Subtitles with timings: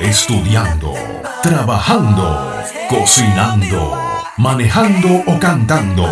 [0.00, 0.94] Estudiando,
[1.42, 2.54] trabajando,
[2.88, 3.94] cocinando,
[4.38, 6.06] manejando o cantando.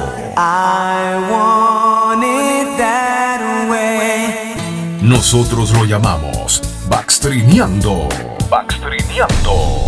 [5.01, 8.11] Nosotros lo llamamos Backstreameando.
[8.51, 9.87] Backstreameando.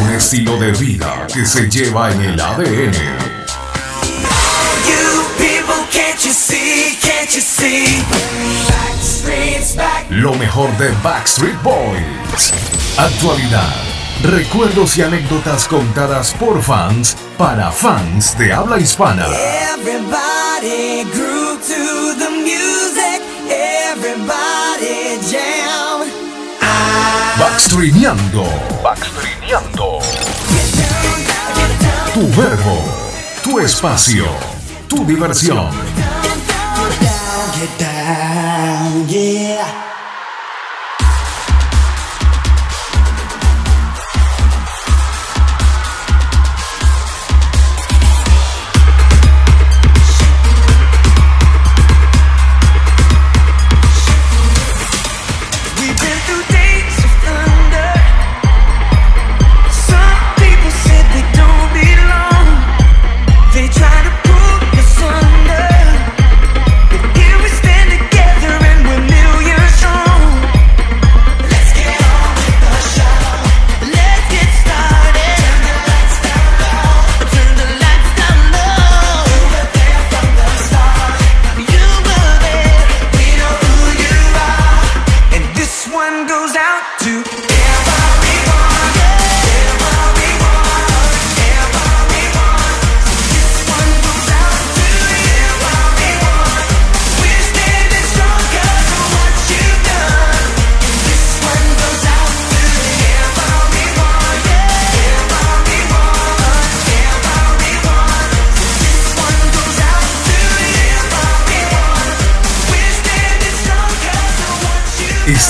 [0.00, 3.42] Un estilo de vida que se lleva en el ADN.
[10.10, 12.52] Lo mejor de Backstreet Boys.
[12.96, 13.74] Actualidad.
[14.22, 19.26] Recuerdos y anécdotas contadas por fans para fans de habla hispana.
[19.74, 23.20] Everybody grew to the music.
[23.48, 26.06] Everybody jam.
[27.38, 28.44] Backstreameando.
[28.82, 29.98] Backstreameando.
[32.14, 32.84] Tu verbo.
[33.42, 34.26] Tu espacio.
[34.88, 35.70] Tu diversión.
[37.62, 40.01] Get down, yeah.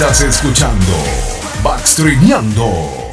[0.03, 0.93] Estás escuchando
[1.63, 2.69] Backstreameando.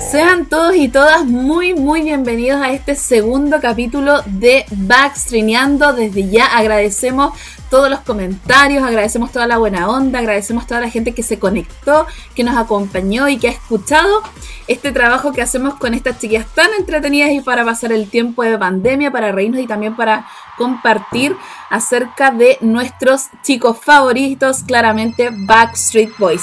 [0.09, 5.93] Sean todos y todas muy muy bienvenidos a este segundo capítulo de Backstreameando.
[5.93, 7.37] Desde ya agradecemos
[7.69, 12.07] todos los comentarios, agradecemos toda la buena onda, agradecemos toda la gente que se conectó,
[12.33, 14.23] que nos acompañó y que ha escuchado
[14.67, 18.57] este trabajo que hacemos con estas chiquillas tan entretenidas y para pasar el tiempo de
[18.57, 20.27] pandemia, para reírnos y también para
[20.57, 21.37] compartir
[21.69, 26.41] acerca de nuestros chicos favoritos, claramente Backstreet Boys.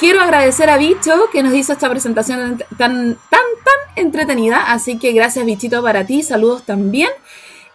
[0.00, 4.72] Quiero agradecer a Bicho que nos hizo esta presentación tan, tan, tan entretenida.
[4.72, 6.22] Así que gracias, Bichito, para ti.
[6.22, 7.10] Saludos también.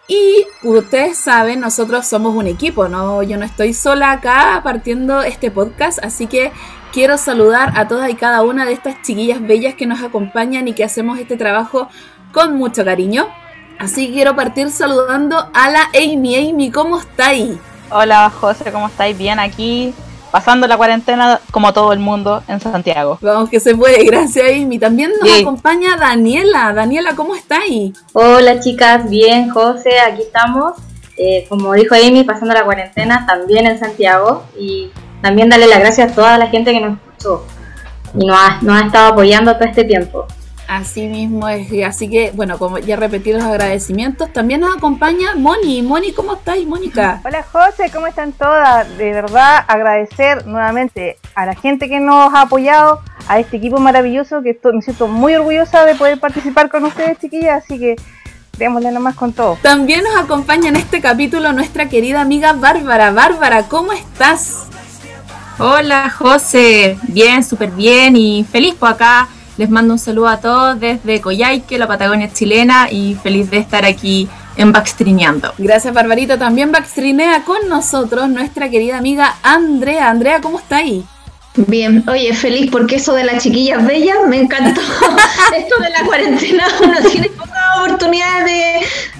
[0.08, 3.22] Y ustedes saben, nosotros somos un equipo, ¿no?
[3.22, 6.50] Yo no estoy sola acá partiendo este podcast, así que
[6.92, 10.72] quiero saludar a todas y cada una de estas chiquillas bellas que nos acompañan y
[10.72, 11.88] que hacemos este trabajo
[12.32, 13.28] con mucho cariño.
[13.78, 16.50] Así que quiero partir saludando a la Amy.
[16.50, 17.56] Amy, ¿cómo estáis?
[17.88, 19.16] Hola José, ¿cómo estáis?
[19.16, 19.94] Bien aquí,
[20.36, 23.16] pasando la cuarentena como todo el mundo en Santiago.
[23.22, 24.78] Vamos que se puede, gracias Amy.
[24.78, 25.40] También nos Sí.
[25.40, 26.74] acompaña Daniela.
[26.74, 27.94] Daniela, ¿cómo estáis?
[28.12, 30.74] Hola chicas, bien José, aquí estamos.
[31.16, 34.90] Eh, como dijo Amy, pasando la cuarentena también en Santiago y
[35.22, 37.46] también darle las gracias a toda la gente que nos escuchó
[38.14, 40.26] y nos ha, nos ha estado apoyando todo este tiempo.
[40.68, 45.80] Así mismo es, así que, bueno, como ya repetí los agradecimientos, también nos acompaña Moni.
[45.82, 47.20] Moni, ¿cómo estáis, Mónica?
[47.24, 48.88] Hola José, ¿cómo están todas?
[48.98, 54.42] De verdad agradecer nuevamente a la gente que nos ha apoyado, a este equipo maravilloso
[54.42, 57.94] que estoy- me siento muy orgullosa de poder participar con ustedes chiquillas, así que
[58.58, 59.58] démosle nomás con todo.
[59.62, 63.12] También nos acompaña en este capítulo nuestra querida amiga Bárbara.
[63.12, 64.64] Bárbara, ¿cómo estás?
[65.58, 69.28] Hola José, bien, súper bien y feliz por acá.
[69.56, 73.86] Les mando un saludo a todos desde Coyhaique, la Patagonia chilena y feliz de estar
[73.86, 75.54] aquí en Backstreameando.
[75.56, 76.38] Gracias, Barbarita.
[76.38, 80.10] También backstrinea con nosotros nuestra querida amiga Andrea.
[80.10, 81.04] Andrea, ¿cómo está ahí?
[81.56, 84.80] Bien, oye, feliz porque eso de las chiquillas bellas me encantó.
[85.56, 88.44] Esto de la cuarentena, uno tiene pocas oportunidades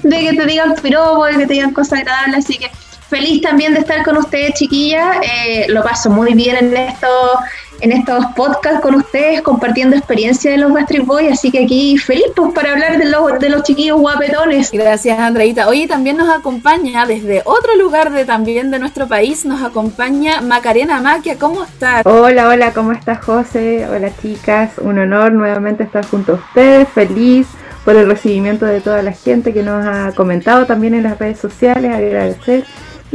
[0.02, 2.70] de, de que te digan piropos, de que te digan cosas agradables, así que
[3.08, 5.16] feliz también de estar con ustedes, chiquillas.
[5.22, 7.38] Eh, lo paso muy bien en estos,
[7.80, 12.26] en estos podcasts con ustedes, compartiendo experiencia de los Backstreet Boys, así que aquí feliz
[12.34, 14.70] pues para hablar de los, de los chiquillos guapetones.
[14.72, 15.68] Gracias, Andreita.
[15.68, 21.00] Hoy también nos acompaña desde otro lugar de también de nuestro país, nos acompaña Macarena
[21.00, 21.36] Maquia.
[21.38, 22.02] ¿Cómo estás?
[22.04, 23.86] Hola, hola, ¿cómo estás José?
[23.88, 27.46] Hola chicas, un honor nuevamente estar junto a ustedes, feliz
[27.84, 31.38] por el recibimiento de toda la gente que nos ha comentado también en las redes
[31.38, 32.64] sociales, agradecer.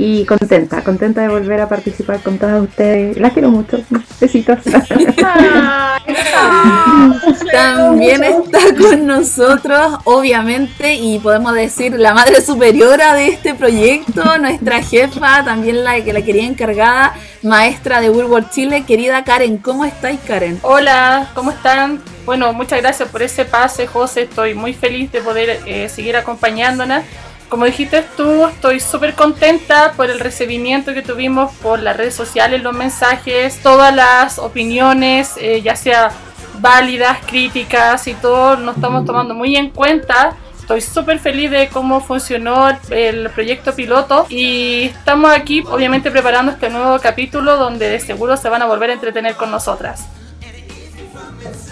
[0.03, 3.17] Y contenta, contenta de volver a participar con todas ustedes.
[3.17, 3.77] Las quiero mucho.
[4.19, 4.57] Besitos.
[7.51, 14.81] También está con nosotros, obviamente, y podemos decir la madre superiora de este proyecto, nuestra
[14.81, 17.13] jefa, también la que la quería encargada,
[17.43, 19.57] maestra de World Chile, querida Karen.
[19.59, 20.57] ¿Cómo estáis, Karen?
[20.63, 22.01] Hola, ¿cómo están?
[22.25, 24.23] Bueno, muchas gracias por ese pase, José.
[24.23, 27.03] Estoy muy feliz de poder eh, seguir acompañándonos.
[27.51, 32.63] Como dijiste tú, estoy súper contenta por el recibimiento que tuvimos por las redes sociales,
[32.63, 36.13] los mensajes, todas las opiniones, eh, ya sea
[36.61, 40.37] válidas, críticas y todo, nos estamos tomando muy en cuenta.
[40.61, 46.69] Estoy súper feliz de cómo funcionó el, proyecto piloto y estamos aquí obviamente preparando este
[46.69, 50.07] nuevo capítulo donde de seguro se van a volver a entretener con nosotras.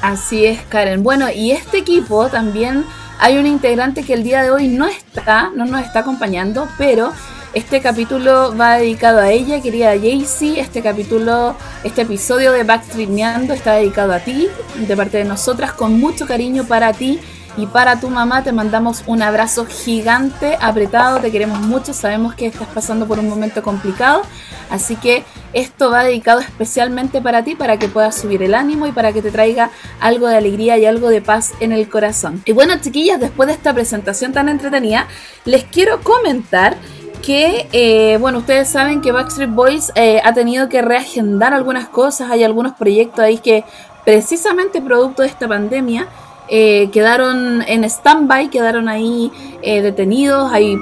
[0.01, 1.03] Así es, Karen.
[1.03, 2.83] Bueno, y este equipo también
[3.19, 7.11] hay un integrante que el día de hoy no está, no nos está acompañando, pero
[7.53, 10.59] este capítulo va dedicado a ella, querida Jaycee.
[10.59, 15.99] Este capítulo, este episodio de Backstreameando está dedicado a ti, de parte de nosotras, con
[15.99, 17.19] mucho cariño para ti
[17.57, 18.43] y para tu mamá.
[18.43, 23.29] Te mandamos un abrazo gigante, apretado, te queremos mucho, sabemos que estás pasando por un
[23.29, 24.21] momento complicado,
[24.69, 25.23] así que
[25.53, 29.21] esto va dedicado especialmente para ti, para que puedas subir el ánimo y para que
[29.21, 32.41] te traiga algo de alegría y algo de paz en el corazón.
[32.45, 35.07] Y bueno, chiquillas, después de esta presentación tan entretenida,
[35.45, 36.77] les quiero comentar
[37.21, 42.31] que, eh, bueno, ustedes saben que Backstreet Boys eh, ha tenido que reagendar algunas cosas,
[42.31, 43.65] hay algunos proyectos ahí que
[44.05, 46.07] precisamente producto de esta pandemia
[46.49, 49.31] eh, quedaron en stand-by, quedaron ahí
[49.61, 50.77] eh, detenidos, hay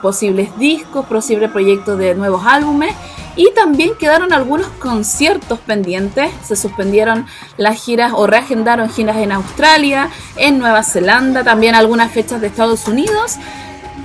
[0.00, 2.94] posibles discos, posibles proyectos de nuevos álbumes.
[3.34, 7.26] Y también quedaron algunos conciertos pendientes, se suspendieron
[7.56, 12.86] las giras o reagendaron giras en Australia, en Nueva Zelanda, también algunas fechas de Estados
[12.88, 13.36] Unidos.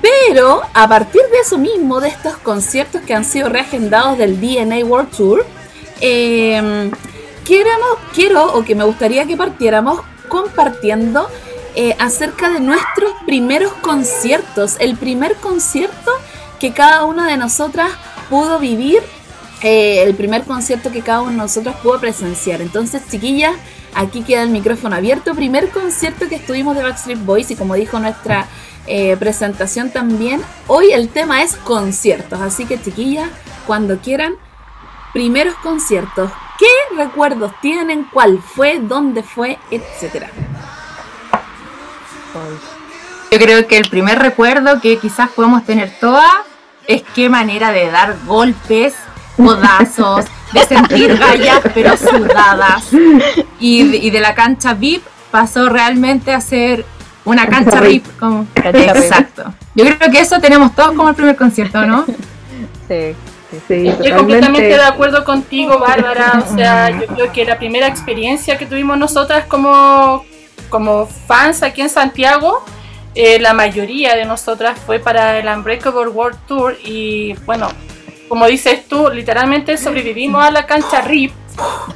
[0.01, 4.85] Pero a partir de eso mismo, de estos conciertos que han sido reagendados del DNA
[4.85, 5.45] World Tour,
[5.99, 6.91] eh,
[7.45, 11.27] queremos, quiero o que me gustaría que partiéramos compartiendo
[11.75, 16.11] eh, acerca de nuestros primeros conciertos, el primer concierto
[16.59, 17.91] que cada una de nosotras
[18.29, 19.01] pudo vivir,
[19.61, 22.61] eh, el primer concierto que cada uno de nosotros pudo presenciar.
[22.61, 23.53] Entonces, chiquillas,
[23.93, 25.35] aquí queda el micrófono abierto.
[25.35, 28.47] Primer concierto que estuvimos de Backstreet Boys y como dijo nuestra
[28.87, 32.39] eh, presentación también, hoy el tema es conciertos.
[32.41, 33.29] Así que, chiquillas,
[33.65, 34.35] cuando quieran,
[35.13, 36.31] primeros conciertos.
[36.57, 38.03] ¿Qué recuerdos tienen?
[38.11, 38.79] ¿Cuál fue?
[38.81, 39.57] ¿Dónde fue?
[39.71, 40.29] Etcétera.
[43.31, 46.31] Yo creo que el primer recuerdo que quizás podemos tener todas
[46.87, 48.93] es qué manera de dar golpes,
[49.35, 52.85] codazos, de sentir gallas pero sudadas.
[53.59, 56.85] Y, de- y de la cancha VIP pasó realmente a ser
[57.25, 58.05] una cancha VIP.
[58.17, 59.53] Como, Cancha exacto.
[59.75, 62.05] Yo creo que eso tenemos todos como el primer concierto, ¿no?
[62.87, 63.13] Sí.
[63.67, 66.43] Sí, Estoy completamente de acuerdo contigo, Bárbara.
[66.45, 70.25] O sea, yo creo que la primera experiencia que tuvimos nosotras como,
[70.69, 72.63] como fans aquí en Santiago,
[73.15, 77.69] eh, la mayoría de nosotras fue para el Unbreakable World Tour y bueno,
[78.27, 81.31] como dices tú, literalmente sobrevivimos a la cancha RIP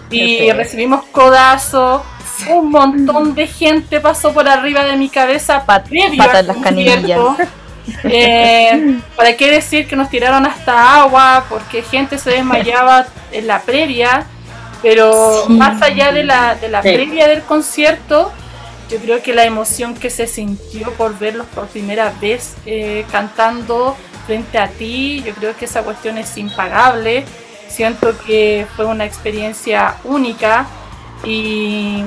[0.10, 2.04] y recibimos codazo.
[2.50, 6.58] Un montón de gente pasó por arriba de mi cabeza previo pata al en las
[6.58, 7.20] canillas.
[8.04, 11.46] Eh, ¿Para qué decir que nos tiraron hasta agua?
[11.50, 14.26] Porque gente se desmayaba en la previa.
[14.82, 15.54] Pero Sí.
[15.54, 16.92] más allá de la, de la Sí.
[16.94, 18.32] previa del concierto,
[18.90, 23.96] yo creo que la emoción que se sintió por verlos por primera vez eh, cantando
[24.26, 27.26] frente a ti, yo creo que esa cuestión es impagable.
[27.68, 30.66] Siento que fue una experiencia única
[31.24, 32.04] y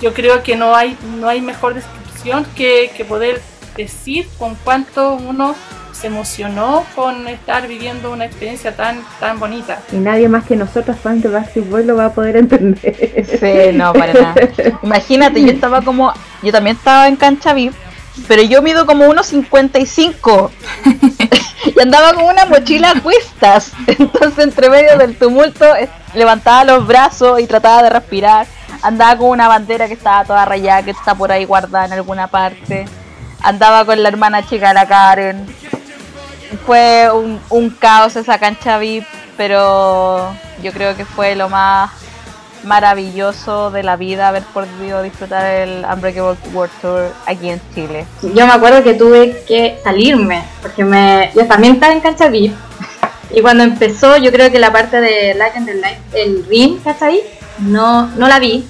[0.00, 3.40] yo creo que no hay, no hay mejor descripción que, que poder
[3.76, 5.54] decir con cuánto uno
[5.92, 9.80] se emocionó con estar viviendo una experiencia tan, tan bonita.
[9.92, 13.24] Y nadie más que nosotros, fans de Backstreet Boys, lo va a poder entender.
[13.40, 14.34] Sí, no, para nada.
[14.82, 16.12] Imagínate, yo estaba como.
[16.42, 17.74] Yo también estaba en cancha VIP,
[18.28, 20.50] pero yo mido como unos 55
[21.64, 23.72] y andaba con una mochila a cuestas.
[23.86, 25.64] Entonces, entre medio del tumulto,
[26.14, 28.46] levantaba los brazos y trataba de respirar.
[28.82, 32.26] Andaba con una bandera que estaba toda rayada, que está por ahí guardada en alguna
[32.26, 32.86] parte.
[33.46, 35.46] Andaba con la hermana chica, la Karen.
[36.66, 37.08] Fue
[37.48, 40.34] un, caos esa cancha VIP, pero
[40.64, 41.92] yo creo que fue lo más
[42.64, 48.04] maravilloso de la vida haber podido disfrutar el Unbreakable World Tour aquí en Chile.
[48.34, 52.52] Yo me acuerdo que tuve que salirme, porque me, yo también estaba en cancha VIP.
[53.30, 57.22] Y cuando empezó, yo creo que la parte de Light and the el ring, ¿cachai?
[57.58, 58.66] No, no la vi.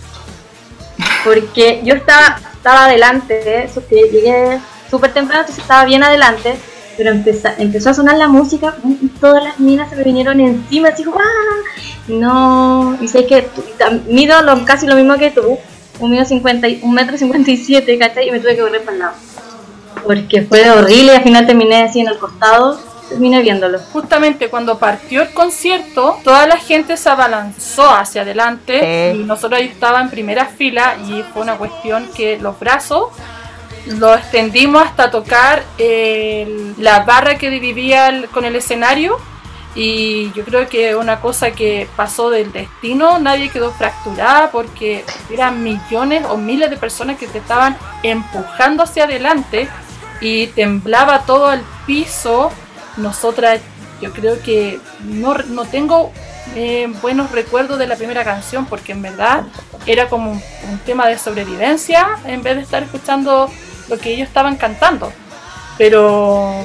[1.24, 4.58] Porque yo estaba, estaba adelante, eso que llegué
[4.90, 6.56] súper temprano, entonces estaba bien adelante.
[6.96, 10.88] pero empeza- empezó a sonar la música y todas las minas se me vinieron encima,
[10.88, 11.62] así como, ¡ah!
[12.08, 13.46] No, y sé que
[14.08, 15.58] mido casi lo mismo que tú,
[16.00, 18.28] un 50, y- un metro 57, ¿cachai?
[18.28, 19.12] Y me tuve que correr para el lado.
[20.06, 23.78] Porque fue horrible y al final terminé así en el costado, terminé viéndolo.
[23.92, 29.20] Justamente cuando partió el concierto, toda la gente se abalanzó hacia adelante Sí.
[29.20, 33.08] y nosotros ahí estaba en primera fila y fue una cuestión que los brazos
[33.86, 39.16] los extendimos hasta tocar el- la barra que dividía el- con el escenario
[39.76, 45.62] y yo creo que una cosa que pasó del destino, nadie quedó fracturada porque eran
[45.62, 49.68] millones o miles de personas que te estaban empujando hacia adelante
[50.20, 52.50] y temblaba todo el piso.
[52.96, 53.60] Nosotras,
[54.00, 56.12] yo creo que no, no tengo
[56.54, 59.44] eh, buenos recuerdos de la primera canción porque en verdad
[59.86, 63.50] era como un, un tema de sobrevivencia en vez de estar escuchando
[63.88, 65.12] lo que ellos estaban cantando.
[65.78, 66.64] Pero,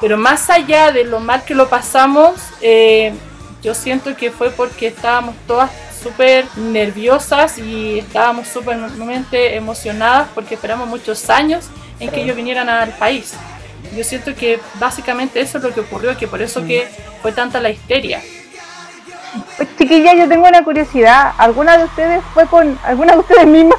[0.00, 3.12] pero más allá de lo mal que lo pasamos, eh,
[3.62, 5.70] yo siento que fue porque estábamos todas
[6.02, 8.78] súper nerviosas y estábamos súper
[9.32, 11.66] emocionadas porque esperamos muchos años
[11.98, 13.34] en que ellos vinieran al país.
[13.94, 16.88] Yo siento que básicamente eso es lo que ocurrió, que por eso que
[17.22, 18.22] fue tanta la histeria.
[19.56, 21.32] Pues, chiquillas, yo tengo una curiosidad.
[21.38, 23.78] ¿Alguna de ustedes fue con, alguna de ustedes mismas?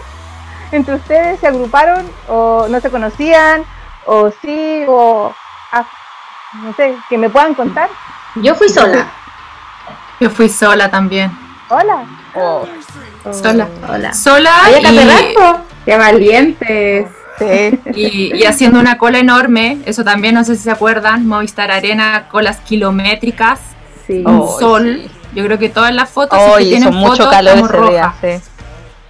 [0.71, 3.63] ¿Entre ustedes se agruparon o no se conocían?
[4.05, 4.83] ¿O sí?
[4.87, 5.33] ¿O
[5.71, 5.85] ah,
[6.53, 7.89] no sé, que me puedan contar?
[8.35, 9.07] Yo fui sola.
[10.19, 11.31] Yo fui sola también.
[11.69, 12.05] Hola.
[12.35, 12.67] Oh,
[13.31, 13.67] Sola.
[13.87, 14.13] Hola.
[14.13, 17.07] Sola Había que y, aterrar, ¡Qué valientes!
[17.39, 17.79] Sí.
[17.95, 19.77] y- y haciendo una cola enorme.
[19.85, 21.25] Eso también, no sé si se acuerdan.
[21.25, 23.59] Movistar Arena, colas kilométricas.
[24.05, 25.01] Sí, Un Oh, sol.
[25.33, 27.61] Yo creo que todas las fotos, si que Hoy hizo tienen mucho fotos, calor ese
[27.67, 27.71] día.
[27.71, 28.15] rojas.
[28.21, 28.49] sí.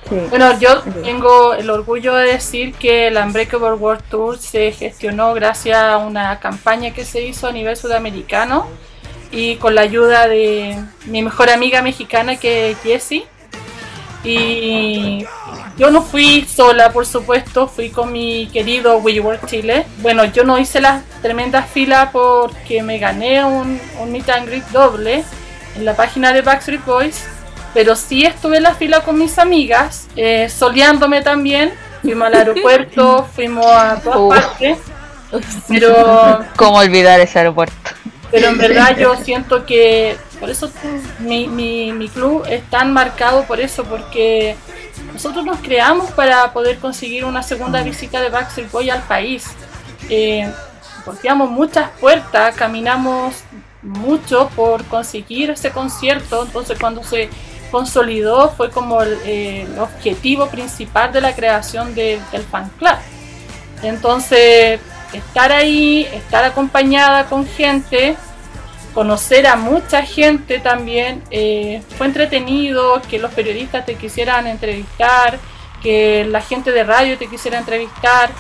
[0.10, 0.16] sí.
[0.30, 5.78] Bueno, yo tengo el orgullo de decir que el Unbreakable World Tour se gestionó gracias
[5.78, 8.68] a una campaña que se hizo a nivel sudamericano
[9.32, 13.24] y con la ayuda de mi mejor amiga mexicana que es Jessie.
[14.24, 15.26] Y
[15.78, 19.86] yo no fui sola, por supuesto, fui con mi querido WeWork Chile.
[20.00, 24.66] Bueno, yo no hice las tremendas filas porque me gané un, un meet and greet
[24.68, 25.24] doble
[25.76, 27.24] en la página de Backstreet Boys,
[27.74, 31.74] pero sí estuve en la fila con mis amigas, eh, soleándome también.
[32.02, 34.30] Fuimos al aeropuerto, fuimos a todas Uh.
[34.30, 34.78] partes,
[35.68, 37.76] pero ¿Cómo olvidar ese aeropuerto?
[38.32, 40.72] pero en verdad yo siento que por eso
[41.20, 44.56] mi, mi, mi club es tan marcado por eso, porque
[45.14, 49.46] nosotros nos creamos para poder conseguir una segunda visita de Backstreet Boy al país.
[50.10, 50.52] Eh,
[51.50, 53.36] muchas puertas, caminamos
[53.82, 57.30] mucho por conseguir ese concierto, entonces cuando se
[57.72, 62.96] consolidó fue como el, objetivo principal de la creación de- del fan club.
[63.82, 64.80] Entonces,
[65.14, 68.18] estar ahí, estar acompañada con gente,
[68.94, 75.40] conocer a mucha gente también, eh, fue entretenido, que los periodistas te quisieran entrevistar,
[75.82, 78.32] que la gente de radio te quisiera entrevistar,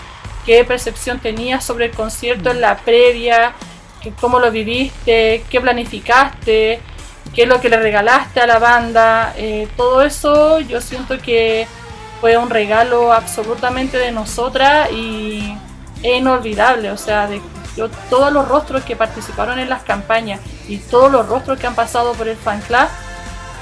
[0.45, 3.53] qué percepción tenías sobre el concierto en la previa,
[4.19, 6.79] cómo lo viviste, qué planificaste,
[7.33, 11.67] qué es lo que le regalaste a la banda, eh, todo eso yo siento que
[12.19, 15.55] fue un regalo absolutamente de nosotras y
[16.03, 17.41] es inolvidable, o sea, de
[17.79, 21.75] yo, todos los rostros que participaron en las campañas y todos los rostros que han
[21.75, 22.87] pasado por el fan club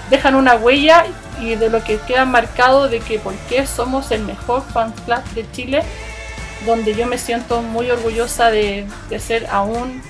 [0.09, 1.05] dejan una huella
[1.39, 5.24] y de lo que queda marcado de que por qué somos el mejor fan club
[5.36, 5.83] de Chile,
[6.65, 10.01] donde yo me siento muy orgullosa de, de ser aún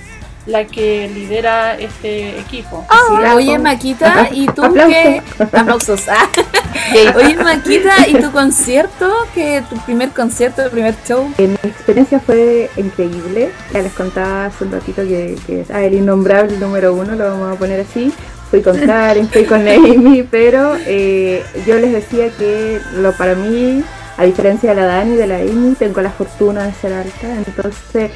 [0.48, 2.84] la que lidera este equipo.
[2.88, 4.92] Ah, Oye, Maquita, ¿y tú Aplausos.
[4.92, 5.22] qué?
[5.38, 6.08] Aplausos.
[6.08, 6.28] ah.
[7.16, 9.12] Oye, Maquita, ¿y tu concierto?
[9.34, 11.30] ¿Qué, ¿Tu primer concierto, tu primer show?
[11.38, 13.50] Eh, Mi experiencia fue increíble.
[13.72, 17.54] Ya les contaba hace un ratito que, que ah, el innombrable número uno, lo vamos
[17.54, 18.12] a poner así.
[18.50, 23.84] Fui con Karen, fui con Amy, pero eh, yo les decía que lo para mí,
[24.16, 27.26] a diferencia de la Dani y de la Amy, tengo la fortuna de ser alta.
[27.46, 28.10] Entonces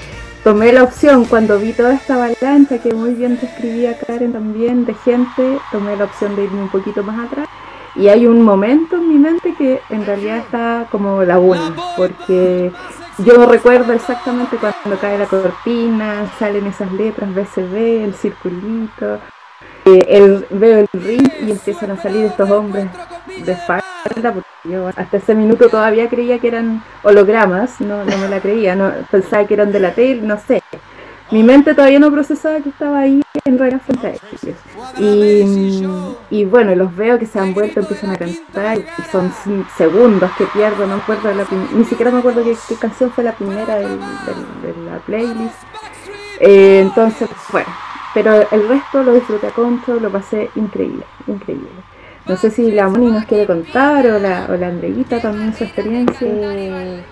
[0.45, 4.95] tomé la opción cuando vi toda esta avalancha que muy bien describía Karen también de
[4.95, 7.49] gente, tomé la opción de irme un poquito más atrás.
[7.95, 12.73] Y hay un momento en mi mente que en realidad está como laguna, porque
[13.19, 19.19] yo recuerdo exactamente cuando cae la cortina, salen esas letras BCB, el circulito,
[19.85, 22.87] el, veo el ring y empiezan a salir estos hombres
[23.45, 23.83] de espalda,
[24.33, 28.77] porque yo hasta ese minuto todavía creía que eran hologramas, no, no me la creía,
[28.77, 30.63] no, pensaba que eran de la tele, no sé.
[31.31, 34.21] Mi mente todavía no procesaba que estaba ahí en realidad frente.
[34.99, 35.83] Y,
[36.31, 39.33] y bueno, los veo que se han vuelto, empiezan a cantar y son
[39.79, 43.33] segundos que pierdo, no acuerdo la ni siquiera me acuerdo qué, qué canción fue la
[43.33, 45.55] primera del- de la playlist.
[46.39, 47.69] Eh, entonces, bueno,
[48.15, 51.69] pero el resto lo disfruté a concho, lo pasé increíble, increíble.
[52.27, 55.65] No sé si la Moni nos quiere contar o la, o la Andreguita también su
[55.65, 56.29] experiencia.
[56.31, 57.03] Eh,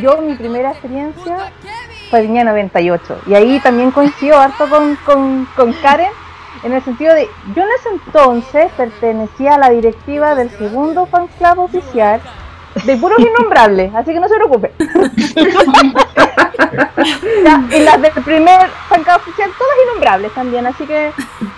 [0.00, 1.52] yo mi primera experiencia
[2.08, 6.10] fue Viña 98 y ahí también coincidió harto con, con, con Karen
[6.62, 11.28] en el sentido de, yo en ese entonces pertenecía a la directiva del segundo fan
[11.38, 12.22] club oficial
[12.86, 14.72] de puros innombrables, así que no se preocupe.
[17.70, 21.12] Y las del primer club oficial, todas innombrables también, así que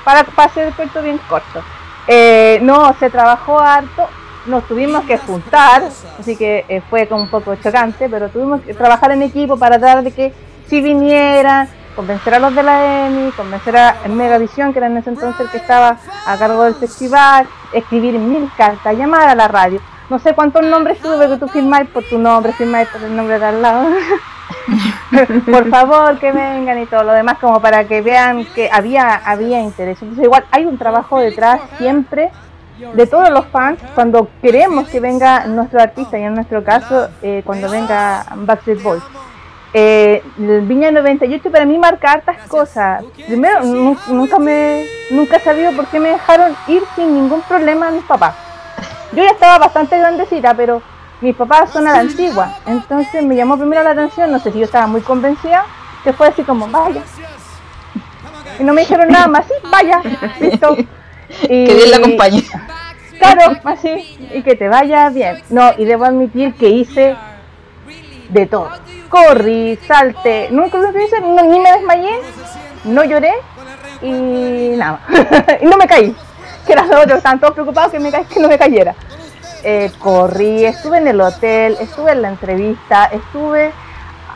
[0.05, 1.63] para, para hacer el cuento bien corto.
[2.09, 4.09] Eh, no, se trabajó harto,
[4.47, 5.83] nos tuvimos que juntar,
[6.19, 9.79] así que eh, fue como un poco chocante, pero tuvimos que trabajar en equipo para
[9.79, 10.33] tratar de que
[10.69, 15.11] si vinieran, convencer a los de la EMI, convencer a Megavisión, que era en ese
[15.11, 19.81] entonces el que estaba a cargo del festival, escribir mil cartas, llamar a la radio.
[20.09, 23.39] No sé cuántos nombres tuve que tú firmáis por tu nombre, firmáis por el nombre
[23.39, 23.89] de al lado.
[25.51, 29.61] por favor que vengan y todo lo demás como para que vean que había había
[29.61, 30.01] interés.
[30.03, 32.31] Entonces igual hay un trabajo detrás siempre
[32.93, 37.43] de todos los fans cuando queremos que venga nuestro artista y en nuestro caso eh,
[37.45, 39.03] cuando venga Backstreet Boys.
[39.73, 43.05] Eh, Viña 98 para mí marca hartas cosas.
[43.27, 47.89] Primero nu- nunca me nunca he sabido por qué me dejaron ir sin ningún problema
[47.89, 48.35] a mis papás.
[49.13, 50.81] Yo ya estaba bastante grandecita pero
[51.21, 54.59] mis papás son a la antigua, entonces me llamó primero la atención, no sé si
[54.59, 55.65] yo estaba muy convencida,
[56.05, 57.03] que fue así como, vaya.
[58.59, 60.01] Y no me dijeron nada más, sí, vaya,
[60.41, 60.77] listo.
[61.43, 62.45] Y, Que Dios la acompañe.
[63.19, 65.43] Claro, así, y que te vaya bien.
[65.51, 67.17] No, y debo admitir que hice
[68.29, 68.71] de todo.
[69.09, 72.21] Corrí, salté, nunca lo hice, no- ni me desmayé,
[72.85, 73.33] no lloré
[74.03, 75.01] y nada.
[75.61, 76.15] y no me caí.
[76.65, 78.95] Que eran los otros, estaban todos preocupados que, me que no me cayera.
[79.69, 83.73] Eh, corrí, estuve en el hotel, estuve en la entrevista, estuve,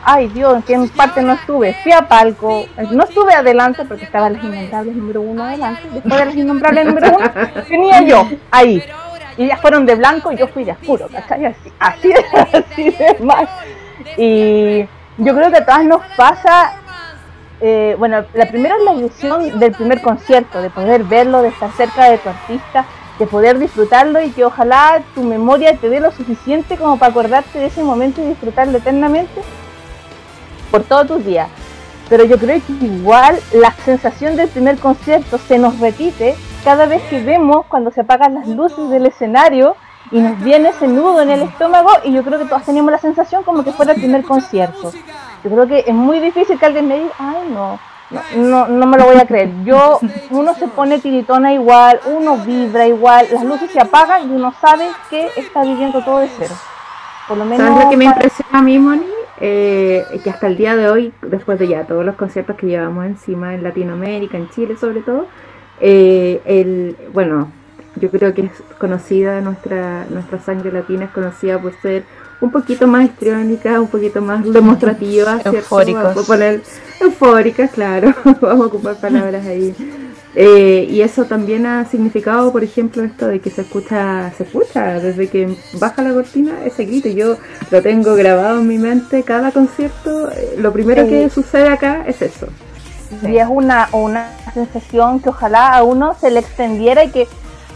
[0.03, 1.73] ay Dios, ¿en qué parte no estuve?
[1.83, 6.25] Fui a palco, no estuve adelante porque estaba las innombrables número uno adelante, después de
[6.25, 7.31] las innombrables número uno,
[7.69, 8.83] tenía yo ahí.
[9.37, 11.45] Y ellas fueron de blanco y yo fui de oscuro, ¿cachai?
[11.45, 12.25] Así, así de,
[12.57, 13.47] así de mal.
[14.17, 14.81] Y
[15.17, 16.73] yo creo que a todas nos pasa,
[17.61, 21.71] eh, bueno, la primera es la ilusión del primer concierto, de poder verlo, de estar
[21.71, 22.85] cerca de tu artista,
[23.21, 27.59] de poder disfrutarlo y que ojalá tu memoria te dé lo suficiente como para acordarte
[27.59, 29.43] de ese momento y disfrutarlo eternamente
[30.71, 31.47] por todos tus días.
[32.09, 37.03] Pero yo creo que igual la sensación del primer concierto se nos repite cada vez
[37.11, 39.75] que vemos cuando se apagan las luces del escenario
[40.09, 42.97] y nos viene ese nudo en el estómago y yo creo que todos tenemos la
[42.97, 44.91] sensación como que fuera el primer concierto.
[45.43, 47.79] Yo creo que es muy difícil que alguien me diga, ay no,
[48.35, 49.49] no, no, me lo voy a creer.
[49.63, 54.53] Yo, uno se pone tiritona igual, uno vibra igual, las luces se apagan y uno
[54.59, 56.53] sabe que está viviendo todo de cero.
[57.27, 59.05] Por lo menos ¿Sabes lo que me impresiona a mí, Moni?
[59.39, 63.05] Eh, que hasta el día de hoy, después de ya todos los conciertos que llevamos
[63.05, 65.27] encima en Latinoamérica, en Chile sobre todo,
[65.79, 67.51] eh, el, bueno,
[67.95, 72.03] yo creo que es conocida, nuestra, nuestra sangre latina es conocida por ser
[72.41, 75.57] un poquito más histriónica, un poquito más demostrativa, ¿cierto?
[75.57, 76.03] Eufóricos.
[76.03, 76.61] Vamos a poner
[76.99, 79.73] eufórica, claro, vamos a ocupar palabras ahí.
[80.33, 84.99] Eh, y eso también ha significado, por ejemplo, esto de que se escucha, se escucha
[84.99, 87.09] desde que baja la cortina ese grito.
[87.09, 87.35] Yo
[87.69, 90.31] lo tengo grabado en mi mente cada concierto.
[90.31, 91.09] eh, Lo primero Sí.
[91.09, 92.47] que sucede acá es eso.
[93.27, 97.27] y es una, una sensación que ojalá a uno se le extendiera y que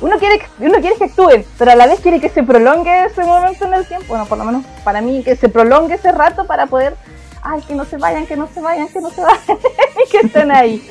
[0.02, 3.24] uno quiere uno quiere que actúen, pero a la vez quiere que se prolongue ese
[3.24, 6.46] momento en el tiempo, bueno, por lo menos para mí, que se prolongue ese rato
[6.46, 6.96] para poder,
[7.42, 9.58] ay, que no se vayan, que no se vayan, que no se vayan,
[10.12, 10.82] que estén ahí.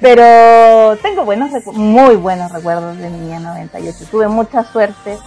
[0.00, 5.18] Pero tengo buenos muy buenos recuerdos de Niña 98, tuve mucha suerte,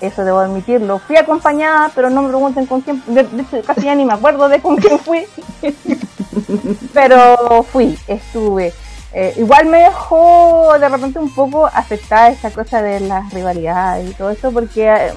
[0.00, 0.98] eso debo admitirlo.
[1.00, 4.48] Fui acompañada, pero no me pregunten con quién, de hecho casi ya ni me acuerdo
[4.48, 5.26] de con quién fui.
[6.94, 8.72] pero fui, estuve.
[9.12, 14.14] Eh, igual me dejó de repente un poco afectada esa cosa de las rivalidades y
[14.14, 15.12] todo eso, porque eh,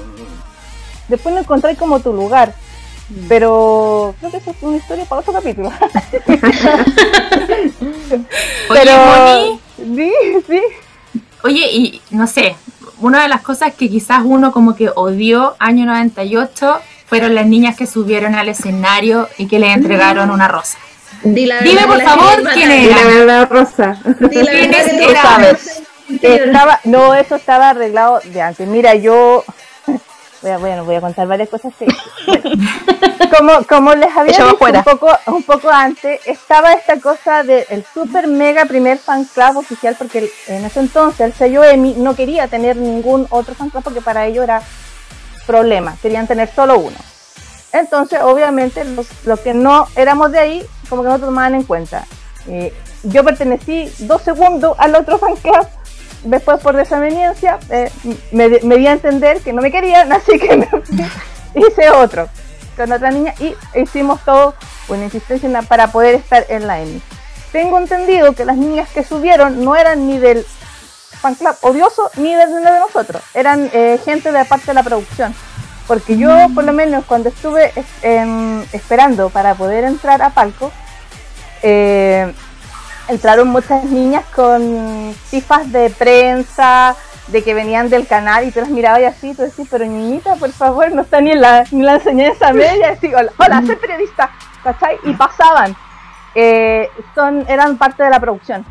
[1.09, 2.53] después no encontré como tu lugar.
[3.27, 5.69] Pero creo que eso es una historia para otro capítulo.
[8.69, 10.11] Oye, Moni, sí,
[10.47, 10.61] sí.
[11.43, 12.55] Oye, y no sé,
[13.01, 17.75] una de las cosas que quizás uno como que odió año 98 fueron las niñas
[17.75, 20.77] que subieron al escenario y que le entregaron una rosa.
[21.23, 23.07] Di la Dime por favor quién la era.
[23.07, 23.97] verdad, Rosa.
[24.19, 25.81] Di la ¿Quiénes verdad que sabes.
[26.21, 28.67] Estaba, no, eso estaba arreglado de antes.
[28.67, 29.43] Mira, yo
[30.41, 31.85] voy a, bueno, voy a contar varias cosas que
[32.25, 32.43] bueno,
[33.37, 38.27] como, como les había dicho un poco, un poco antes, estaba esta cosa del super
[38.27, 42.75] mega primer fan club oficial, porque en ese entonces el sello EMI no quería tener
[42.75, 44.61] ningún otro fan club porque para ello era
[45.47, 46.97] problema, querían tener solo uno.
[47.73, 52.05] Entonces, obviamente, los, que no éramos de ahí, como que no tomaban en cuenta.
[52.47, 55.67] Eh, yo pertenecí dos segundos al otro fan club,
[56.23, 57.91] después por desaveniencia eh,
[58.31, 60.67] me, me di a entender que no me querían, así que
[61.55, 62.29] hice otro
[62.75, 64.55] con otra niña y hicimos todo
[64.87, 67.01] una insistencia para poder estar en la EMI.
[67.51, 70.45] Tengo entendido que las niñas que subieron no eran ni del
[71.21, 75.35] fan club odioso ni de, de nosotros, eran eh, gente de parte de la producción.
[75.91, 80.71] Porque yo, por lo menos, cuando estuve es- em, esperando para poder entrar a palco,
[81.63, 82.33] eh,
[83.09, 86.95] entraron muchas niñas con cifras de prensa,
[87.27, 90.35] de que venían del canal y tú las mirabas y así, tú decís, pero niñita,
[90.37, 93.75] por favor, no está ni en la, ni la enseñanza media, así, hola, hola, soy
[93.75, 94.29] periodista,
[94.63, 94.97] ¿cachai?
[95.03, 95.75] Y pasaban,
[96.35, 98.65] Eh, son, eran parte de la producción.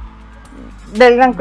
[0.95, 1.37] Del gran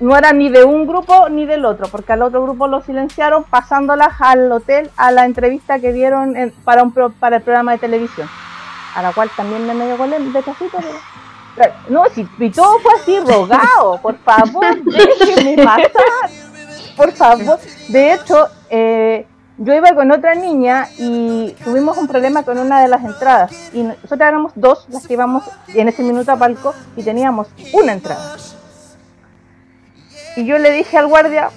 [0.00, 3.44] no era ni de un grupo ni del otro, porque al otro grupo lo silenciaron
[3.44, 7.72] pasándolas al hotel a la entrevista que dieron en- para, un pro- para el programa
[7.72, 8.26] de televisión,
[8.96, 10.78] a la cual también me medio golé de casito,
[11.56, 15.90] pero- No, si y todo fue así rogado, por favor, déjeme pasar,
[16.96, 17.58] por favor.
[17.88, 19.26] De hecho, eh,
[19.58, 23.52] yo iba con otra niña y tuvimos un problema con una de las entradas.
[23.74, 27.92] Y nosotros éramos dos las que íbamos en ese minuto a palco y teníamos una
[27.92, 28.34] entrada.
[30.36, 31.50] Y yo le dije al guardia,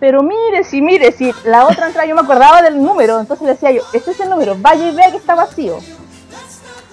[0.00, 3.52] pero mire, si mire, si la otra entrada yo me acordaba del número, entonces le
[3.54, 5.78] decía yo, este es el número, vaya y vea que está vacío.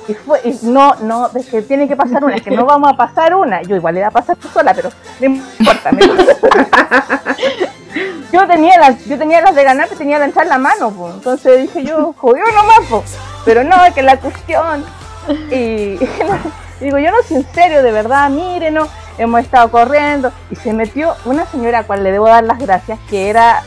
[0.08, 2.92] Y fue, y no, no, es que tiene que pasar una, es que no vamos
[2.92, 3.62] a pasar una.
[3.62, 5.92] Yo igual le iba a pasar tú sola, pero no importa.
[5.92, 6.02] me-
[8.34, 10.90] yo tenía las, yo tenía las de ganar, pero tenía la entrada en la mano,
[10.92, 11.14] pues.
[11.14, 13.16] entonces dije yo, jodió nomás, pues.
[13.46, 14.84] Pero no, es que la cuestión.
[15.52, 15.98] Y,
[16.80, 18.90] digo, yo no sé en serio, de verdad, mírenos,
[19.24, 20.32] hemos estado corriendo.
[20.50, 23.64] Y se metió una señora a cual le debo dar las gracias, que era,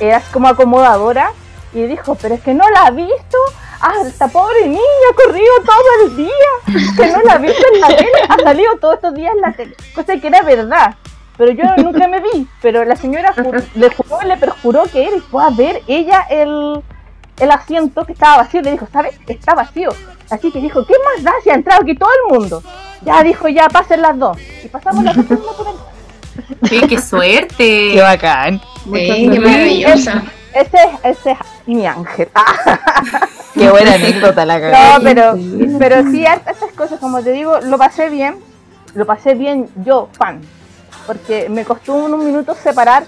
[0.00, 1.32] era como acomodadora,
[1.72, 3.38] y dijo, pero es que no la ha visto.
[3.80, 7.80] Ah, esta pobre niña ha corrido todo el día, que no la ha visto en
[7.80, 10.94] la tele, ha salido todos estos días en la tele, cosa que era verdad.
[11.36, 13.34] Pero yo nunca me vi, pero la señora
[13.74, 16.80] le juró, le perjuró que él fue a ver ella el,
[17.40, 18.62] el asiento que estaba vacío.
[18.62, 19.18] Le dijo, ¿sabes?
[19.26, 19.88] Está vacío.
[20.30, 22.62] Así que dijo, ¿qué más da si ha entrado aquí todo el mundo?
[23.04, 24.38] Ya dijo, ya pasen las dos.
[24.64, 27.90] Y pasamos las dos por Sí, qué suerte.
[27.94, 28.60] Qué bacán.
[28.84, 30.22] Sí, qué maravillosa.
[30.54, 32.28] Ese, es- ese es mi ángel.
[33.54, 35.00] Qué buena anécdota la No, cagada.
[35.02, 35.34] pero,
[35.78, 38.36] pero sí, estas cosas, como te digo, lo pasé bien.
[38.94, 40.40] Lo pasé bien yo, fan.
[41.06, 43.04] Porque me costó un, un minuto separar.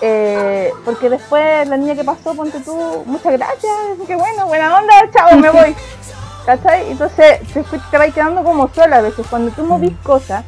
[0.00, 3.72] eh, porque después la niña que pasó, ponte tú, muchas gracias,
[4.06, 5.74] qué bueno, buena onda, chao, me voy.
[6.48, 6.90] ¿Cachai?
[6.92, 9.26] Entonces te, fui- te vas quedando como sola a veces.
[9.28, 10.44] Cuando tú movís cosas,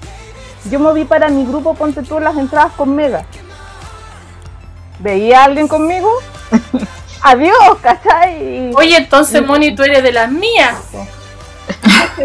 [0.70, 3.26] yo moví para mi grupo, ponte tú las entradas con Mega.
[5.00, 6.10] ¿Veía a alguien conmigo?
[7.22, 8.70] Adiós, ¿cachai?
[8.74, 10.74] Oye, entonces, Moni, tú eres de las mías.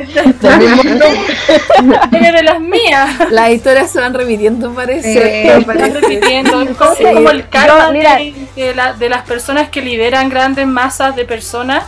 [2.13, 3.09] eres de las mías.
[3.31, 5.47] Las historias se van repitiendo, parece.
[5.47, 6.61] Eh, Están repitiendo.
[6.61, 7.03] Es como, Sí.
[7.03, 11.13] como el karma Yo, mira- de, de la- de las personas que lideran grandes masas
[11.17, 11.83] de personas.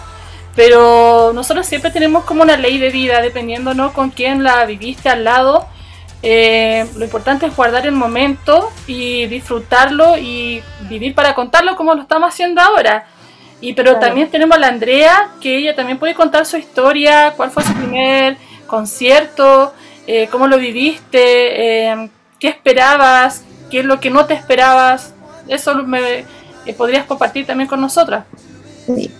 [0.57, 3.93] Pero nosotros siempre tenemos como una ley de vida, dependiendo ¿no?
[3.93, 5.67] con quién la viviste al lado.
[6.23, 12.01] Eh, lo importante es guardar el momento y disfrutarlo y vivir para contarlo como lo
[12.01, 13.05] estamos haciendo ahora.
[13.61, 14.07] Y pero Claro.
[14.07, 17.73] también tenemos a la Andrea, que ella también puede contar su historia, cuál fue su
[17.75, 19.75] primer concierto,
[20.07, 25.13] eh, cómo lo viviste, eh, qué esperabas, qué es lo que no te esperabas.
[25.47, 26.25] Eso me
[26.65, 28.25] eh, podrías compartir también con nosotras.
[28.87, 29.11] Sí.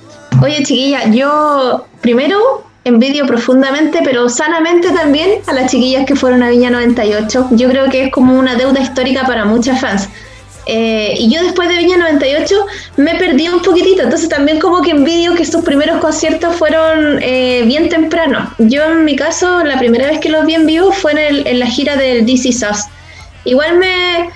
[0.42, 6.50] Oye, chiquilla, yo primero envidio profundamente, pero sanamente también a las chiquillas que fueron a
[6.50, 7.48] Viña 98.
[7.52, 10.08] Yo creo que es como una deuda histórica para muchas fans.
[10.70, 12.56] Eh, y yo después de Viña 98
[12.98, 17.64] me perdí un poquitito, entonces también como que envidio que sus primeros conciertos fueron eh,
[17.66, 18.52] bien temprano.
[18.58, 21.48] Yo en mi caso, la primera vez que los vi en vivo fue en, el-
[21.48, 22.84] en la gira del DC Sauce.
[23.46, 24.30] Igual me,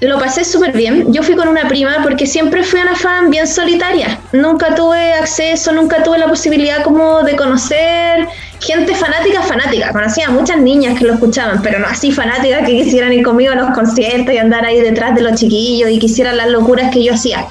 [0.00, 1.12] lo pasé súper bien.
[1.12, 4.20] Yo fui con una prima porque siempre fui una fan bien solitaria.
[4.32, 8.28] Nunca tuve acceso, nunca tuve la posibilidad como de conocer
[8.60, 9.92] gente fanática, fanática.
[9.92, 13.52] Conocía a muchas niñas que lo escuchaban, pero no así fanáticas que quisieran ir conmigo
[13.52, 17.02] a los conciertos y andar ahí detrás de los chiquillos y quisieran las locuras que
[17.02, 17.46] yo hacía.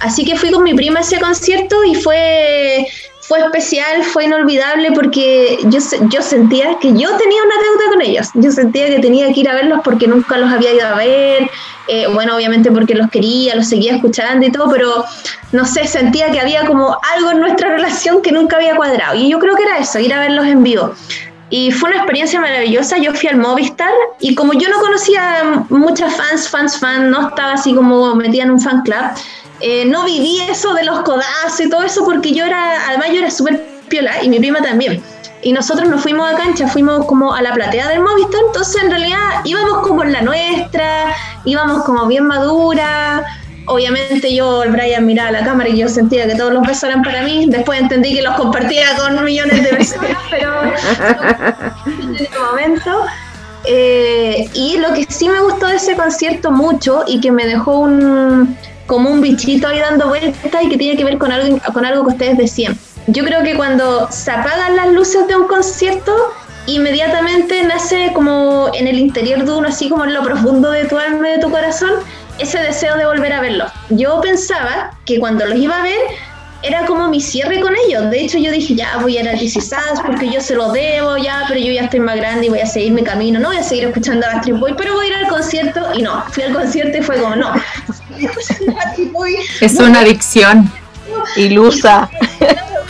[0.00, 2.86] Así que fui con mi prima a ese concierto y fue,
[3.28, 8.28] fue especial, fue inolvidable porque yo, yo sentía que yo tenía una deuda con ellos.
[8.32, 11.50] Yo sentía que tenía que ir a verlos porque nunca los había ido a ver.
[11.88, 15.04] Eh, bueno, obviamente porque los quería, los seguía escuchando y todo, pero
[15.52, 19.14] no sé, sentía que había como algo en nuestra relación que nunca había cuadrado.
[19.14, 20.94] Y yo creo que era eso, ir a verlos en vivo.
[21.50, 22.96] Y fue una experiencia maravillosa.
[22.96, 27.52] Yo fui al Movistar y como yo no conocía muchas fans, fans, fans, no estaba
[27.52, 29.04] así como metida en un fan club,
[29.60, 33.18] eh, no viví eso de los codazos y todo eso porque yo era, además yo
[33.18, 35.02] era súper piola y mi prima también.
[35.42, 38.90] y nosotros nos fuimos a cancha, fuimos como a la platea del Movistar, entonces en
[38.90, 43.24] realidad íbamos como en la nuestra, íbamos como bien madura.
[43.66, 47.02] Obviamente yo, el Brian miraba la cámara y yo sentía que todos los besos eran
[47.02, 47.46] para mí.
[47.48, 50.62] Después entendí que los compartía con millones de personas, pero
[52.02, 53.04] en ese momento.
[53.66, 57.80] Eh, y lo que sí me gustó de ese concierto mucho y que me dejó
[57.80, 58.56] un
[58.88, 62.04] como un bichito ahí dando vueltas y que tiene que ver con algo, con algo
[62.06, 62.76] que ustedes decían.
[63.06, 66.12] Yo creo que cuando se apagan las luces de un concierto,
[66.66, 70.98] inmediatamente nace como en el interior de uno, así como en lo profundo de tu
[70.98, 71.90] alma y de tu corazón,
[72.38, 73.70] ese deseo de volver a verlos.
[73.90, 75.98] Yo pensaba que cuando los iba a ver,
[76.62, 78.10] era como mi cierre con ellos.
[78.10, 81.16] De hecho, yo dije, ya voy a ir DC Sass porque yo se lo debo,
[81.16, 83.38] ya, pero yo ya estoy más grande y voy a seguir mi camino.
[83.38, 85.80] No voy a seguir escuchando a Backstreet Boy, pero voy a ir al concierto.
[85.94, 87.52] Y no, fui al concierto y fue como, no.
[89.60, 90.70] Es una adicción.
[91.36, 92.10] Ilusa.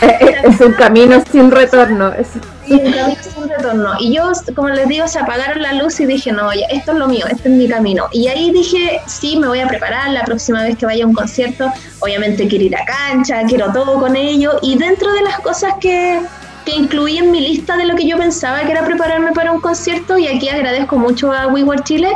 [0.01, 2.13] Es un camino sin retorno.
[2.13, 2.29] Es-
[2.67, 3.93] y un camino sin retorno.
[3.99, 6.99] Y yo, como les digo, se apagaron la luz y dije, no, ya, esto es
[6.99, 8.05] lo mío, este es mi camino.
[8.13, 11.15] Y ahí dije, sí, me voy a preparar la próxima vez que vaya a un
[11.15, 11.73] concierto.
[12.01, 14.59] Obviamente quiero ir a cancha, quiero todo con ello.
[14.63, 16.21] Y dentro de las cosas que,
[16.67, 19.61] que incluí en mi lista de lo que yo pensaba que era prepararme para un
[19.61, 22.13] concierto, y aquí agradezco mucho a WeWorld Chile,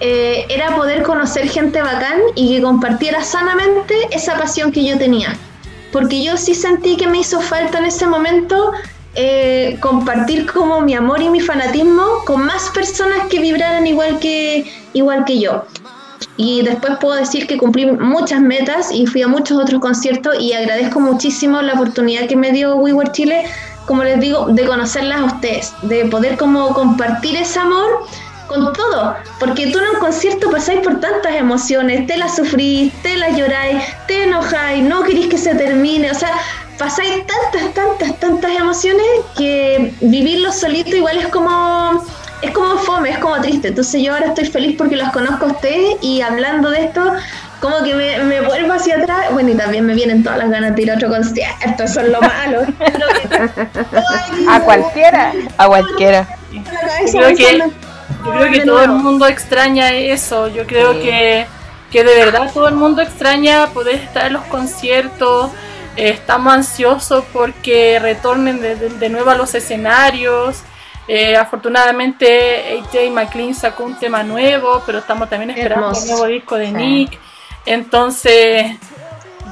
[0.00, 5.36] eh, era poder conocer gente bacán y que compartiera sanamente esa pasión que yo tenía.
[5.92, 8.72] Porque yo sí sentí que me hizo falta en ese momento
[9.14, 14.68] eh, compartir como mi amor y mi fanatismo con más personas que vibraran igual que,
[14.92, 15.64] igual que yo.
[16.36, 20.52] Y después puedo decir que cumplí muchas metas y fui a muchos otros conciertos y
[20.52, 23.44] agradezco muchísimo la oportunidad que me dio WeWorld Chile,
[23.86, 28.04] como les digo, de conocerlas a ustedes, de poder como compartir ese amor
[28.46, 33.16] con todo, porque tú en un concierto pasáis por tantas emociones, te las sufrís, te
[33.16, 36.30] las lloráis, te enojáis, no queréis que se termine, o sea,
[36.78, 42.04] pasáis tantas, tantas, tantas emociones que vivirlo solito igual es como
[42.44, 43.68] es como fome, es como triste.
[43.68, 47.14] Entonces yo ahora estoy feliz porque los conozco a ustedes y hablando de esto,
[47.60, 49.32] como que me, me vuelvo hacia atrás.
[49.32, 52.08] Bueno, y también me vienen todas las ganas de ir a otro concierto, eso es
[52.08, 52.62] lo malo.
[54.48, 55.32] A cualquiera.
[55.56, 56.28] A cualquiera.
[57.12, 57.62] Yo que,
[58.24, 60.48] yo creo que todo el mundo extraña eso.
[60.48, 61.00] Yo creo Sí.
[61.00, 61.46] que,
[61.90, 65.50] que de verdad todo el mundo extraña poder estar en los conciertos.
[65.96, 70.62] Eh, estamos ansiosos porque retornen de, de- de nuevo a los escenarios.
[71.06, 76.56] Eh, afortunadamente AJ McLean sacó un tema nuevo, pero estamos también esperando el nuevo disco
[76.56, 76.72] de Sí.
[76.72, 77.18] Nick.
[77.66, 78.76] Entonces,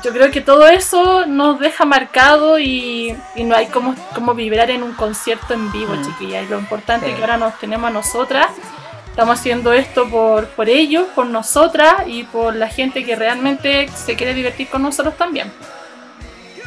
[0.03, 4.71] yo creo que todo eso nos deja marcado y, y no hay como, como vibrar
[4.71, 6.45] en un concierto en vivo, chiquillas.
[6.45, 7.13] Y lo importante Sí.
[7.13, 8.49] es que ahora nos tenemos a nosotras.
[9.09, 14.17] Estamos haciendo esto por, por ellos, por nosotras y por la gente que realmente se
[14.17, 15.53] quiere divertir con nosotros también.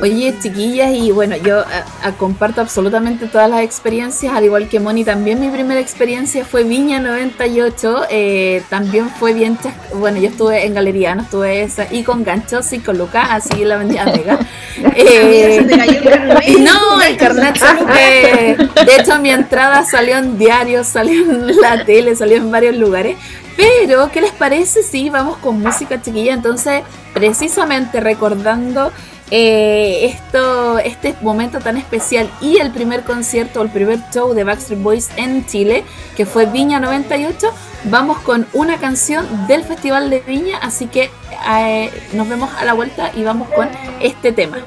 [0.01, 4.81] Oye, chiquillas, y bueno, yo a- a- comparto absolutamente todas las experiencias, al igual que
[4.81, 10.27] Moni, también mi primera experiencia fue Viña 98, eh, también fue bien, chas- bueno, yo
[10.27, 14.05] estuve en Galería, no estuve esa, y con ganchos y con Lucas, así la avenida
[14.05, 14.39] Mega.
[14.97, 15.65] Eh,
[16.59, 18.57] no, el carnet fue.
[18.85, 23.15] De hecho, mi entrada salió en diarios, salió en la tele, salió en varios lugares.
[23.55, 26.33] Pero, ¿qué les parece si vamos con música chiquilla?
[26.33, 28.91] Entonces, precisamente recordando
[29.31, 34.81] eh, esto, este momento tan especial y el primer concierto, el primer show de Backstreet
[34.81, 35.83] Boys en Chile,
[36.15, 37.47] que fue Viña 98,
[37.85, 41.09] vamos con una canción del Festival de Viña, así que
[41.49, 44.57] eh, nos vemos a la vuelta y vamos con este tema.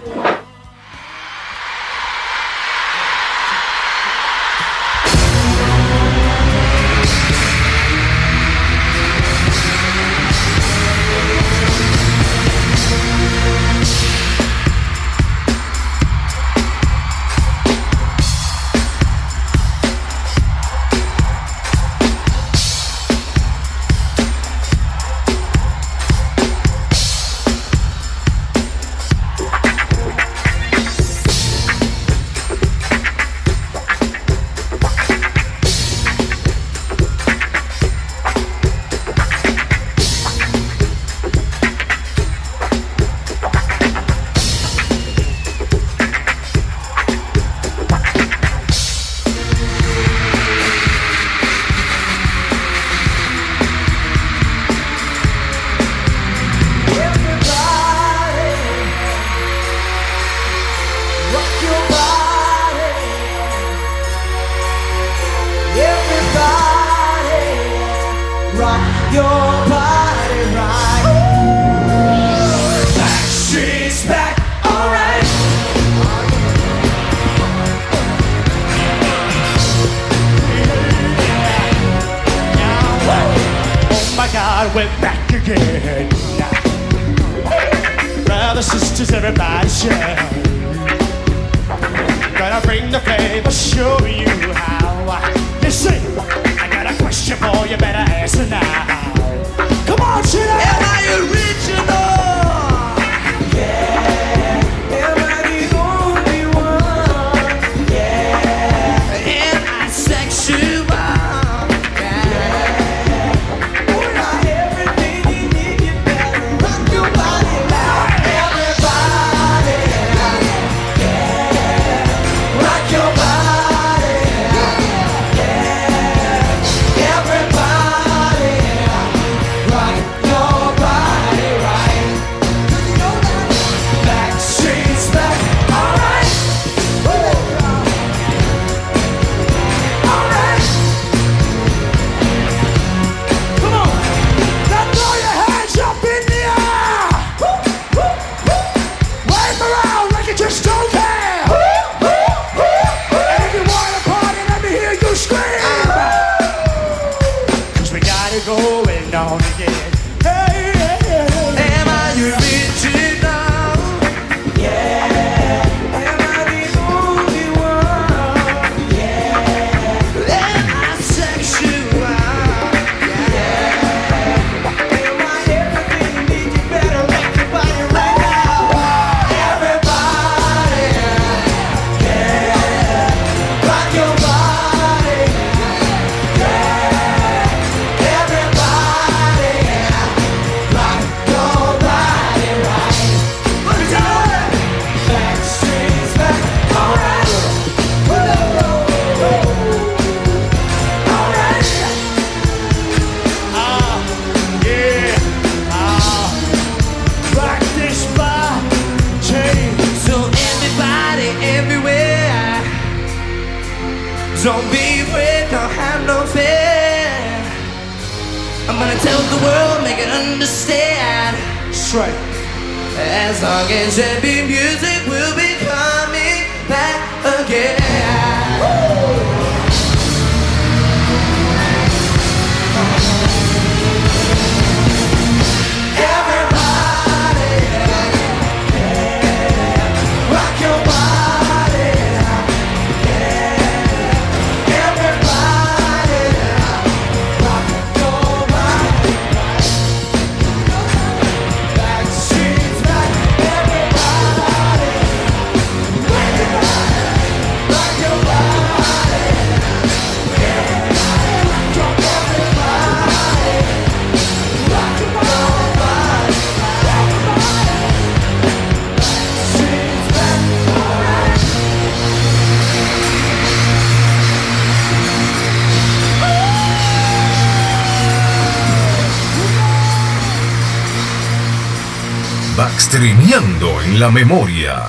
[284.09, 284.83] La memoria.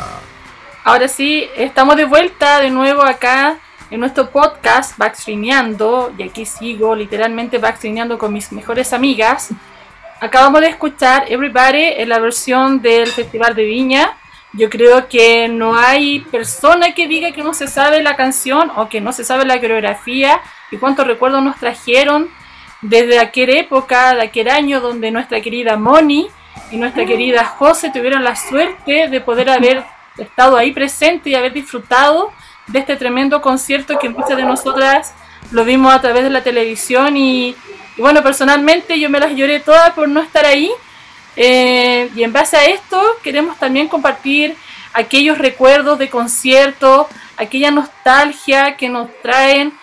[0.85, 3.57] Ahora sí, estamos de vuelta de nuevo acá
[3.91, 6.13] en nuestro podcast Backstreameando.
[6.17, 9.49] Y aquí sigo literalmente backstreameando con mis mejores amigas.
[10.21, 14.17] Acabamos de escuchar Everybody en la versión del Festival de Viña.
[14.53, 18.87] Yo creo que no hay persona que diga que no se sabe la canción o
[18.87, 20.39] que no se sabe la coreografía
[20.71, 22.29] y cuántos recuerdos nos trajeron
[22.81, 26.29] desde aquella época, de aquel año donde nuestra querida Moni
[26.71, 29.83] y nuestra querida José tuvieron la suerte de poder haber
[30.17, 32.31] estado ahí presente y haber disfrutado
[32.67, 35.13] de este tremendo concierto que muchas de nosotras
[35.51, 37.55] lo vimos a través de la televisión y,
[37.97, 40.71] y bueno, personalmente yo me las lloré todas por no estar ahí.
[41.35, 44.55] Eh, y en base a esto queremos también compartir
[44.93, 49.73] aquellos recuerdos de conciertos, aquella nostalgia que nos traen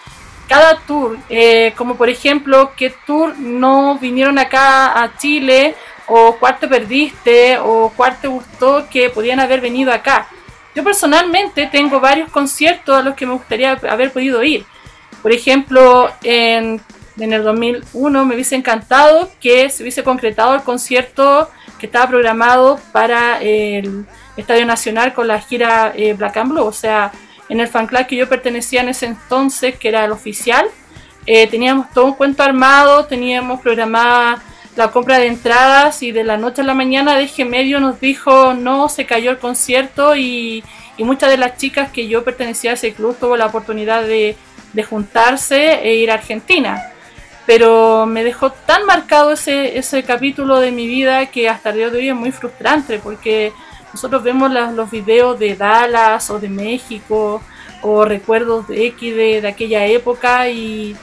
[0.48, 5.74] cada tour, eh, como por ejemplo qué tour no vinieron acá a Chile
[6.06, 10.28] o cuál te perdiste o cuál te gustó que podían haber venido acá.
[10.74, 14.64] Yo personalmente tengo varios conciertos a los que me gustaría haber podido ir.
[15.22, 16.80] Por ejemplo, en,
[17.18, 22.78] en el 2001 me hubiese encantado que se hubiese concretado el concierto que estaba programado
[22.92, 26.64] para el Estadio Nacional con la gira eh, Black and Blue.
[26.64, 27.10] O sea,
[27.48, 30.66] en el fan club que yo pertenecía en ese entonces, que era el oficial,
[31.26, 34.42] eh, teníamos todo un cuento armado, teníamos programada
[34.76, 38.52] la compra de entradas y de la noche a la mañana de Medio nos dijo
[38.54, 40.62] no, se cayó el concierto y,
[40.98, 44.36] y muchas de las chicas que yo pertenecía a ese club tuvo la oportunidad de,
[44.74, 46.92] de juntarse e ir a Argentina.
[47.46, 51.90] pero me dejó tan marcado ese, ese capítulo de mi vida que hasta el día
[51.90, 53.52] de hoy es muy frustrante porque
[53.92, 57.40] nosotros vemos las- los videos de Dallas o de México
[57.82, 60.96] o recuerdos de X de, de aquella época y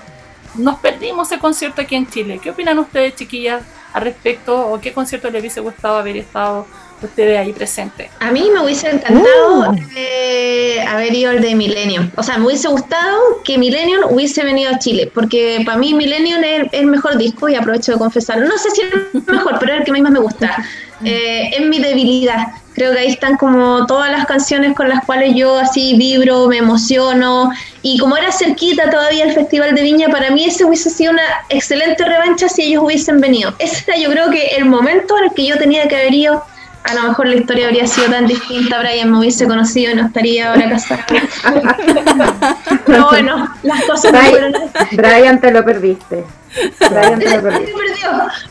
[0.55, 2.39] nos perdimos ese concierto aquí en Chile.
[2.41, 4.69] ¿Qué opinan ustedes, chiquillas, al respecto?
[4.69, 6.65] ¿O qué concierto les hubiese gustado haber estado
[7.01, 8.09] ustedes ahí presentes?
[8.19, 12.09] A mí me hubiese encantado eh, haber ido al de Millennium.
[12.15, 16.43] O sea, me hubiese gustado que Millennium hubiese venido a Chile, porque para mí Millennium
[16.43, 18.47] es el, el mejor disco y aprovecho de confesarlo.
[18.47, 20.63] No sé si es el mejor, pero es el que a mí más me gusta.
[21.03, 22.47] Eh, es mi debilidad.
[22.73, 26.57] Creo que ahí están como todas las canciones con las cuales yo así vibro, me
[26.57, 27.51] emociono.
[27.81, 31.23] Y como era cerquita todavía el Festival de Viña, para mí ese hubiese sido una
[31.49, 33.53] excelente revancha si ellos hubiesen venido.
[33.59, 36.43] Ese era yo creo que el momento en el que yo tenía que haber ido
[36.83, 40.07] a lo mejor la historia habría sido tan distinta, Brian me hubiese conocido y no
[40.07, 41.05] estaría ahora casada.
[42.85, 46.25] Pero bueno, las cosas no fueron Brian, Brian, te lo perdiste.
[46.89, 47.19] Brian,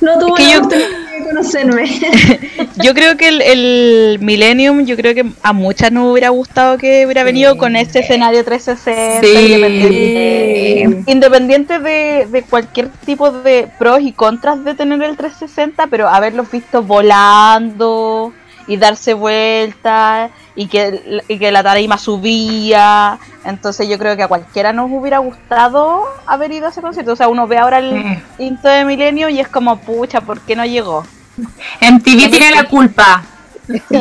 [0.01, 2.01] no tuvo Es que la yo- oportunidad de conocerme.
[2.83, 7.05] Yo creo que el, el Millennium, yo creo que a muchas nos hubiera gustado que
[7.07, 9.53] hubiera venido con este escenario 360, Sí.
[9.55, 16.09] independiente, independiente de, de cualquier tipo de pros y contras de tener el 360, pero
[16.09, 18.33] haberlos visto volando
[18.67, 23.19] y darse vueltas y que, y que la tarima subía.
[23.45, 27.13] Entonces yo creo que a cualquiera nos hubiera gustado haber ido a ese concierto.
[27.13, 30.57] O sea, uno ve ahora el intro de Milenio y es como, pucha, ¿por qué
[30.57, 31.05] no llegó?
[31.81, 33.23] MTV tiene la culpa.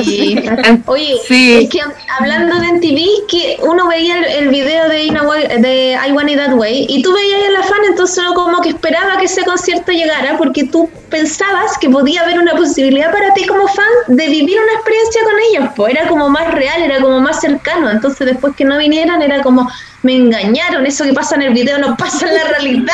[0.03, 0.35] Sí.
[0.87, 1.53] Oye, Sí.
[1.63, 1.79] es que
[2.19, 6.37] hablando de MTV, que uno veía el, el video de, Way- de I Want It
[6.37, 9.43] That Way y tú veías a la fan, entonces uno como que esperaba que ese
[9.43, 14.27] concierto llegara porque tú pensabas que podía haber una posibilidad para ti como fan de
[14.27, 18.27] vivir una experiencia con ellos, pues era como más real, era como más cercano, entonces
[18.27, 19.69] después que no vinieran era como
[20.03, 22.93] me engañaron, eso que pasa en el video no pasa en la realidad.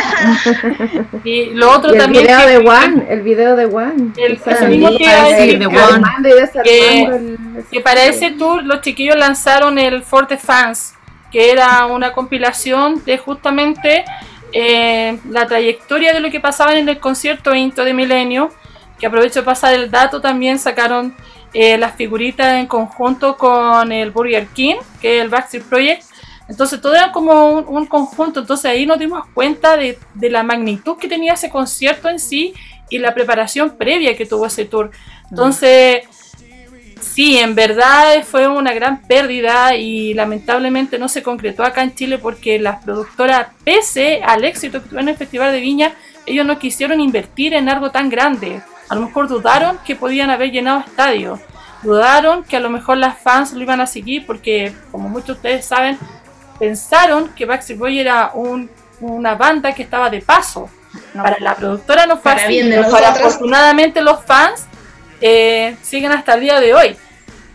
[1.24, 4.12] Y lo otro Y el también video que- de One, el video de One.
[4.18, 6.30] El- O sea, eso mismo te iba a ahí decir, de desarmando
[6.64, 7.38] que-
[7.72, 10.94] que para ese tour los chiquillos lanzaron el Forte Fans,
[11.32, 14.04] que era una compilación de justamente
[14.54, 18.50] eh, la trayectoria de lo que pasaba en el concierto Into de Milenio,
[18.98, 21.14] que aprovecho de pasar el dato, también sacaron
[21.54, 26.04] eh, las figuritas en conjunto con el Burger King, que es el Backstreet Project.
[26.48, 30.44] Entonces todo era como un, un conjunto, entonces ahí nos dimos cuenta de, de la
[30.44, 32.54] magnitud que tenía ese concierto en sí
[32.90, 34.92] y la preparación previa que tuvo ese tour.
[35.30, 36.04] Entonces,
[37.02, 42.18] Sí, en verdad fue una gran pérdida y lamentablemente no se concretó acá en Chile
[42.18, 45.94] porque las productoras, pese al éxito que tuvieron en el Festival de Viña,
[46.26, 48.62] ellos no quisieron invertir en algo tan grande.
[48.90, 51.40] A lo mejor dudaron que podían haber llenado estadios.
[51.84, 55.34] Dudaron que a lo mejor las fans lo iban a seguir porque, como muchos de
[55.34, 55.98] ustedes saben,
[56.60, 58.70] pensaron que Backstreet Boy era un-
[59.02, 60.70] una banda que estaba de paso.
[61.14, 63.34] Para la productora no fue así, bien de pero para nosotros.
[63.36, 64.66] afortunadamente los fans
[65.22, 66.96] eh, siguen hasta el día de hoy.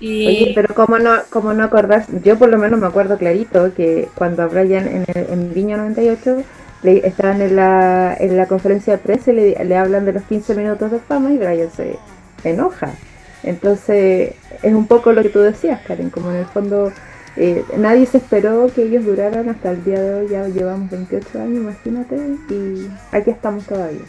[0.00, 3.72] Y Oye, pero cómo no, cómo no acordás, yo por lo menos me acuerdo clarito
[3.74, 6.42] que cuando a Brian en, el- en Viña 98
[6.82, 10.22] le, estaban en la, en la conferencia de prensa y le, le hablan de los
[10.24, 11.96] 15 minutos de fama y Brian se
[12.44, 12.90] enoja.
[13.44, 16.92] Entonces es un poco lo que tú decías, Karen, como en el fondo
[17.36, 21.26] eh, nadie se esperó que ellos duraran hasta el día de hoy, ya llevamos 28
[21.40, 22.16] años, imagínate,
[22.50, 24.00] y aquí estamos todavía.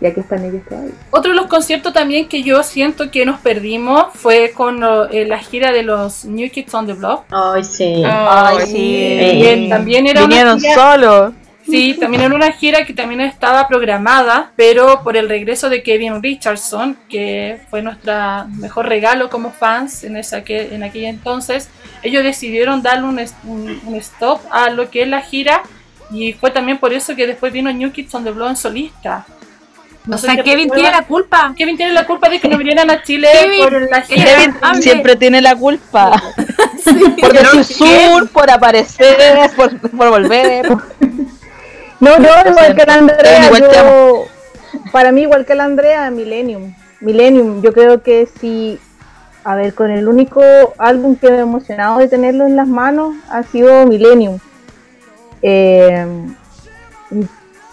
[0.00, 0.92] Y aquí están ellos todavía.
[1.10, 5.24] otro de los conciertos también que yo siento que nos perdimos fue con lo- eh,
[5.26, 7.24] la gira de los New Kids on the Block.
[7.30, 8.02] Ay, sí.
[8.06, 9.18] Ay, sí.
[9.20, 11.32] También, también era una Vinieron gira- solos.
[11.70, 16.22] Sí, también era una gira que también estaba programada, pero por el regreso de Kevin
[16.22, 18.12] Richardson, que fue nuestro
[18.58, 21.68] mejor regalo como fans en, esa que, en aquel entonces,
[22.02, 25.62] ellos decidieron darle un, es- un- un stop a lo que es la gira
[26.10, 29.26] y fue también por eso que después vino New Kids on the Block en solista.
[30.06, 31.52] No O sea, si Kevin tiene la culpa.
[31.54, 34.24] Kevin tiene la culpa de que no vinieran a Chile Kevin, por la gira.
[34.24, 34.82] Kevin hable.
[34.82, 36.12] siempre tiene la culpa.
[37.20, 40.66] por pero decir sur, por aparecer, por, por volver.
[42.00, 44.26] No, yo igual que la Andrea, Igual yo,
[44.92, 46.74] para mí igual que la Andrea, Millennium.
[47.00, 48.78] Millennium, yo creo que si,
[49.44, 50.42] a ver, con el único
[50.78, 54.38] álbum que me ha emocionado de tenerlo en las manos ha sido Millennium.
[55.42, 56.06] Eh,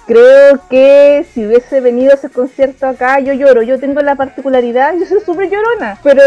[0.06, 3.64] creo que si hubiese venido ese concierto acá, yo lloro.
[3.64, 6.22] Yo tengo la particularidad, yo soy súper llorona, pero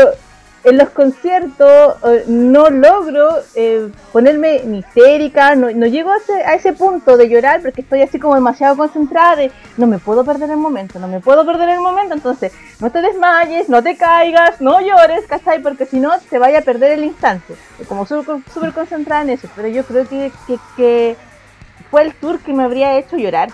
[0.65, 6.55] en los conciertos eh, no logro eh, ponerme ni histérica, no, llego a ese, a
[6.55, 10.51] ese punto de llorar porque estoy así como demasiado concentrada de no me puedo perder
[10.51, 14.61] el momento, no me puedo perder el momento, entonces no te desmayes, no te caigas,
[14.61, 15.63] no llores, ¿cachai?
[15.63, 17.55] Porque si no te vaya a perder el instante.
[17.89, 21.17] Como súper concentrada en eso, pero yo creo que, que, que
[21.91, 23.51] fue el tour que me habría hecho llorar.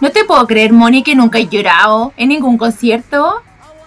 [0.00, 3.42] No te puedo creer, Moni, que nunca he llorado en ningún concierto.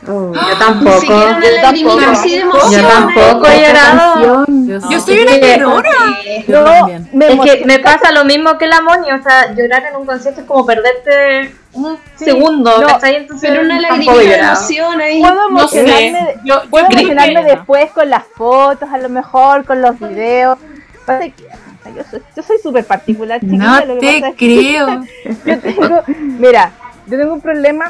[0.07, 0.31] Oh.
[0.33, 1.01] Yo tampoco.
[1.01, 3.47] Yo tampoco.
[3.47, 4.45] Yo he llorado.
[4.47, 5.89] Yo, soy una llorona.
[6.23, 10.41] Es que me pasa lo mismo que la Moni, o sea, llorar en un concierto
[10.41, 13.15] es como perderte un segundo, no, ¿cachai?
[13.17, 15.21] Entonces Pero una lagrimita de emoción ahí.
[15.21, 15.79] Puedo No sé.
[15.81, 20.57] emocionarme, Yo, puedo emocionarme después con las fotos, a lo mejor con los videos.
[21.07, 21.33] Que-
[21.95, 25.01] Yo soy- yo soy súper particular, chiquilla, No te creo.
[25.45, 26.03] Yo tengo,
[26.37, 26.71] mira,
[27.07, 27.89] yo tengo un problema,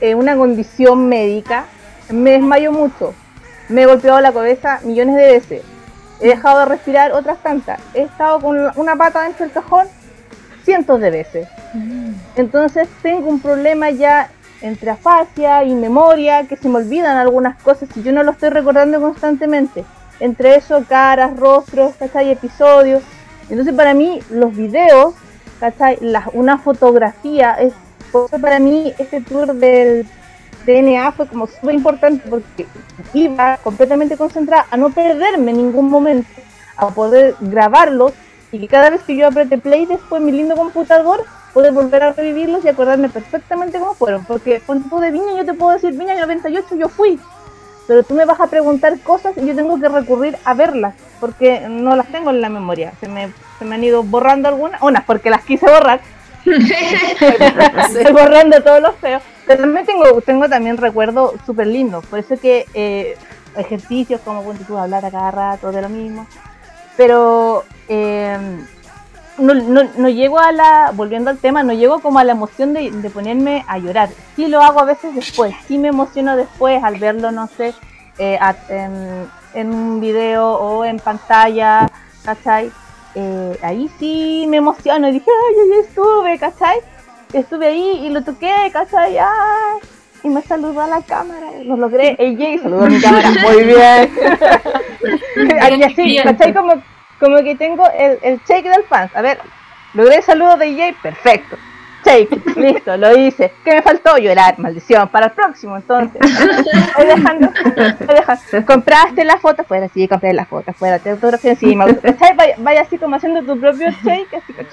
[0.00, 1.66] eh, una condición médica,
[2.10, 3.14] me desmayo mucho,
[3.68, 5.62] me he golpeado la cabeza millones de veces,
[6.20, 9.86] he dejado de respirar otras tantas, he estado con una pata dentro del cajón
[10.64, 11.48] cientos de veces.
[12.36, 14.30] Entonces tengo un problema ya
[14.60, 18.50] entre afasia y memoria, que se me olvidan algunas cosas y yo no lo estoy
[18.50, 19.84] recordando constantemente.
[20.20, 22.30] Entre eso, caras, rostros, ¿cachai?
[22.30, 23.02] Episodios.
[23.48, 25.14] Entonces para mí los videos,
[25.60, 25.98] ¿cachai?
[26.32, 27.72] Una fotografía, es,
[28.12, 30.06] por eso para mí este tour del
[30.66, 32.66] DNA fue como súper importante porque
[33.14, 36.28] iba completamente concentrada a no perderme en ningún momento,
[36.76, 38.12] a poder grabarlos
[38.52, 42.12] y que cada vez que yo apriete play después mi lindo computador, poder volver a
[42.12, 44.24] revivirlos y acordarme perfectamente cómo fueron.
[44.24, 47.18] Porque con tipo de Viña yo te puedo decir, Viña 98 yo fui,
[47.86, 51.66] pero tú me vas a preguntar cosas y yo tengo que recurrir a verlas, porque
[51.68, 52.92] no las tengo en la memoria.
[53.00, 56.00] Se me, se me han ido borrando algunas, unas porque las quise borrar,
[56.48, 59.22] Estoy borrando todos los feos.
[59.46, 62.04] Pero también tengo, tengo también recuerdos súper lindos.
[62.06, 63.16] Por eso que eh,
[63.56, 66.26] ejercicios como ponte tú, hablar a cada rato de lo mismo.
[66.96, 68.36] Pero eh,
[69.38, 72.90] no, no, llego a la, volviendo al tema, no llego como a la emoción de,
[73.12, 74.10] ponerme a llorar.
[74.36, 77.72] Sí lo hago a veces después, sí me emociono después al verlo, no sé,
[78.18, 78.38] eh,
[78.68, 81.88] en, en un video o en pantalla,
[82.24, 82.72] ¿cachai?
[83.14, 86.78] Eh, ahí sí me emociono y dije, ay, yo ya estuve, ¿cachai?
[87.32, 89.18] Estuve ahí y lo toqué, ¿cachai?
[89.18, 89.78] Ay,
[90.22, 94.10] y me saludó a la cámara, lo logré, ella saludó a mi cámara, muy bien.
[95.60, 96.52] Ahí así, ¿cachai?
[96.52, 96.82] Como,
[97.20, 99.38] como que tengo el, el shake del fans, a ver,
[99.94, 101.56] logré el saludo de EJ, perfecto.
[102.56, 103.52] Listo, lo hice.
[103.64, 104.16] ¿Qué me faltó?
[104.18, 106.20] Llorar, maldición, para el próximo entonces.
[106.96, 108.66] Voy dejando, voy dejando.
[108.66, 111.86] Compraste la foto, fuera, sí, compré la foto, fuera, te autografié encima.
[112.36, 114.72] Vaya, vaya así como haciendo tu propio shake, así ¿cachai?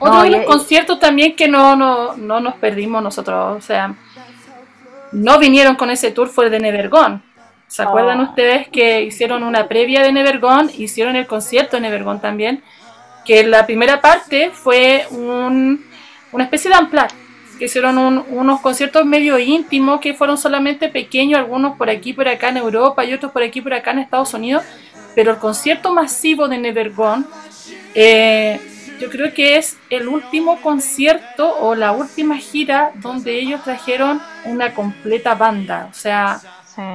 [0.00, 3.60] Otro No, de los y- conciertos también que no, no, no nos perdimos nosotros, o
[3.60, 3.94] sea,
[5.12, 7.20] no vinieron con ese tour fue de Nevergone.
[7.66, 8.24] ¿Se acuerdan Oh.
[8.24, 10.72] ustedes que hicieron una previa de Nevergone?
[10.76, 12.62] Hicieron el concierto de Nevergone también,
[13.24, 15.84] que la primera parte fue un,
[16.32, 17.14] una especie de unplugged,
[17.58, 22.28] que hicieron un- unos conciertos medio íntimos que fueron solamente pequeños, algunos por aquí, por
[22.28, 24.62] acá en Europa y otros por aquí, por acá en Estados Unidos,
[25.14, 27.24] pero el concierto masivo de Nevergone
[27.94, 28.60] eh,
[29.00, 34.74] yo creo que es el último concierto o la última gira donde ellos trajeron una
[34.74, 35.88] completa banda.
[35.90, 36.40] O sea,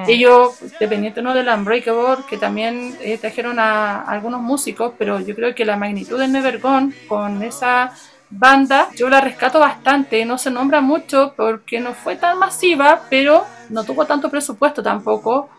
[0.08, 1.34] ellos, dependiente ¿no?
[1.34, 5.76] del Unbreakable, que también eh, trajeron a, a algunos músicos, pero yo creo que la
[5.78, 7.92] magnitud de Nevergone con esa
[8.38, 10.26] banda, yo la rescato bastante.
[10.26, 15.50] No se nombra mucho porque no fue tan masiva, pero no tuvo tanto presupuesto tampoco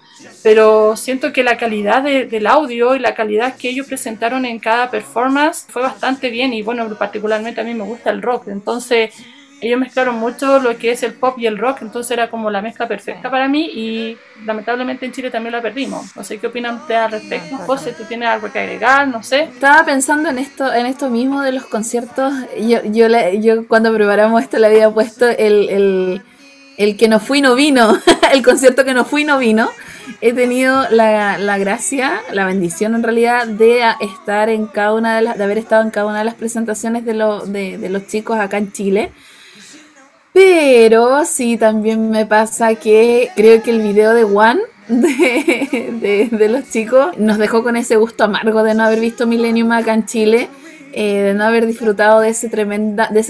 [0.43, 4.59] pero siento que la calidad de- del audio y la calidad que ellos presentaron en
[4.59, 9.14] cada performance fue bastante bien y bueno, particularmente a mí me gusta el rock, entonces
[9.67, 12.61] ellos mezclaron mucho lo que es el pop y el rock, entonces era como la
[12.62, 16.15] mezcla perfecta para mí y lamentablemente en Chile también la perdimos.
[16.17, 17.57] No sé qué opinan ustedes al respecto.
[17.59, 19.09] José, ¿tú tienes algo que agregar?
[19.09, 19.43] No sé.
[19.45, 22.33] Estaba pensando en esto, en esto mismo de los conciertos.
[22.61, 26.23] Yo, yo, le- yo cuando preparamos esto le había puesto el, el,
[26.77, 27.99] el que no fui no vino,
[28.33, 29.71] el concierto que no fui no vino.
[30.21, 35.23] He tenido la, la gracia, la bendición en realidad de estar en cada una de
[35.23, 38.07] las, de haber estado en cada una de las presentaciones de, los de, de los
[38.07, 39.12] chicos acá en Chile.
[40.35, 47.16] Pero sí, también me pasa que creo que el video de One de, los chicos
[47.16, 50.49] nos dejó con ese gusto amargo de no haber visto Millennium acá en Chile,
[50.93, 52.49] eh, de no haber disfrutado de esa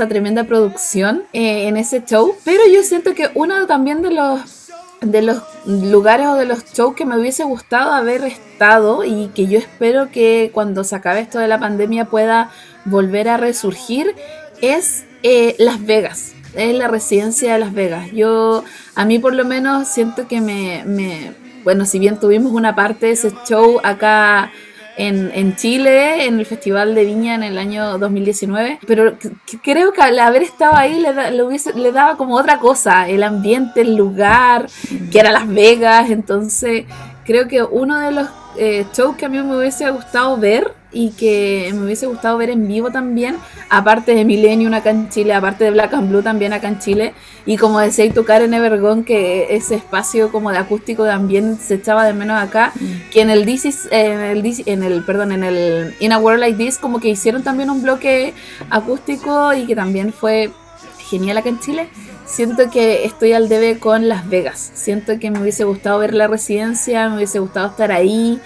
[0.09, 2.35] tremenda producción eh, en ese show.
[2.43, 4.71] Pero yo siento que uno también de los,
[5.03, 9.47] de los lugares o de los shows que me hubiese gustado haber estado y que
[9.47, 12.51] yo espero que cuando se acabe esto de la pandemia pueda
[12.87, 14.17] volver a resurgir
[14.63, 18.11] es eh, Las Vegas es la residencia de Las Vegas.
[18.13, 21.33] Yo, a mí por lo menos, siento que me, me-
[21.65, 24.53] bueno, si bien tuvimos una parte de ese show acá
[24.97, 29.17] en, en Chile, en el Festival de Viña en el año 2019, pero
[29.63, 33.09] creo que al haber estado ahí le, da- le hubiese- le daba como otra cosa,
[33.09, 34.69] el ambiente, el lugar,
[35.11, 36.85] que era Las Vegas, entonces
[37.25, 41.11] creo que uno de los eh, shows que a mí me hubiese gustado ver y
[41.11, 43.37] que me hubiese gustado ver en vivo también,
[43.69, 47.15] aparte de Millennium acá en Chile, aparte de Black and Blue también acá en Chile,
[47.47, 52.05] y como decía tocar en Evergón, que ese espacio como de acústico también se echaba
[52.05, 52.73] de menos acá,
[53.13, 56.59] que en el DC, en el en el, perdón, en el In a World Like
[56.65, 58.33] This, como que hicieron también un bloque
[58.71, 60.51] acústico y que también fue
[60.99, 61.89] genial acá en Chile.
[62.27, 64.71] Siento que estoy al debe con Las Vegas.
[64.75, 68.41] Siento que me hubiese gustado ver la residencia, me hubiese gustado estar ahí.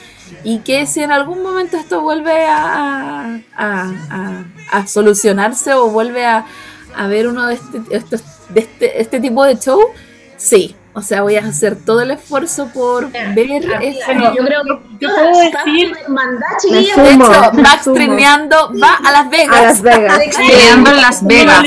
[0.44, 6.26] Y que si en algún momento esto vuelve a, a, a- a solucionarse o vuelve
[6.26, 6.44] a,
[6.94, 9.80] a ver uno de este, estos- de este, este tipo de show,
[10.36, 10.74] sí.
[10.98, 14.78] O sea, voy a hacer todo el esfuerzo por ver este- Bueno, yo creo que
[14.98, 16.96] Yo puedo decir- mandada, Me chiquillas.
[16.96, 17.30] De hecho,
[18.82, 19.56] va a Las Vegas.
[19.56, 20.18] A Las Vegas.
[20.36, 21.62] Peleando en Las Vegas.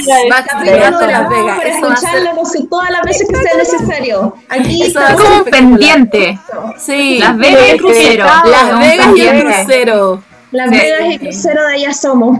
[0.59, 1.57] Trineando en Las Vegas.
[1.57, 4.35] para Eso va a ser escucharlo no sé, todas las veces que sea necesario.
[4.49, 6.37] Aquí Eso ser Como pendiente.
[6.77, 7.19] Sí.
[7.19, 8.25] Las Vegas y el crucero.
[8.25, 10.23] Las Vegas y el crucero.
[10.51, 10.69] Las.
[10.69, 12.37] Vegas y crucero de allá somos.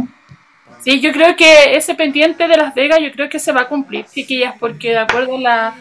[0.83, 3.67] Sí, yo creo que ese pendiente de Las Vegas, yo creo que se va a
[3.69, 5.73] cumplir, chiquillas, porque de acuerdo a la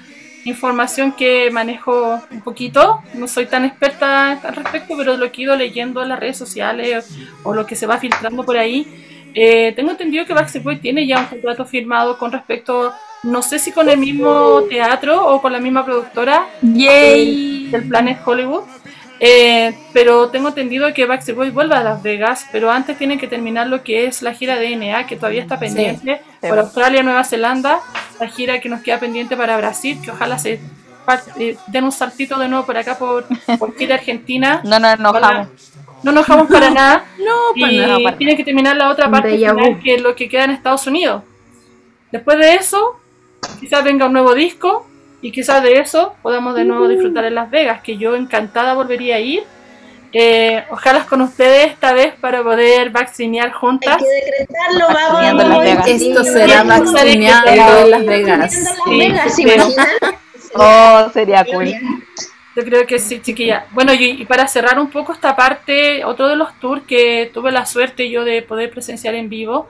[0.44, 5.44] información que manejo un poquito, no soy tan experta al respecto, pero lo que he
[5.44, 7.08] ido leyendo en las redes sociales
[7.42, 8.86] o lo que se va filtrando por ahí,
[9.34, 13.58] eh, tengo entendido que Backstreet Boy tiene ya un contrato firmado con respecto, no sé
[13.58, 17.68] si con el mismo teatro o con la misma productora Yay.
[17.68, 18.64] del Planet Hollywood.
[19.22, 23.28] Eh, pero tengo entendido que Backstreet Boys vuelve a Las Vegas, pero antes tienen que
[23.28, 26.48] terminar lo que es la gira de NA, que todavía está pendiente, Sí.
[26.48, 27.80] por Australia, Nueva Zelanda,
[28.18, 30.58] la gira que nos queda pendiente para Brasil, que ojalá se
[31.38, 33.26] eh, den un saltito de nuevo por acá por,
[33.58, 34.62] por Chile, Argentina.
[34.64, 35.48] No nos enojamos.
[36.02, 37.04] No nos dejamos para nada.
[37.18, 40.30] No, y nada, para tienen que terminar la otra parte final, que es lo que
[40.30, 41.24] queda en Estados Unidos.
[42.10, 42.98] Después de eso,
[43.60, 44.86] quizás venga un nuevo disco
[45.22, 49.16] y quizás de eso podamos de nuevo disfrutar en Las Vegas, que yo encantada volvería
[49.16, 49.44] a ir.
[50.12, 53.98] Eh, ojalá con ustedes esta vez para poder vaccinear Hay juntas.
[53.98, 55.64] que decretarlo, Vaccineando vamos.
[55.64, 55.86] Vegas.
[55.88, 58.54] Esto será sí, en Las Vegas.
[58.54, 59.46] Las Sí.
[60.52, 61.72] Oh, sería cool.
[62.56, 63.66] Yo creo que sí, chiquilla.
[63.70, 67.52] Bueno, y, y para cerrar un poco esta parte, otro de los tours que tuve
[67.52, 69.68] la suerte yo de poder presenciar en vivo,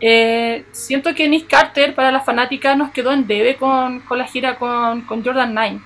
[0.00, 4.26] eh, siento que Nick Carter para las fanáticas nos quedó en debe con, con la
[4.26, 5.80] gira con, con Jordan 9.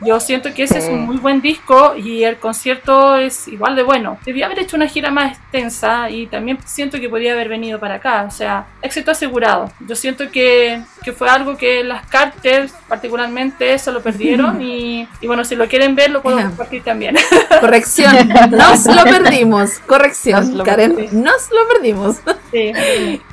[0.00, 3.82] Yo siento que ese es un muy buen disco y el concierto es igual de
[3.82, 4.18] bueno.
[4.24, 7.94] Debía haber hecho una gira más extensa y también siento que podía haber venido para
[7.94, 8.24] acá.
[8.28, 9.72] O sea, éxito asegurado.
[9.80, 15.26] Yo siento que, que fue algo que las Carters particularmente se lo perdieron y, y
[15.26, 17.16] bueno, si lo quieren ver lo puedo compartir también.
[17.60, 18.28] Corrección.
[18.50, 19.78] Nos lo perdimos.
[19.86, 20.94] Corrección, Nos lo Karen.
[20.94, 21.12] perdimos.
[21.14, 22.16] Nos lo perdimos.
[22.52, 22.72] Sí.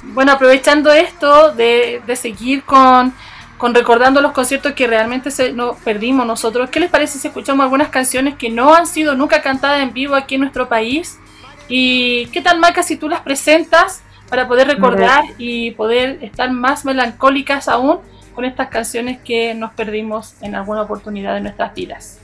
[0.03, 3.13] Bueno, aprovechando esto de, de seguir con,
[3.57, 7.63] con recordando los conciertos que realmente se, no, perdimos nosotros, ¿qué les parece si escuchamos
[7.63, 11.17] algunas canciones que no han sido nunca cantadas en vivo aquí en nuestro país?
[11.67, 16.85] ¿Y qué tal, Maca, si tú las presentas para poder recordar y poder estar más
[16.85, 17.99] melancólicas aún
[18.33, 22.19] con estas canciones que nos perdimos en alguna oportunidad de nuestras vidas?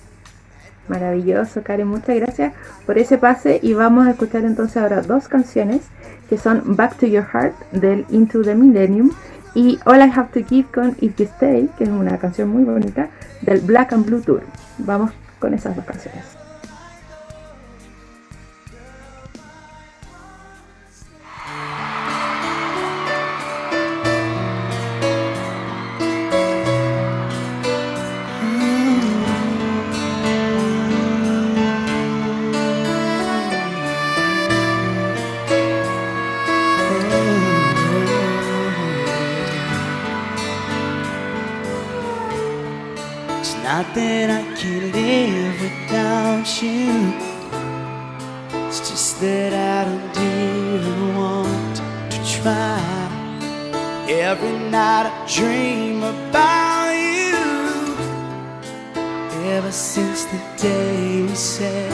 [0.87, 2.53] Maravilloso, Karen, muchas gracias
[2.85, 5.81] por ese pase y vamos a escuchar entonces ahora dos canciones
[6.29, 9.11] que son Back to Your Heart del Into the Millennium
[9.53, 12.63] y All I Have to Give con If You Stay, que es una canción muy
[12.63, 13.09] bonita
[13.41, 14.43] del Black and Blue Tour.
[14.79, 16.40] Vamos con esas dos canciones.
[43.71, 46.91] Not that I can't live without you.
[48.67, 51.75] It's just that I don't even want
[52.13, 52.81] to try.
[54.09, 57.39] Every night I dream about you.
[59.55, 61.93] Ever since the day we said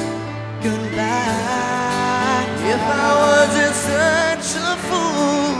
[0.63, 2.45] goodbye.
[2.73, 5.53] If I wasn't such a fool.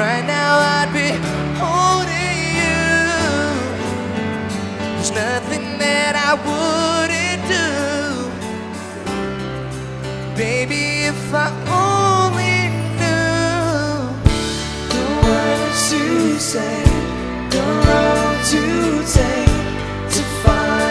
[0.00, 1.08] Right now I'd be
[1.60, 1.91] holding
[5.14, 7.68] nothing that I wouldn't do.
[10.36, 13.92] Baby, if I only knew
[14.94, 16.02] the words to
[16.40, 16.82] say,
[17.54, 18.62] the road to
[19.18, 19.56] take
[20.14, 20.81] to find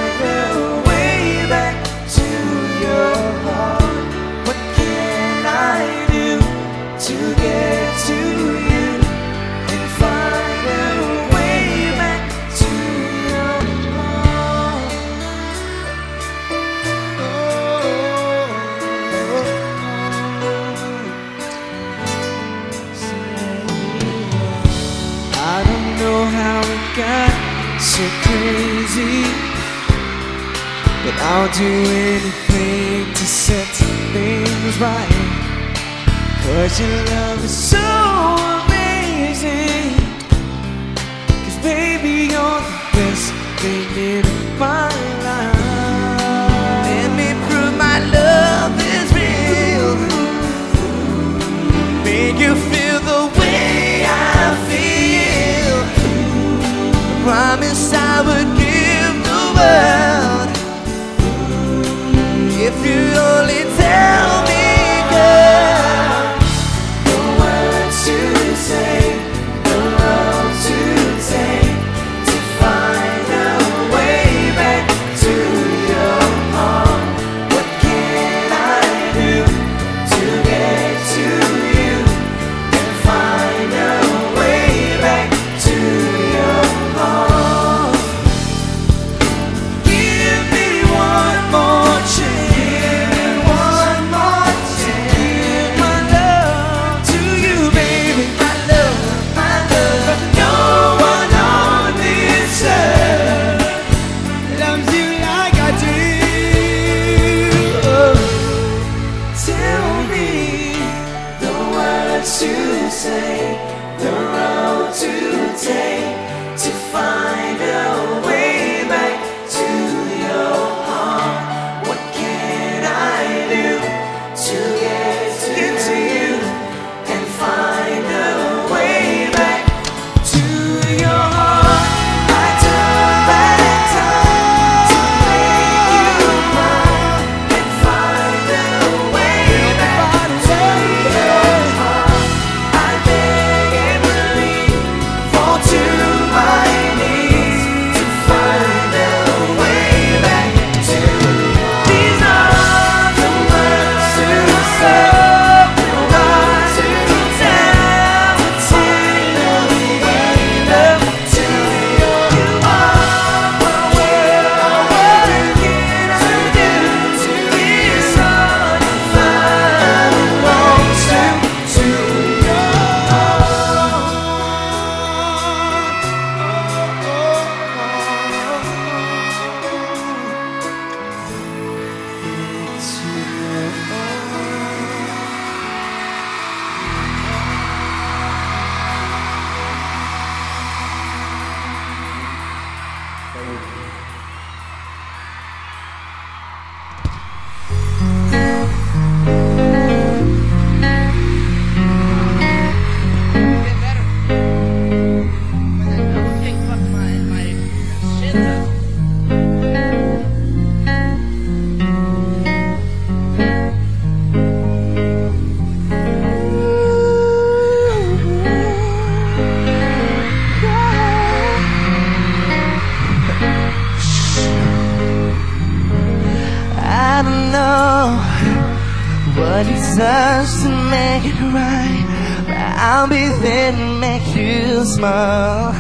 [230.64, 232.05] to make it right
[232.45, 232.57] But
[232.89, 235.74] I'll be there to make you smile.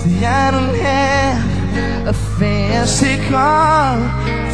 [0.00, 3.96] See, I don't have a fancy car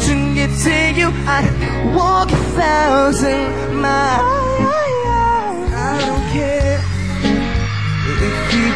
[0.05, 1.41] To get to you, I
[1.95, 4.41] walk a thousand miles.
[5.73, 6.79] I don't care
[8.27, 8.67] if you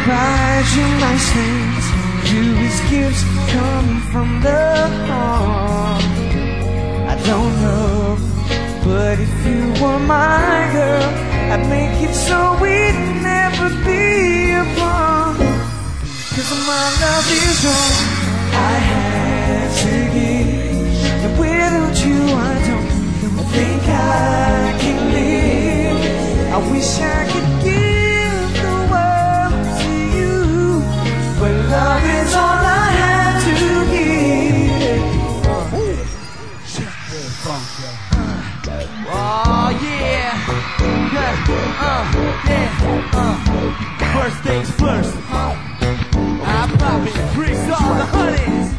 [1.06, 1.86] nice things,
[2.30, 6.04] Do his gifts come from the heart.
[7.12, 8.45] I don't know.
[8.86, 11.10] But if you were my girl,
[11.52, 15.38] I'd make it so we'd never be apart.
[16.36, 17.94] Cause my love is all
[18.54, 21.26] I have to give.
[21.26, 26.54] And without you, I don't think I can live.
[26.54, 27.95] I wish I could give.
[42.48, 43.36] yeah, uh.
[44.14, 48.75] First things first, I pop it, bricks all the honeys.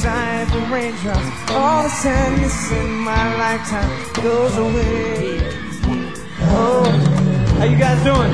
[0.00, 1.50] Inside the raindrops.
[1.50, 5.40] All the sadness in my lifetime goes away.
[6.56, 6.84] Oh,
[7.58, 8.32] how you guys doing?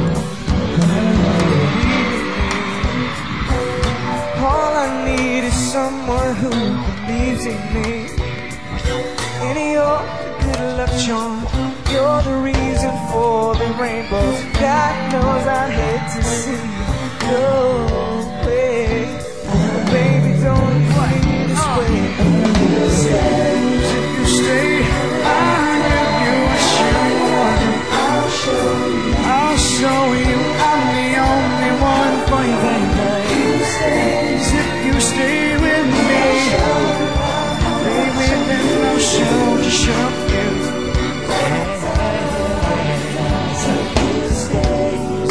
[4.47, 8.07] All I need is someone who believes in me.
[9.73, 10.03] You're
[10.43, 11.43] good luck charm.
[11.91, 14.27] You're the reason for the rainbow.
[14.61, 16.53] God knows I hate to see
[17.27, 18.06] you
[22.17, 23.77] this way.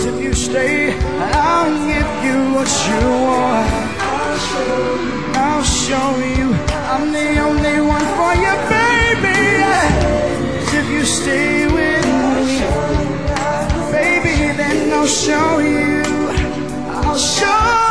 [0.08, 3.06] If you stay, I'll give you a show.
[4.00, 4.72] I'll show
[5.06, 5.34] you.
[5.36, 9.40] I'll show you I'm the only one for you, baby.
[10.80, 12.06] If you stay with
[12.48, 12.60] me,
[13.92, 16.04] baby, then I'll show you.
[16.88, 17.85] I'll show you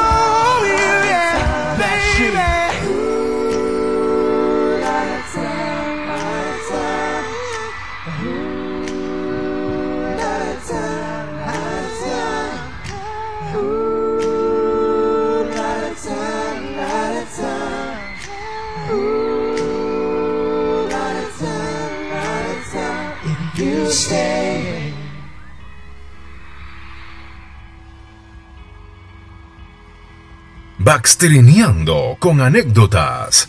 [30.94, 33.48] Backstreameando con anécdotas.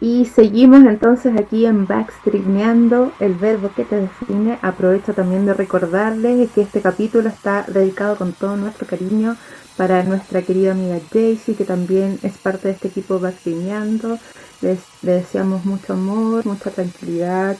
[0.00, 4.56] Y seguimos entonces aquí en Backstreameando, el verbo que te define.
[4.62, 9.36] Aprovecho también de recordarles que este capítulo está dedicado con todo nuestro cariño
[9.76, 14.16] para nuestra querida amiga Jaycee, que también es parte de este equipo Backstreameando.
[14.60, 17.56] Les, le deseamos mucho amor, mucha tranquilidad,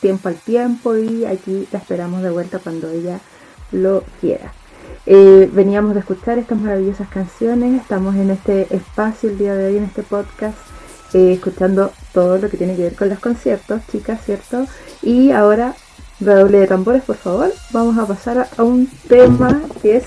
[0.00, 3.20] tiempo al tiempo y aquí la esperamos de vuelta cuando ella
[3.70, 4.52] lo quiera.
[5.06, 9.76] Eh, veníamos de escuchar estas maravillosas canciones, estamos en este espacio el día de hoy,
[9.78, 10.56] en este podcast,
[11.14, 14.66] eh, escuchando todo lo que tiene que ver con los conciertos, chicas, ¿cierto?
[15.02, 15.74] Y ahora,
[16.20, 20.04] redoble de tambores, por favor, vamos a pasar a, un tema que es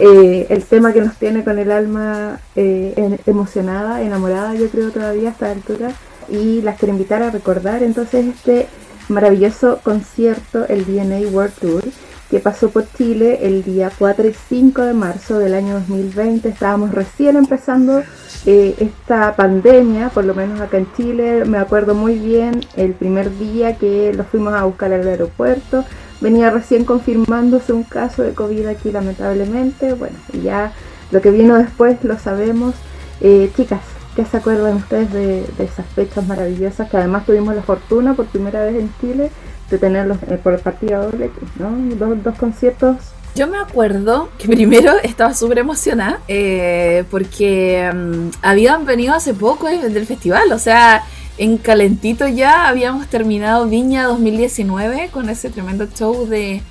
[0.00, 5.32] eh, el tema que nos tiene con el alma emocionada, enamorada, yo creo todavía a
[5.32, 5.92] esta altura,
[6.28, 8.66] y las quiero invitar a recordar entonces este
[9.08, 11.84] maravilloso concierto, el DNA World Tour,
[12.30, 16.48] que pasó por Chile el día 4 y 5 de marzo del año 2020.
[16.48, 18.02] Estábamos recién empezando
[18.46, 21.44] eh, esta pandemia, por lo menos acá en Chile.
[21.44, 25.84] Me acuerdo muy bien el primer día que lo fuimos a buscar al aeropuerto.
[26.20, 29.92] Venía recién confirmándose un caso de COVID aquí lamentablemente.
[29.94, 30.72] Bueno, ya
[31.10, 32.74] lo que vino después lo sabemos.
[33.20, 33.80] Eh, chicas,
[34.16, 38.26] ¿qué se acuerdan ustedes de, de esas fechas maravillosas que además tuvimos la fortuna por
[38.26, 39.30] primera vez en Chile
[39.70, 41.70] de tenerlos eh, por partida doble, ¿no?
[41.96, 42.96] Dos, dos conciertos.
[43.34, 49.68] Yo me acuerdo que primero estaba súper emocionada eh, porque mm, habían venido hace poco
[49.68, 51.02] eh, del festival, o sea,
[51.36, 56.62] en calentito ya habíamos terminado Viña 2019 con ese tremendo show de,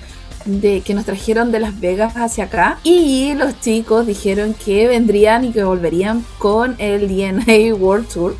[0.45, 5.43] de que nos trajeron de Las Vegas hacia acá y los chicos dijeron que vendrían
[5.43, 8.37] y que volverían con el DNA World Tour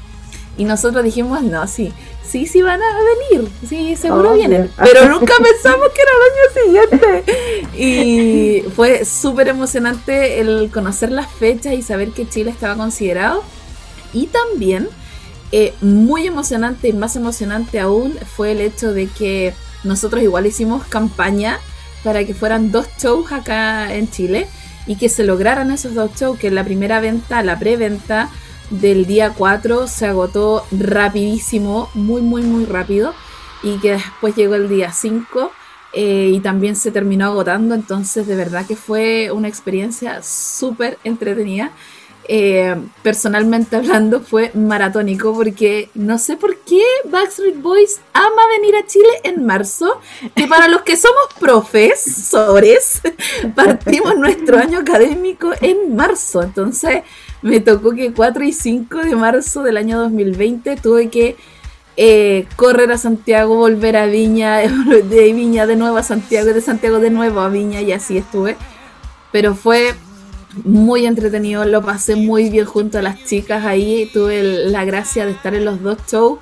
[0.58, 1.92] y nosotros dijimos no, sí,
[2.34, 2.86] sí, sí van a
[3.30, 4.40] venir, sí, seguro Obvio.
[4.40, 7.24] vienen, pero nunca pensamos que era el año siguiente.
[7.78, 13.44] Y fue súper emocionante el conocer las fechas y saber que Chile estaba considerado.
[14.14, 14.90] Y también,
[15.52, 19.54] eh, muy emocionante y más emocionante aún, fue el hecho de que
[19.84, 21.60] nosotros igual hicimos campaña
[22.04, 24.48] para que fueran dos shows acá en Chile
[24.88, 28.32] y que se lograran esos dos shows, que la primera venta, la preventa
[28.82, 33.14] del día 4 se agotó rapidísimo, muy, muy, muy rápido,
[33.62, 35.52] y que después llegó el día 5
[35.94, 41.72] eh, y también se terminó agotando, entonces de verdad que fue una experiencia súper entretenida.
[42.30, 48.88] Eh, personalmente hablando fue maratónico porque no sé por qué Backstreet Boys ama venir a
[48.88, 50.00] Chile en marzo,
[50.34, 53.02] que para los que somos profesores
[53.56, 57.04] partimos nuestro año académico en marzo, entonces
[57.44, 61.36] me tocó que 4 y 5 de marzo del año 2020 tuve que
[61.96, 64.58] eh, correr a Santiago, volver a Viña,
[65.10, 68.56] de Viña de nuevo a Santiago, de Santiago de nuevo a Viña y así estuve.
[69.32, 69.94] Pero fue
[70.64, 75.32] muy entretenido, lo pasé muy bien junto a las chicas ahí, tuve la gracia de
[75.32, 76.40] estar en los dos shows.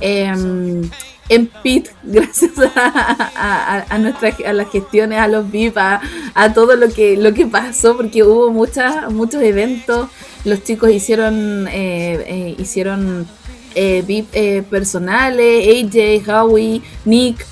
[0.00, 0.88] em,
[1.30, 6.00] en PIT, gracias a, a- a nuestra- a las gestiones, a los VIP, a,
[6.34, 10.08] a todo lo que, lo que pasó, porque hubo muchas, muchos eventos
[10.44, 13.26] Los chicos hicieron, eh, eh, hicieron
[13.74, 17.46] eh, VIP eh, personales, AJ, Howie, Nick.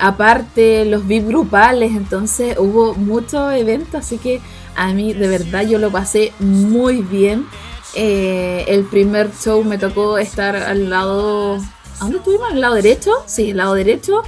[0.00, 4.40] aparte los VIP grupales, entonces hubo muchos eventos, así que
[4.76, 7.46] a mí de verdad yo lo pasé muy bien.
[7.94, 11.56] El primer show me tocó estar al lado.
[11.56, 12.50] ¿A dónde estuvimos?
[12.50, 13.10] ¿Al lado derecho?
[13.26, 14.22] Sí, al lado derecho.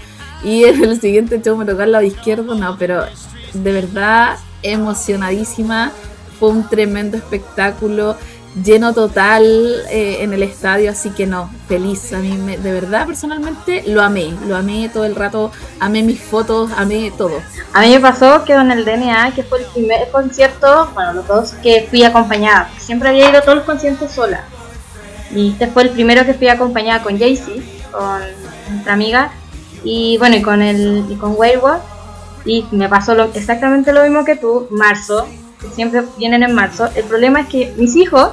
[0.44, 2.54] Y el siguiente show me tocó al lado izquierdo.
[2.54, 3.04] No, pero
[3.54, 5.92] de verdad emocionadísima.
[6.42, 8.16] Fue un tremendo espectáculo.
[8.64, 9.44] Lleno total
[9.90, 12.12] eh, en el estadio, así que no, feliz.
[12.12, 14.34] A mí, me- de verdad, personalmente, lo amé.
[14.48, 15.52] Lo amé todo el rato.
[15.78, 17.40] Amé mis fotos, amé todo.
[17.72, 21.28] A mí me pasó que con el DNA, que fue el primer concierto, bueno, los
[21.28, 22.68] dos que fui acompañada.
[22.76, 24.42] Siempre había ido a todos los conciertos sola.
[25.32, 27.62] Y este fue el primero que fui acompañada con Jaycee,
[27.92, 28.20] con
[28.68, 29.30] nuestra amiga,
[29.84, 31.80] y bueno, y con el y con Wayward.
[32.44, 35.28] Y me pasó lo- exactamente lo mismo que tú, marzo,
[35.70, 36.88] siempre vienen en marzo.
[36.94, 38.32] El problema es que mis hijos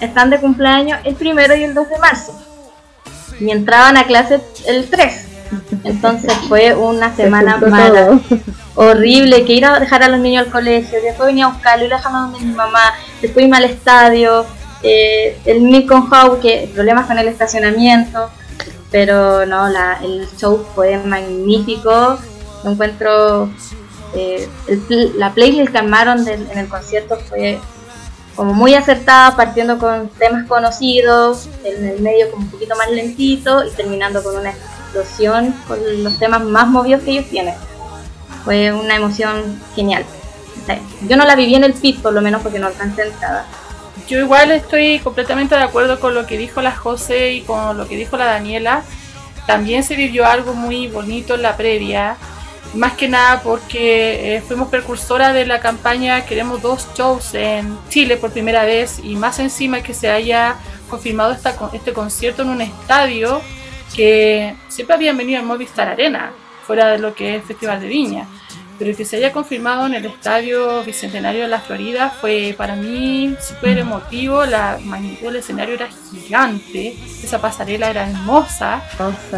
[0.00, 2.38] están de cumpleaños el primero y el 2 de marzo.
[3.40, 5.26] Y entraban a clase el 3.
[5.84, 8.20] Entonces fue una semana mala todo.
[8.74, 11.88] horrible que ir a dejar a los niños al colegio, después venía a buscarlo y
[11.88, 14.44] lo dejamos donde mi mamá, después irme al estadio,
[14.82, 18.30] eh, el Nick con How, que problemas con el estacionamiento,
[18.90, 22.18] pero no, la, el show fue magnífico,
[22.64, 23.50] lo encuentro,
[24.16, 27.58] eh, el la playlist que armaron del- en el concierto fue
[28.34, 33.64] como muy acertada, partiendo con temas conocidos, en el medio como un poquito más lentito
[33.64, 37.54] y terminando con una explosión con los temas más movidos que ellos tienen
[38.44, 40.04] fue una emoción genial.
[41.08, 43.44] Yo no la viví en el pit, por lo menos porque no alcancé entrada.
[44.08, 47.88] Yo igual estoy completamente de acuerdo con lo que dijo la José y con lo
[47.88, 48.82] que dijo la Daniela.
[49.46, 52.16] También se vivió algo muy bonito en la previa,
[52.76, 58.16] más que nada porque eh, fuimos precursoras de la campaña Queremos dos shows en Chile
[58.16, 60.56] por primera vez y más encima que se haya
[60.88, 63.40] confirmado esta, este concierto en un estadio
[63.94, 66.32] que siempre habían venido en Movistar Arena,
[66.66, 68.26] fuera de lo que es Festival de Viña
[68.78, 73.36] pero que se haya confirmado en el Estadio Bicentenario de la Florida fue para mí
[73.40, 78.82] súper emotivo, la magnitud del escenario era gigante, esa pasarela era hermosa,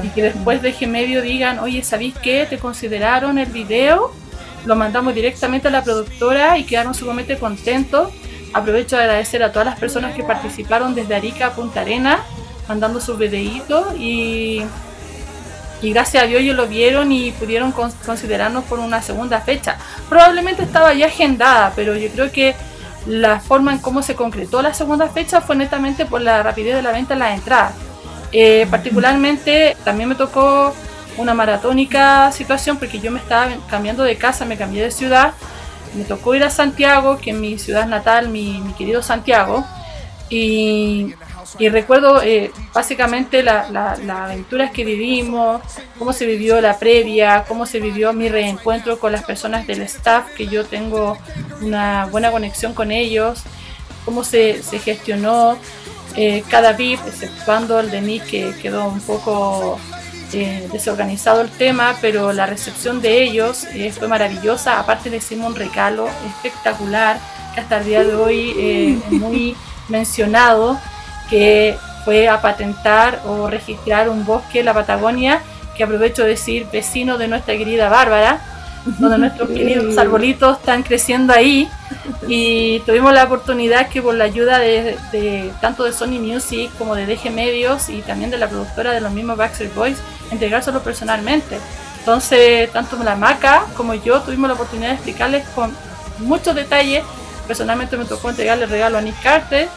[0.03, 2.47] y que después de medio digan, oye, ¿sabéis qué?
[2.49, 4.13] ¿Te consideraron el video?
[4.65, 8.11] Lo mandamos directamente a la productora y quedaron sumamente contentos.
[8.53, 12.21] Aprovecho de agradecer a todas las personas que participaron desde Arica a Punta Arena,
[12.67, 14.63] mandando sus videitos y
[15.81, 19.77] y gracias a Dios ellos lo vieron y pudieron con- considerarnos por una segunda fecha.
[20.09, 22.55] Probablemente estaba ya agendada, pero yo creo que
[23.07, 26.83] la forma en cómo se concretó la segunda fecha fue netamente por la rapidez de
[26.83, 27.73] la venta de las entradas.
[28.33, 30.75] Eh, particularmente también me tocó
[31.17, 35.33] una maratónica situación porque yo me estaba cambiando de casa, me cambié de ciudad,
[35.95, 39.65] me tocó ir a Santiago, que es mi ciudad natal, mi, mi querido Santiago,
[40.29, 41.15] y,
[41.59, 45.63] y recuerdo eh, básicamente la- la- las aventuras que vivimos,
[45.99, 50.27] cómo se vivió la previa, cómo se vivió mi reencuentro con las personas del staff,
[50.37, 51.17] que yo tengo
[51.63, 53.43] una buena conexión con ellos,
[54.05, 55.57] cómo se, se gestionó
[56.17, 59.79] eh, cada VIP, exceptuando el de mí que quedó un poco
[60.33, 64.79] eh, desorganizado el tema, pero la recepción de ellos eh, fue maravillosa.
[64.81, 67.19] Aparte le hicimos un regalo espectacular
[67.55, 69.57] que hasta el día de hoy eh, es muy
[69.89, 70.79] mencionado,
[71.29, 75.41] que fue a patentar o registrar un bosque en la Patagonia,
[75.77, 78.41] que aprovecho de decir vecino de nuestra querida Bárbara,
[78.99, 81.69] donde nuestros queridos arbolitos están creciendo ahí
[82.27, 86.95] y tuvimos la oportunidad que por la ayuda de, de- tanto de Sony Music como
[86.95, 89.99] de DG Medios y también de la productora de los mismos Backstreet Boys
[90.31, 91.59] entregárselo personalmente.
[91.99, 95.75] Entonces, tanto la Maca como yo tuvimos la oportunidad de explicarles con
[96.21, 97.03] muchos detalles.
[97.47, 99.69] Personalmente me tocó entregarle el regalo a Nick Carter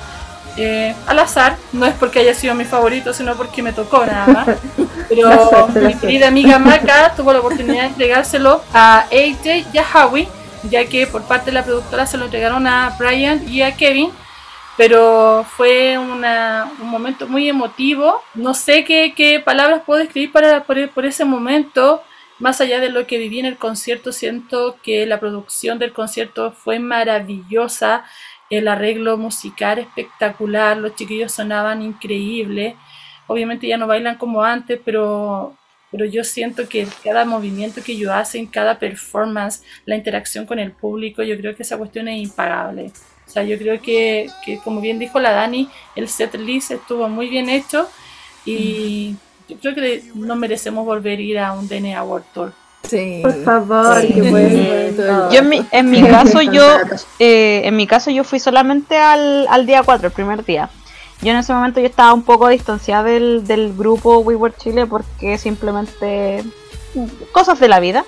[0.57, 4.27] eh, al azar, no es porque haya sido mi favorito, sino porque me tocó nada
[4.27, 4.47] más.
[4.47, 4.55] La
[5.09, 9.77] Pero suerte, la mi querida amiga Maca tuvo la oportunidad de entregárselo a AJ y
[9.77, 10.27] a Howie,
[10.63, 14.11] ya que por parte de la productora se lo entregaron a Brian y a Kevin.
[14.77, 18.21] Pero fue una- un momento muy emotivo.
[18.33, 22.01] No sé qué, qué palabras puedo escribir para, por, por ese momento.
[22.39, 26.51] Más allá de lo que viví en el concierto, siento que la producción del concierto
[26.53, 28.03] fue maravillosa.
[28.51, 30.77] El arreglo musical espectacular.
[30.77, 32.75] Los chiquillos sonaban increíble.
[33.25, 35.55] Obviamente ya no bailan como antes, pero,
[35.89, 40.71] pero yo siento que cada movimiento que ellos hacen, cada performance, la interacción con el
[40.71, 42.91] público, yo creo que esa cuestión es impagable.
[43.25, 47.07] O sea, yo creo que, que como bien dijo la Dani, el set list estuvo
[47.07, 47.89] muy bien hecho
[48.45, 49.15] y
[49.47, 52.60] yo creo que nos merecemos volver a ir a un DNA World Tour.
[52.91, 53.21] Sí.
[53.23, 54.13] Por favor, Sí.
[54.13, 55.29] que vuelvan.
[55.31, 56.63] Yo en mi, en mi caso yo
[57.19, 60.69] eh, en mi caso yo fui solamente al, al día 4, el primer día.
[61.21, 64.85] Yo en ese momento yo estaba un poco distanciada del, del grupo We Were Chile
[64.87, 66.43] porque simplemente
[67.31, 68.03] cosas de la vida.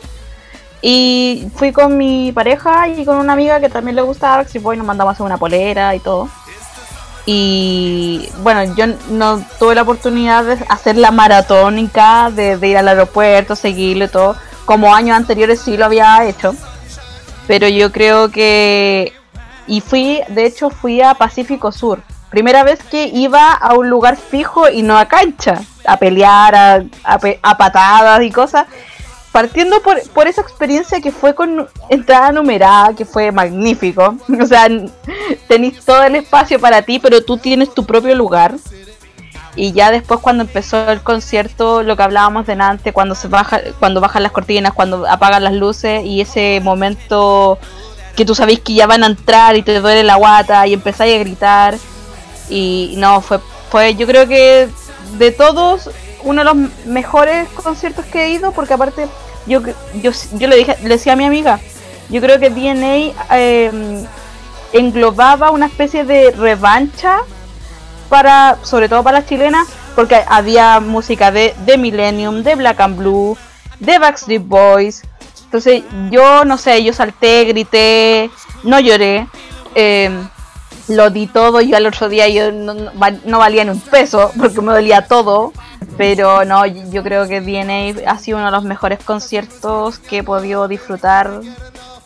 [0.81, 4.75] Y fui con mi pareja y con una amiga que también le gusta Backstreet Boy,
[4.77, 6.27] nos mandamos a hacer una polera y todo.
[7.25, 12.89] Y bueno, yo no tuve la oportunidad de hacer la maratónica, de, de ir al
[12.89, 14.35] aeropuerto, seguirlo y todo.
[14.65, 16.55] Como años anteriores sí lo había hecho.
[17.47, 19.13] Pero yo creo que...
[19.67, 22.01] Y fui, de hecho fui a Pacífico Sur.
[22.29, 25.61] Primera vez que iba a un lugar fijo y no a cancha.
[25.85, 28.67] A pelear, a, a a patadas y cosas.
[29.31, 34.15] Partiendo por, por esa experiencia que fue con entrada numerada, que fue magnífico.
[34.41, 34.67] O sea,
[35.47, 38.55] tenés todo el espacio para ti, pero tú tienes tu propio lugar.
[39.55, 44.01] Y ya después cuando empezó el concierto, lo que hablábamos delante, cuando se baja, cuando
[44.01, 47.59] bajan las cortinas, cuando apagan las luces y ese momento
[48.15, 51.15] que tú sabés que ya van a entrar y te duele la guata y empezáis
[51.15, 51.75] a gritar.
[52.49, 53.39] Y no, fue,
[53.69, 54.69] fue yo creo que
[55.17, 55.89] de todos
[56.23, 59.07] uno de los mejores conciertos que he ido, porque aparte
[59.45, 59.61] yo,
[60.01, 61.59] yo, yo le, dije, le decía a mi amiga,
[62.09, 64.05] yo creo que DNA eh,
[64.71, 67.19] englobaba una especie de revancha
[68.63, 73.37] sobre todo para las chilenas, porque había música de, de Millennium, de Black and Blue,
[73.79, 75.03] de Backstreet Boys.
[75.45, 78.29] Entonces yo no sé, yo salté, grité,
[78.63, 79.27] no lloré,
[79.75, 80.09] eh,
[80.87, 81.61] lo di todo.
[81.61, 85.53] Yo al otro día yo no, no valía ni un peso porque me dolía todo.
[85.97, 90.23] Pero no, yo creo que DNA ha sido uno de los mejores conciertos que he
[90.23, 91.41] podido disfrutar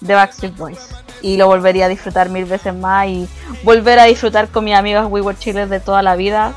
[0.02, 0.90] de Backstreet Boys.
[1.22, 3.28] Y lo volvería a disfrutar mil veces más y
[3.64, 6.54] volver a disfrutar con mis amigos We Were Chile de toda la vida.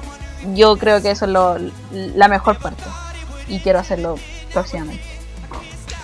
[0.55, 1.57] Yo creo que eso es lo,
[1.93, 2.85] la mejor parte.
[3.49, 4.17] Y quiero hacerlo
[4.53, 5.03] próximamente.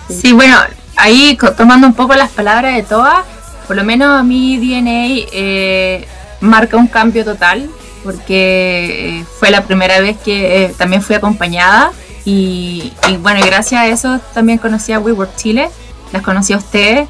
[0.09, 0.57] Sí, bueno,
[0.95, 3.25] ahí tomando un poco las palabras de Toa,
[3.67, 6.07] por lo menos a mí DNA eh,
[6.39, 7.69] marca un cambio total,
[8.03, 11.91] porque eh, fue la primera vez que eh, también fui acompañada
[12.23, 15.69] y, y bueno, gracias a eso también conocí a We Work Chile,
[16.13, 17.07] las conocí a ustedes,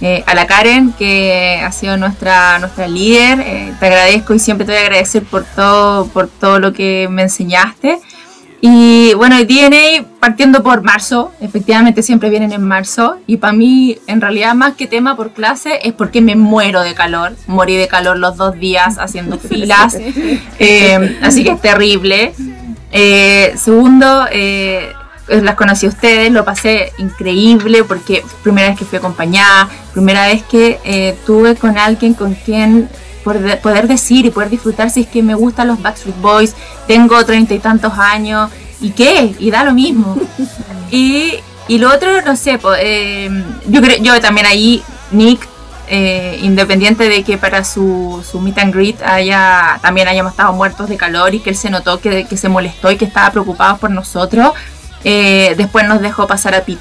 [0.00, 4.66] eh, a la Karen, que ha sido nuestra, nuestra líder, eh, te agradezco y siempre
[4.66, 7.98] te voy a agradecer por todo, por todo lo que me enseñaste.
[8.60, 13.18] Y bueno, el DNA partiendo por marzo, efectivamente siempre vienen en marzo.
[13.26, 16.94] Y para mí, en realidad, más que tema por clase, es porque me muero de
[16.94, 17.36] calor.
[17.46, 19.96] Morí de calor los dos días haciendo filas.
[20.58, 22.34] Eh, así que es terrible.
[23.56, 24.26] Segundo,
[25.28, 30.42] las conocí a ustedes, lo pasé increíble porque primera vez que fui acompañada, primera vez
[30.44, 32.88] que eh, tuve con alguien con quien
[33.24, 36.54] poder, poder decir y poder disfrutar si es que me gustan los Backstreet Boys,
[36.86, 38.50] tengo treinta y tantos años,
[38.80, 39.34] ¿y qué?
[39.38, 40.16] Y da lo mismo.
[40.90, 41.34] y,
[41.66, 45.48] y lo otro, no sé, eh, yo creo, yo también ahí, Nick,
[45.88, 50.88] eh, independiente de que para su, su meet and greet haya, también hayamos estado muertos
[50.88, 53.76] de calor y que él se notó que, que se molestó y que estaba preocupado
[53.76, 54.52] por nosotros,
[55.04, 56.80] eh, después nos dejó pasar a Pete,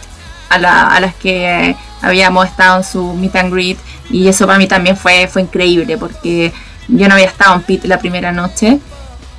[0.50, 3.78] a, la- a las que habíamos estado en su meet and greet
[4.10, 6.52] y eso para mí también fue, fue increíble porque
[6.88, 8.80] yo no había estado en Pete la primera noche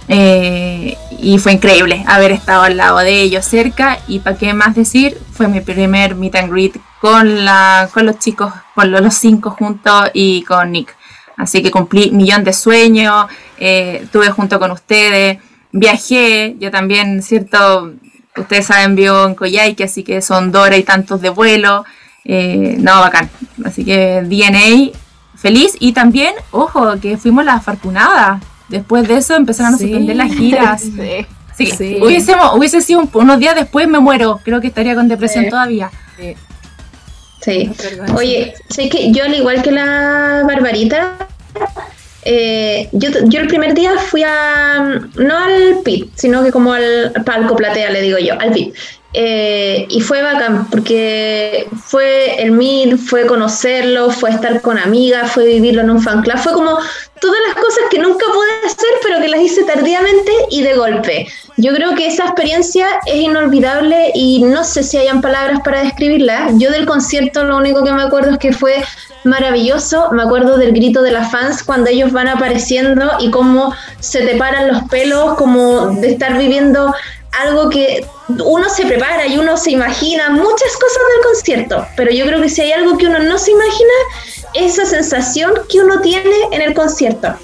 [0.09, 4.75] eh, y fue increíble haber estado al lado de ellos cerca y para qué más
[4.75, 9.51] decir, fue mi primer meet and greet con, la, con los chicos, con los, cinco
[9.51, 10.95] juntos y con Nick.
[11.37, 13.27] Así que cumplí millón de sueños,
[13.59, 15.39] eh, estuve junto con ustedes,
[15.73, 17.93] viajé, yo también, cierto,
[18.39, 21.85] ustedes saben, vivo en Coyhaique, así que son dos horas y tantos de vuelo,
[22.25, 23.29] eh, no, bacán.
[23.65, 24.91] Así que DNA,
[25.37, 28.43] feliz y también, ojo, que fuimos las afortunadas.
[28.69, 29.85] Después de eso empezaron a Sí.
[29.85, 30.83] suspender las giras.
[31.57, 31.67] Sí.
[31.71, 31.99] Sí, Sí.
[32.03, 34.41] Hubiésemos, hubiese sido un- unos días después me muero.
[34.45, 35.51] Creo que estaría con depresión Sí.
[35.51, 35.91] todavía.
[37.41, 37.71] Sí.
[38.15, 41.13] Oye, sé que yo al igual que la Barbarita,
[42.29, 47.13] eh, yo, yo el primer día fui a, no al PIT, sino que como al
[47.25, 48.75] palco platea, le digo yo, al PIT.
[49.13, 55.47] Eh, y fue bacán, porque fue el meet, fue conocerlo, fue estar con amigas, fue
[55.47, 56.77] vivirlo en un fan club, fue como
[57.21, 61.29] todas las cosas que nunca pude hacer, pero que las hice tardíamente y de golpe.
[61.57, 66.51] Yo creo que esa experiencia es inolvidable y no sé si hayan palabras para describirla.
[66.59, 68.85] Yo del concierto lo único que me acuerdo es que fue
[69.27, 70.11] maravilloso.
[70.13, 74.37] Me acuerdo del grito de las fans cuando ellos van apareciendo y cómo se te
[74.37, 76.95] paran los pelos, como de estar viviendo
[77.41, 82.27] algo que uno se prepara y uno se imagina muchas cosas del concierto, pero yo
[82.27, 83.93] creo que si hay algo que uno no se imagina,
[84.55, 87.35] esa sensación que uno tiene en el concierto.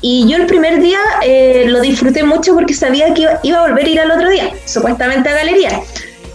[0.00, 3.86] Y yo el primer día eh, lo disfruté mucho porque sabía que iba a volver
[3.86, 5.80] a ir al otro día, supuestamente a galería.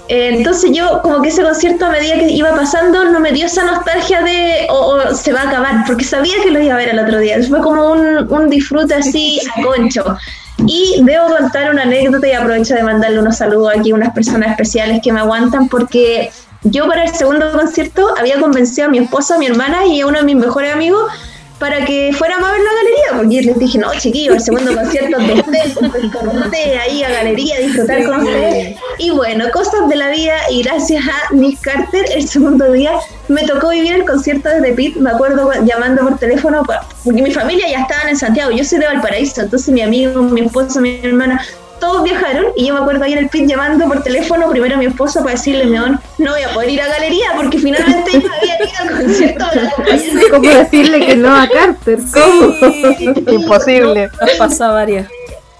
[0.09, 3.45] Eh, entonces yo como que ese concierto a medida que iba pasando no me dio
[3.45, 6.77] esa nostalgia de o o se va a acabar, porque sabía que lo iba a
[6.77, 7.37] ver el otro día.
[7.47, 10.17] Fue como un, un disfrute así a concho.
[10.65, 14.51] Y debo contar una anécdota y aprovecho de mandarle unos saludos aquí a unas personas
[14.51, 16.31] especiales que me aguantan porque
[16.63, 20.07] yo para el segundo concierto había convencido a mi esposa, a mi hermana y a
[20.07, 21.11] uno de mis mejores amigos
[21.59, 25.17] para que fuéramos a ver la galería, porque les dije, no, chiquillos, el segundo concierto
[25.17, 28.77] de ustedes, pues, con ustedes ahí a galería, disfrutar con ustedes.
[28.99, 32.91] Y bueno, cosas de la vida, y gracias a Nick Carter, el segundo día
[33.27, 36.63] me tocó vivir el concierto desde Pit, me acuerdo llamando por teléfono,
[37.03, 40.41] porque mi familia ya estaban en Santiago, yo soy de Valparaíso, entonces mi amigo, mi
[40.41, 41.41] esposo, mi hermana,
[41.79, 44.77] todos viajaron y yo me acuerdo ahí en el pit llamando por teléfono primero a
[44.77, 48.29] mi esposo para decirle, Meón, no voy a poder ir a galería porque finalmente yo
[48.31, 50.21] había ido al concierto de la compañía.
[50.31, 51.99] ¿Cómo decirle que no a Carter?
[52.13, 53.31] ¿Cómo?
[53.31, 54.09] Imposible.
[54.21, 55.07] Nos pasó varias.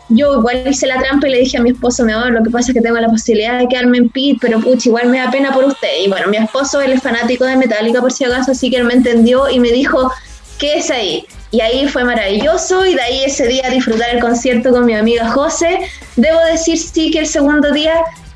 [0.09, 2.49] Yo igual hice la trampa y le dije a mi esposo, mi amor, lo que
[2.49, 5.29] pasa es que tengo la posibilidad de quedarme en pit, pero pucha, igual me da
[5.29, 5.89] pena por usted.
[6.01, 8.85] Y bueno, mi esposo, él es fanático de Metallica por si acaso, así que él
[8.85, 10.09] me entendió y me dijo,
[10.57, 11.25] ¿qué es ahí?
[11.51, 15.29] Y ahí fue maravilloso y de ahí ese día disfrutar el concierto con mi amiga
[15.29, 15.79] José.
[16.15, 17.93] Debo decir sí que el segundo día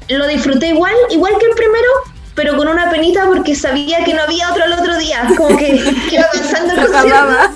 [0.07, 1.89] lo disfruté igual, igual que el primero,
[2.35, 5.27] pero con una penita porque sabía que no había otro el otro día.
[5.35, 5.67] Como que,
[6.09, 7.53] que iba avanzando el concierto.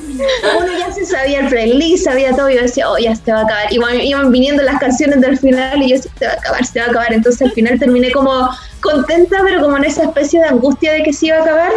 [0.59, 3.39] Uno ya se sabía el playlist, sabía todo y yo decía, oh, ya se va
[3.39, 3.71] a acabar.
[3.71, 6.65] Y iban, iban viniendo las canciones del final y yo decía, se va a acabar,
[6.65, 7.13] se va a acabar.
[7.13, 8.49] Entonces al final terminé como
[8.81, 11.71] contenta, pero como en esa especie de angustia de que se iba a acabar.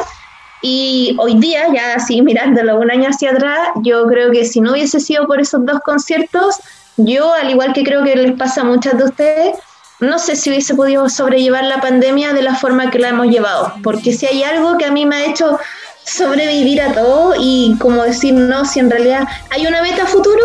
[0.62, 4.72] Y hoy día, ya así mirándolo un año hacia atrás, yo creo que si no
[4.72, 6.56] hubiese sido por esos dos conciertos,
[6.96, 9.56] yo, al igual que creo que les pasa a muchas de ustedes,
[10.00, 13.72] no sé si hubiese podido sobrellevar la pandemia de la forma que la hemos llevado.
[13.82, 15.58] Porque si hay algo que a mí me ha hecho
[16.04, 20.42] sobrevivir a todo y como decir, no, si en realidad hay una meta futuro,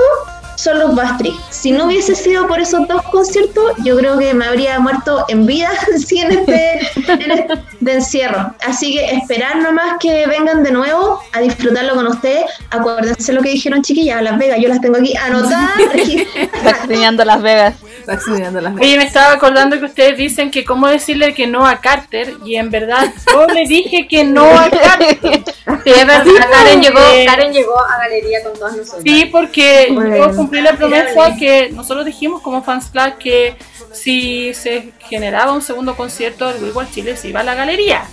[0.55, 1.35] son los Bastri.
[1.49, 5.45] Si no hubiese sido por esos dos conciertos, yo creo que me habría muerto en
[5.45, 8.53] vida sí, en, este, en este de encierro.
[8.65, 12.45] Así que esperar nomás que vengan de nuevo a disfrutarlo con ustedes.
[12.69, 15.71] Acuérdense lo que dijeron chiquillas, Las Vegas, yo las tengo aquí anotadas.
[16.35, 17.75] Está extrañando Las Vegas.
[18.03, 21.65] Está extrañando las Oye, me estaba acordando que ustedes dicen que cómo decirle que no
[21.65, 25.41] a Carter y en verdad yo le dije que no a Carter.
[25.85, 29.03] Sí, es verdad, Karen llegó, Karen llegó a galería con todos nosotros.
[29.05, 30.17] Sí, porque Bueno.
[30.17, 33.55] yo cumplí la promesa que nosotros dijimos como Fans Club que
[33.93, 38.03] si se generaba un segundo concierto del Igual Chile se iba a la galería.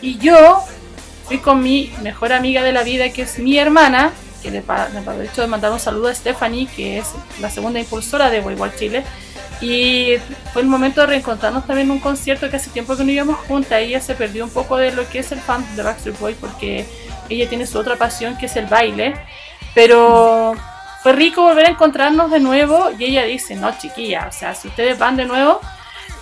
[0.00, 0.62] Y yo
[1.26, 5.40] fui con mi mejor amiga de la vida, que es mi hermana, que le aprovecho
[5.40, 7.06] de mandar un saludo a Stephanie, que es
[7.40, 9.04] la segunda impulsora de Igual Chile.
[9.60, 10.14] Y
[10.52, 13.36] fue el momento de reencontrarnos también en un concierto que hace tiempo que no íbamos
[13.46, 13.80] juntas.
[13.80, 16.86] Ella se perdió un poco de lo que es el fan de Backstreet Boys porque
[17.28, 19.14] ella tiene su otra pasión que es el baile.
[19.74, 20.54] Pero
[21.02, 24.68] fue rico volver a encontrarnos de nuevo y ella dice, no chiquilla, o sea, si
[24.68, 25.60] ustedes van de nuevo,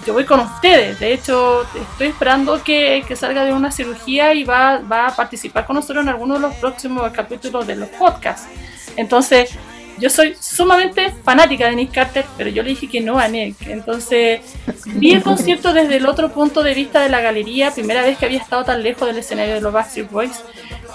[0.08, 0.98] yo voy con ustedes.
[0.98, 5.66] De hecho, estoy esperando que, que salga de una cirugía y va, va a participar
[5.66, 8.48] con nosotros en alguno de los próximos capítulos de los podcasts.
[8.96, 9.50] Entonces,
[9.98, 13.66] yo soy sumamente fanática de Nick Carter, pero yo le dije que no a Nick.
[13.66, 14.40] Entonces,
[14.86, 18.24] vi el concierto desde el otro punto de vista de la galería, primera vez que
[18.24, 20.42] había estado tan lejos del escenario de los Backstreet Boys,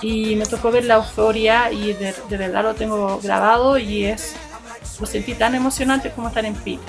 [0.02, 4.36] y me tocó ver la euforia y de, de verdad lo tengo grabado y es,
[5.00, 6.80] lo sentí tan emocionante como estar en Pit.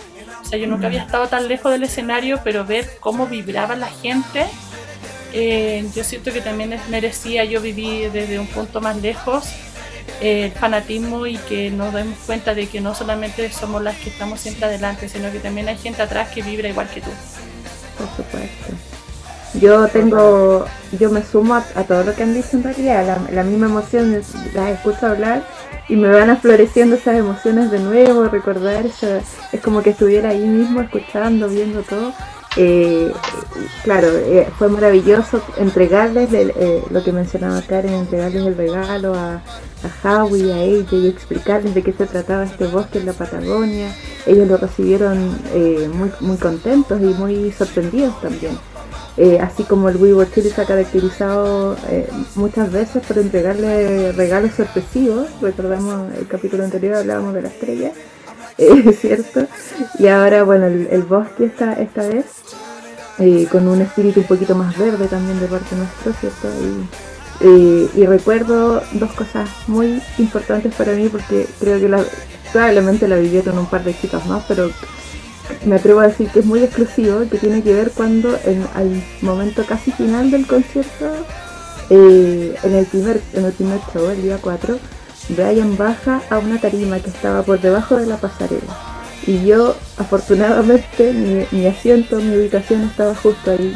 [0.45, 3.89] O sea, yo nunca había estado tan lejos del escenario, pero ver cómo vibraba la
[3.89, 4.47] gente,
[5.33, 9.47] eh, yo siento que también merecía yo vivir desde un punto más lejos
[10.21, 14.11] eh, el fanatismo y que nos demos cuenta de que no solamente somos las que
[14.11, 17.11] estamos siempre adelante, sino que también hay gente atrás que vibra igual que tú.
[17.99, 18.94] Por supuesto.
[19.61, 20.65] Yo tengo,
[20.99, 24.21] yo me sumo a, todo lo que han dicho en realidad, la, misma emoción,
[24.55, 25.45] las escucho hablar
[25.89, 30.81] y me van afloreciendo esas emociones de nuevo, recordar, es como que estuviera ahí mismo
[30.81, 32.13] escuchando, viendo todo.
[32.57, 33.13] Eh,
[33.83, 39.43] claro, eh, fue maravilloso entregarles eh, lo que mencionaba Karen, entregarles el regalo a,
[39.83, 43.93] a Howie, a ella y explicarles de qué se trataba este bosque en la Patagonia.
[44.27, 45.37] Ellos lo recibieron
[45.95, 48.57] muy, muy contentos y muy sorprendidos también.
[49.17, 54.11] Eh, así como el We Were Chile se ha caracterizado eh, muchas veces por entregarle
[54.11, 57.93] regalos sorpresivos, recordamos el capítulo anterior hablábamos de la estrella,
[58.59, 59.47] eh, cierto,
[60.01, 62.25] y ahora bueno el, el bosque esta, esta vez,
[63.21, 66.49] eh, con un espíritu un poquito más verde también de parte nuestro, ¿cierto?
[66.61, 72.05] Y, eh, y recuerdo dos cosas muy importantes para mí porque creo que la-
[72.53, 74.71] probablemente la vivieron un par de chicas más, pero
[75.65, 79.03] me atrevo a decir que es muy exclusivo, que tiene que ver cuando en, al
[79.21, 81.07] momento casi final del concierto,
[81.91, 84.79] eh, en, el primer, en el primer show, el día 4,
[85.31, 88.95] Brian baja a una tarima que estaba por debajo de la pasarela.
[89.27, 91.13] Y yo, afortunadamente,
[91.51, 93.75] mi, asiento, mi ubicación estaba justo ahí.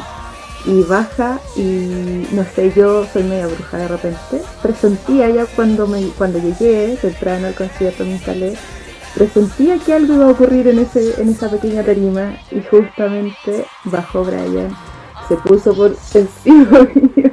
[0.65, 4.41] Y baja y no sé, yo soy media bruja de repente.
[4.61, 8.55] Presentía ya cuando me cuando llegué, temprano al concierto me instalé,
[9.15, 14.23] presentía que algo iba a ocurrir en ese, en esa pequeña tarima y justamente bajó
[14.23, 14.69] Brian,
[15.27, 17.31] se puso por encima mío,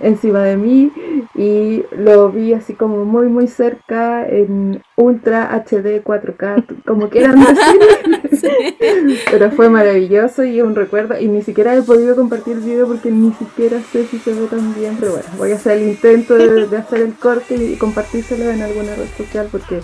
[0.00, 0.92] encima de mí
[1.34, 7.38] y lo vi así como muy muy cerca en Ultra HD 4K, como que eran
[7.40, 7.78] así.
[9.30, 11.18] Pero fue maravilloso y es un recuerdo.
[11.18, 14.46] Y ni siquiera he podido compartir el video porque ni siquiera sé si se ve
[14.46, 14.96] tan bien.
[14.98, 18.62] Pero bueno, voy a hacer el intento de, de hacer el corte y compartírselo en
[18.62, 19.80] alguna red social porque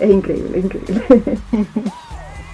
[0.00, 1.02] es increíble, increíble.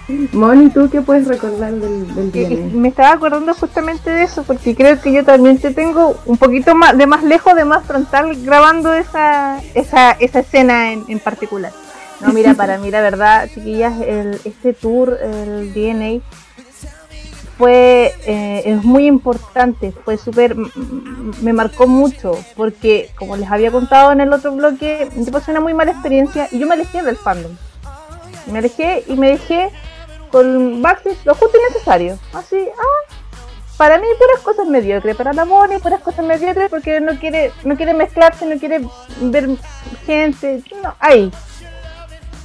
[0.33, 5.01] Moni, ¿tú qué puedes recordar del, del me estaba acordando justamente de eso, porque creo
[5.01, 8.93] que yo también te tengo un poquito más de más lejos, de más frontal, grabando
[8.93, 11.71] esa, esa, esa escena en, en particular.
[12.21, 16.23] No, mira, para mí la verdad, chiquillas, el, este tour, el DNA,
[17.57, 20.55] fue eh, es muy importante, fue súper,
[21.41, 25.61] me marcó mucho, porque como les había contado en el otro bloque, yo pasé una
[25.61, 27.53] muy mala experiencia y yo me alejé del fandom.
[28.51, 29.69] Me alejé y me dejé
[30.31, 32.19] con Backstreet lo justo y necesario.
[32.33, 33.13] Así, ah,
[33.77, 37.75] para mí puras cosas mediocres, para la Moni puras cosas mediocres porque no quiere, no
[37.75, 38.81] quiere mezclarse, no quiere
[39.21, 39.49] ver
[40.05, 41.31] gente, no, ahí.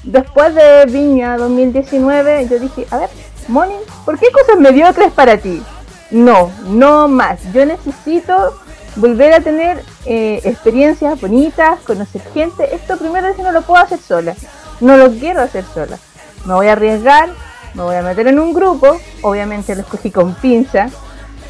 [0.02, 3.10] Después de Viña 2019, yo dije, a ver,
[3.48, 5.62] Moni, ¿por qué cosas mediocres para ti?
[6.10, 7.40] No, no más.
[7.52, 8.54] Yo necesito
[8.96, 12.74] volver a tener eh, experiencias bonitas, conocer gente.
[12.74, 14.34] Esto primero es que no lo puedo hacer sola.
[14.80, 15.98] No lo quiero hacer sola.
[16.44, 17.30] Me voy a arriesgar,
[17.74, 18.98] me voy a meter en un grupo.
[19.22, 20.88] Obviamente lo escogí con pinza.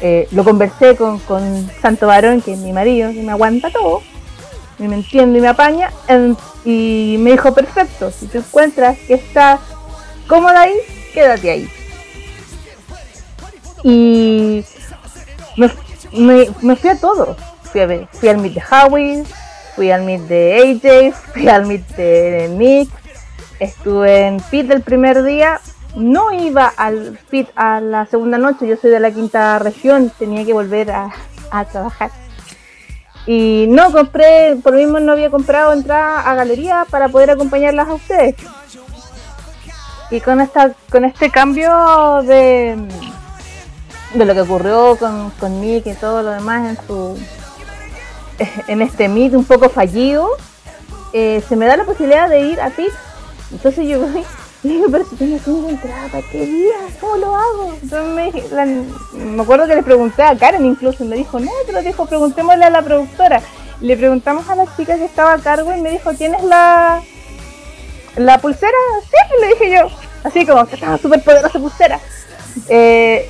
[0.01, 4.01] Eh, lo conversé con, con Santo Varón, que es mi marido, que me aguanta todo.
[4.79, 5.91] Y me entiende y me apaña.
[6.65, 9.59] y me dijo, perfecto, si te encuentras que estás
[10.27, 10.75] cómoda ahí,
[11.13, 11.69] quédate ahí.
[13.83, 14.63] Y
[15.55, 17.35] me, fui a todo.
[17.63, 19.23] Fui, a fui al meet de Howie,
[19.75, 22.89] fui al meet de AJ, fui al meet de Nick,
[23.59, 25.59] estuve en Pit el primer día.
[25.95, 30.45] No iba al Pit a la segunda noche, yo soy de la quinta región, tenía
[30.45, 31.11] que volver a,
[31.49, 32.11] a trabajar.
[33.27, 37.87] Y no compré, por lo mismo no había comprado entrada a galería para poder acompañarlas
[37.87, 38.35] a ustedes.
[40.09, 42.75] Y con esta, con este cambio de,
[44.13, 47.17] de lo que ocurrió con, con y todo lo demás en su
[48.67, 50.29] en este meet un poco fallido,
[51.13, 52.89] eh, se me da la posibilidad de ir a Pit.
[53.51, 54.23] Entonces yo voy
[54.63, 56.73] y digo, pero si tengo cinco entradas, ¿para qué día?
[56.99, 57.73] ¿Cómo lo hago?
[57.81, 58.83] Entonces me, la-
[59.13, 62.65] me acuerdo que le pregunté a Karen incluso y me dijo, no, pero dijo, preguntémosle
[62.65, 63.41] a la productora.
[63.81, 67.01] Le preguntamos a la chica que estaba a cargo y me dijo, ¿tienes la,
[68.15, 68.77] la pulsera?
[69.03, 69.87] Sí, le dije yo.
[70.23, 71.99] Así como que estaba súper poderosa pulsera.
[72.69, 73.27] Eh,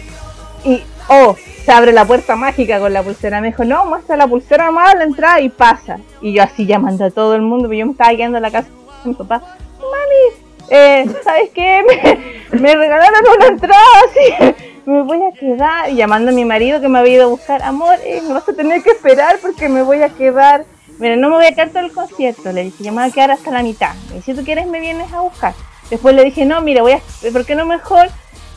[0.63, 1.35] y, oh,
[1.65, 3.41] se abre la puerta mágica con la pulsera.
[3.41, 5.99] Me dijo, no, muestra la pulsera más a la entrada y pasa.
[6.21, 8.51] Y yo así llamando a todo el mundo, pero yo me estaba quedando en la
[8.51, 8.69] casa
[9.03, 9.41] de mi papá.
[9.79, 11.81] Mami, eh, ¿sabes qué?
[12.51, 14.55] Me, me regalaron una entrada así.
[14.85, 15.89] Me voy a quedar.
[15.91, 18.53] Llamando a mi marido que me había ido a buscar, amor, eh, me vas a
[18.53, 20.65] tener que esperar porque me voy a quedar.
[20.99, 22.51] Mira, no me voy a quedar todo el concierto.
[22.51, 23.93] Le dije, yo me voy a quedar hasta la mitad.
[24.17, 25.53] Y si tú quieres, me vienes a buscar.
[25.89, 27.01] Después le dije, no, mira, voy a,
[27.31, 28.07] ¿por qué no mejor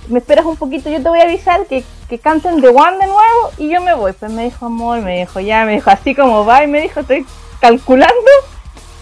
[0.09, 0.91] me esperas un poquito?
[0.91, 3.95] Yo te voy a avisar que, que canten The One de nuevo y yo me
[3.95, 4.13] voy.
[4.13, 6.65] Pues me dijo, amor, me dijo, ya, me dijo, así como va.
[6.65, 7.27] Y me dijo, estoy
[7.61, 8.31] calculando.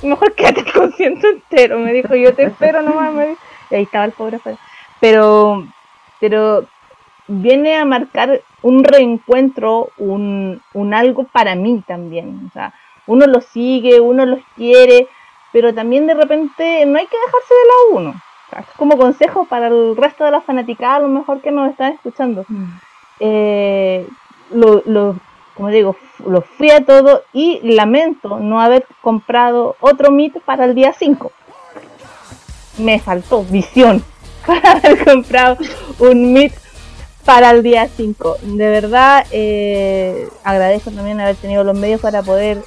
[0.03, 1.79] Mejor quédate el concierto entero.
[1.79, 3.13] Me dijo, yo te espero nomás.
[3.13, 3.41] Me dijo.
[3.71, 4.41] Y ahí estaba el pobre.
[5.01, 5.67] Pero,
[6.21, 6.67] pero
[7.27, 12.47] viene a marcar un reencuentro, un, un algo para mí también.
[12.49, 12.75] O sea,
[13.07, 15.09] uno los sigue, uno los quiere,
[15.53, 18.23] pero también de repente no hay que dejarse de lado uno.
[18.77, 22.45] Como consejo para el resto de la fanaticada, a lo mejor que nos están escuchando.
[23.21, 24.07] Eh,
[24.51, 25.17] lo, lo,
[25.55, 25.97] como digo,
[26.27, 31.31] lo fui a todo y lamento no haber comprado otro Meet para el día 5.
[32.79, 34.03] Me faltó visión
[34.47, 35.59] para haber comprado
[35.99, 36.55] un Meet
[37.25, 38.39] para el día 5.
[38.43, 42.63] De verdad, eh, agradezco también haber tenido los medios para poder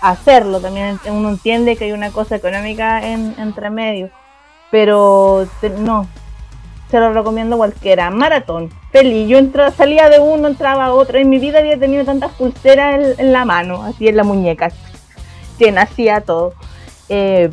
[0.00, 0.60] hacerlo.
[0.60, 4.10] También uno entiende que hay una cosa económica en, entre medio.
[4.70, 5.46] Pero
[5.78, 6.06] no,
[6.90, 8.10] se lo recomiendo a cualquiera.
[8.10, 9.28] Maratón, feliz.
[9.28, 11.18] Yo entra- salía de uno, entraba a otro.
[11.18, 14.70] En mi vida había tenido tantas pulseras en, la mano, así en la muñeca.
[15.58, 16.54] Que nacía todo.
[17.08, 17.50] Eh,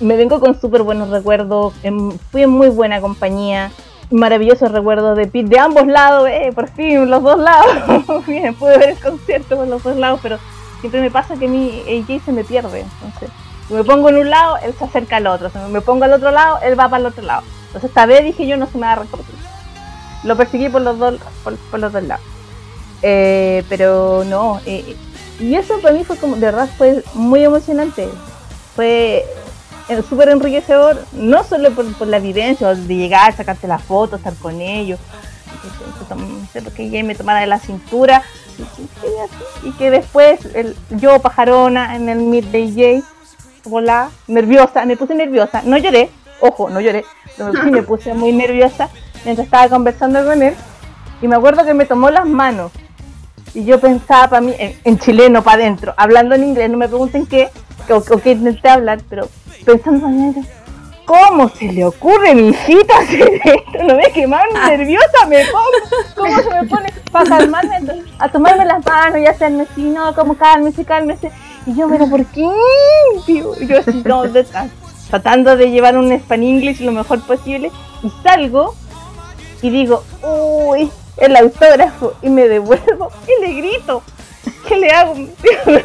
[0.00, 1.74] me vengo con súper buenos recuerdos.
[1.82, 3.70] em, fui en muy buena compañía.
[4.10, 8.24] Maravillosos recuerdos de de ambos lados, eh, por fin, los dos lados.
[8.26, 10.38] Bien, pude ver el concierto por los dos lados, pero
[10.80, 12.80] siempre me pasa que mi AJ se me pierde.
[12.80, 13.30] Entonces,
[13.70, 15.50] me pongo en un lado, él se acerca al otro.
[15.50, 17.42] Si me pongo al otro lado, él va para el otro lado.
[17.66, 19.34] Entonces esta vez dije yo no se me va a recortar.
[20.24, 21.14] Lo perseguí por los dos,
[21.44, 22.24] por, por los dos lados.
[23.02, 24.96] Eh, pero no, eh,
[25.38, 28.08] y eso para mí fue como, de verdad fue muy emocionante.
[28.76, 29.24] Fue
[29.88, 34.34] eh, súper enriquecedor, no solo por, por la vivencia, de llegar, sacarte la foto, estar
[34.34, 34.98] con ellos,
[36.16, 38.22] no sé, porque Jay me tomara de la cintura,
[39.64, 43.04] y que después el- yo, pajarona, en el meet de Jay,
[43.64, 46.10] volá, nerviosa, me puse nerviosa, no lloré,
[46.40, 47.04] ojo, no lloré,
[47.36, 48.88] pero sí me puse muy nerviosa
[49.24, 50.54] mientras estaba conversando con él,
[51.22, 52.72] y me acuerdo que me tomó las manos,
[53.54, 56.88] y yo pensaba para mí, en, en chileno, para adentro, hablando en inglés, no me
[56.88, 57.48] pregunten qué,
[57.88, 59.28] o, o qué intenté hablar, pero
[59.64, 60.42] pensando para adentro,
[61.04, 63.84] ¿cómo se le ocurre, mi hijita, hacer esto?
[63.84, 68.84] No me quemaron nerviosa, me pongo, ¿cómo se me pone para calmarme, a tomarme las
[68.86, 71.30] manos y hacerme así, no, como cálmese, cálmese,
[71.66, 72.48] y yo, pero ¿por qué?
[73.26, 74.46] Digo, y yo así, no, de-
[75.08, 77.70] tratando de llevar un Span English lo mejor posible,
[78.02, 78.74] y salgo
[79.62, 84.02] y digo, uy, el autógrafo, y me devuelvo y le grito,
[84.66, 85.14] ¿qué le hago?
[85.66, 85.84] ¿me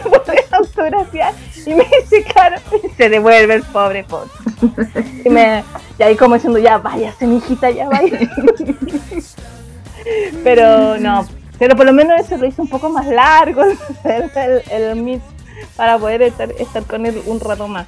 [0.51, 1.33] autografiar?
[1.65, 4.29] Y me dice, claro, y se devuelve el pobre pot.
[5.25, 5.63] Y, me,
[5.99, 8.19] y ahí como diciendo, ya váyase, mi hijita, ya vaya.
[10.43, 11.25] Pero no,
[11.57, 13.63] pero por lo menos eso lo hizo un poco más largo,
[14.03, 14.95] el, el, el
[15.75, 17.87] para poder estar, estar con él un rato más.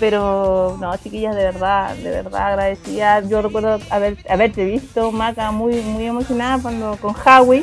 [0.00, 3.20] Pero no, chiquillas, de verdad, de verdad agradecida.
[3.20, 7.62] Yo recuerdo haber, haberte visto, Maca, muy, muy emocionada cuando con Howie.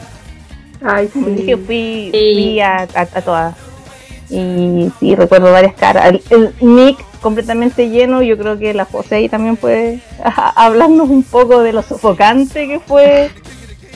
[0.82, 1.64] Ay, Como dije, sí.
[1.66, 2.34] fui, Sí.
[2.36, 3.56] fui a, a- a todas.
[4.30, 6.06] Y sí, recuerdo varias caras.
[6.06, 10.00] El, el Nick completamente lleno, yo creo que la José ahí también puede
[10.56, 13.32] hablarnos un poco de lo sofocante que fue.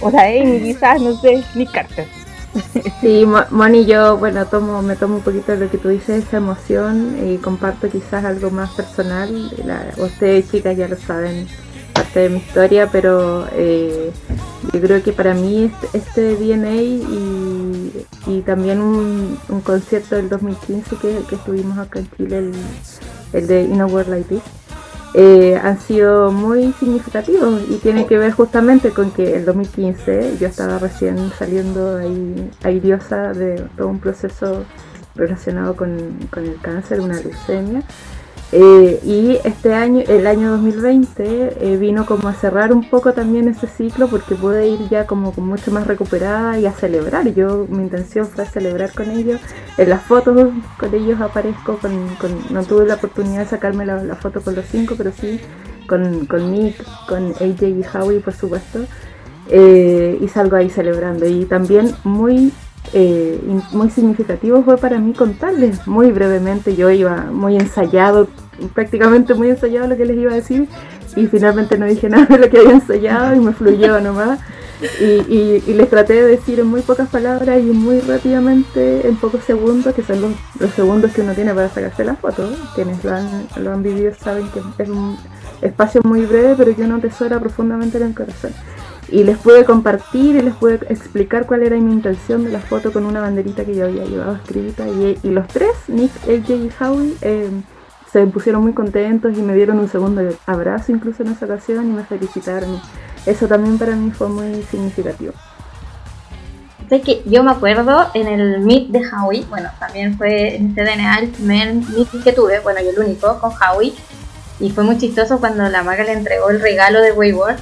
[0.01, 2.07] O sea, Amy quizás, no sé, Nick Carter.
[3.01, 6.25] Sí, Mo- Moni, yo, bueno, tomo, me tomo un poquito de lo que tú dices,
[6.25, 9.51] esa emoción, y comparto quizás algo más personal.
[9.97, 11.47] Ustedes, chicas, ya lo saben,
[11.93, 14.11] parte de mi historia, pero eh,
[14.71, 21.35] yo creo que para mí este, DNA y, también un, concierto del 2015 que, que
[21.35, 22.51] estuvimos acá en Chile,
[23.33, 24.43] el de In a World Like This,
[25.13, 30.47] eh, han sido muy significativos y tiene que ver justamente con que el 2015 yo
[30.47, 34.65] estaba recién saliendo ahí airiosa de todo un proceso
[35.15, 37.83] relacionado con, con el cáncer, una leucemia.
[38.55, 43.47] Eh, y este año, el año 2020, eh, vino como a cerrar un poco también
[43.47, 47.33] ese ciclo porque pude ir ya como, mucho más recuperada y a celebrar.
[47.33, 49.41] Yo, mi intención fue celebrar con ellos.
[49.79, 54.03] En las fotos con ellos aparezco, con, con- no tuve la oportunidad de sacarme la,
[54.03, 55.39] la foto con los cinco, pero sí
[55.87, 56.75] con, con Nick,
[57.07, 58.81] con AJ y Howie, por supuesto.
[59.49, 61.25] Eh, y salgo ahí celebrando.
[61.25, 62.53] Y también muy
[62.93, 63.39] eh,
[63.71, 66.75] muy significativo fue para mí contarles muy brevemente.
[66.75, 68.27] Yo iba muy ensayado,
[68.73, 70.67] prácticamente muy ensayado lo que les iba a decir
[71.15, 74.39] y finalmente no dije nada de lo que había ensayado y me fluyó nomás.
[74.99, 79.15] Y, y- y les traté de decir en muy pocas palabras y muy rápidamente, en
[79.15, 80.19] pocos segundos, que son
[80.59, 82.49] los, segundos que uno tiene para sacarse la foto.
[82.75, 85.15] Quienes lo han, lo han vivido saben que es un
[85.61, 88.51] espacio muy breve, pero que uno atesora profundamente en el corazón
[89.09, 92.91] y les pude compartir y les pude explicar cuál era mi intención de la foto
[92.91, 96.69] con una banderita que yo había llevado escrita y, y los tres, Nick, AJ y
[96.83, 97.49] Howie, eh,
[98.13, 101.93] se pusieron muy contentos y me dieron un segundo abrazo incluso en esa ocasión y
[101.93, 102.79] me felicitaron.
[103.25, 105.33] Eso también para mí fue muy significativo.
[106.89, 110.83] Sé que yo me acuerdo en el meet de Howie, bueno, también fue en este
[110.83, 113.95] DNA el primer meet que tuve, bueno, yo el único con Howie,
[114.59, 117.57] y fue muy chistoso cuando la maga le entregó el regalo de Wayward,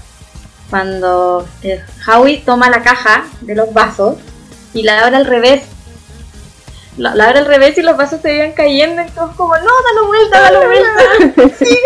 [0.69, 4.17] cuando eh, Howie toma la caja de los vasos
[4.73, 5.63] y la abre al revés.
[6.97, 10.41] La, la al revés y los vasos se iban cayendo, entonces como, no, dalo vuelta,
[10.41, 11.55] dalo vuelta.
[11.57, 11.77] Sí.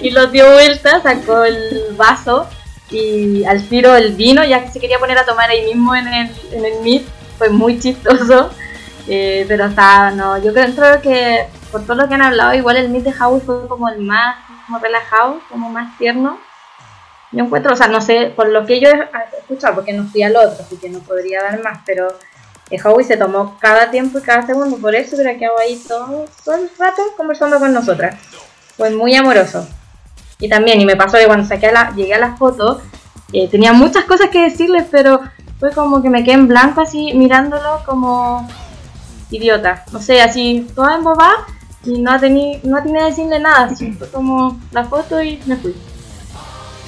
[0.02, 2.48] Y los dio vuelta, sacó el vaso
[2.90, 6.08] y al tiro el vino, ya que se quería poner a tomar ahí mismo en
[6.08, 7.04] el, en el meet,
[7.36, 8.50] fue muy chistoso.
[9.10, 12.76] Eh, pero está, no, yo creo, creo que por todo lo que han hablado, igual
[12.76, 14.36] el meet de Howie fue como el más
[14.66, 16.38] como relajado, como más tierno.
[17.32, 19.08] Yo encuentro, o sea, no sé, por lo que yo he
[19.38, 22.08] escuchado, porque no fui al otro, así que no podría dar más, pero
[22.70, 26.26] eh, Howie se tomó cada tiempo y cada segundo, por eso hubiera quedado ahí todo,
[26.44, 28.16] todo el rato conversando con nosotras.
[28.76, 29.66] Fue muy amoroso.
[30.38, 32.82] Y también, y me pasó que cuando saqué a la, llegué a las fotos,
[33.32, 35.20] eh, tenía muchas cosas que decirles, pero
[35.58, 38.48] fue como que me quedé en blanco así mirándolo como
[39.30, 39.84] idiota.
[39.92, 41.46] No sé, así toda embobada
[41.84, 43.66] y no tenía no tenía decirle nada.
[43.66, 45.74] Así fue como la foto y me fui.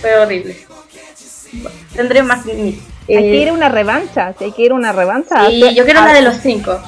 [0.00, 0.66] Fue horrible.
[1.94, 2.44] Tendré más
[3.16, 5.48] hay que ir a una revancha, hay que ir a una revancha.
[5.50, 6.80] Sí, hacer- yo quiero la de los cinco.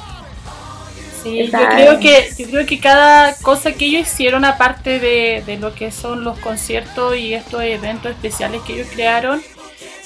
[1.21, 5.57] Sí, yo creo que yo creo que cada cosa que ellos hicieron aparte de, de
[5.57, 9.41] lo que son los conciertos y estos eventos especiales que ellos crearon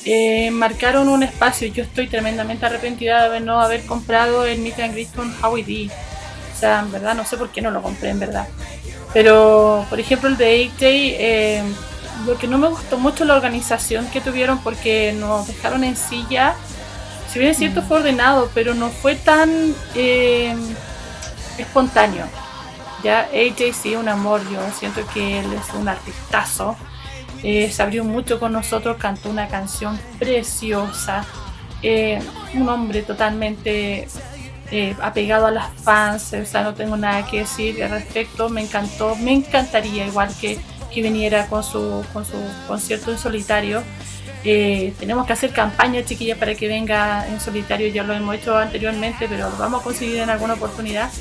[0.06, 4.94] eh, marcaron un espacio yo estoy tremendamente arrepentida de no haber comprado el Meet and
[4.94, 5.89] Greet con Howie D
[6.56, 8.48] o sea en verdad no sé por qué no lo compré en verdad
[9.11, 11.64] pero por ejemplo el de AJ eh,
[12.26, 16.56] lo que no me gustó mucho la organización que tuvieron porque nos dejaron en silla
[17.31, 20.56] si bien es cierto fue ordenado pero no fue tan eh,
[21.57, 22.26] espontáneo.
[23.03, 26.76] Ya AJ sí, un amor, yo siento que él es un artistazo.
[27.44, 31.26] Eh, se abrió mucho con nosotros, cantó una canción preciosa.
[31.84, 32.19] Eh,
[32.56, 34.07] un hombre totalmente
[34.72, 38.49] eh, apegado a las fans, o sea, no tengo nada que decir al respecto.
[38.49, 40.60] Me encantó, me encantaría igual que,
[40.93, 42.38] que viniera con su, con su
[42.68, 43.84] concierto en solitario.
[44.43, 47.88] Eh, tenemos que hacer campaña, chiquilla, para que venga en solitario.
[47.88, 51.11] Ya lo hemos hecho anteriormente, pero lo vamos a conseguir en alguna oportunidad.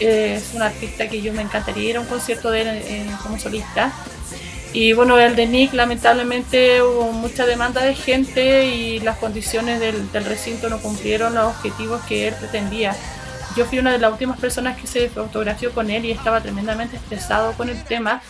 [0.00, 3.10] Eh, es un artista que yo me encantaría ir a un concierto de él eh,
[3.22, 3.92] como solista.
[4.72, 10.10] Y bueno, el de Nick, lamentablemente hubo mucha demanda de gente y las condiciones del,
[10.10, 12.96] del recinto no cumplieron los objetivos que él pretendía.
[13.54, 16.96] Yo fui una de las últimas personas que se fotografió con él y estaba tremendamente
[16.96, 18.22] estresado con el tema.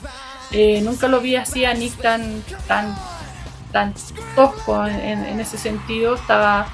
[0.53, 2.95] Eh, nunca lo vi así a Nick tan, tan,
[3.73, 3.95] tan
[4.35, 6.15] tosco en, ese sentido.
[6.15, 6.67] Estaba,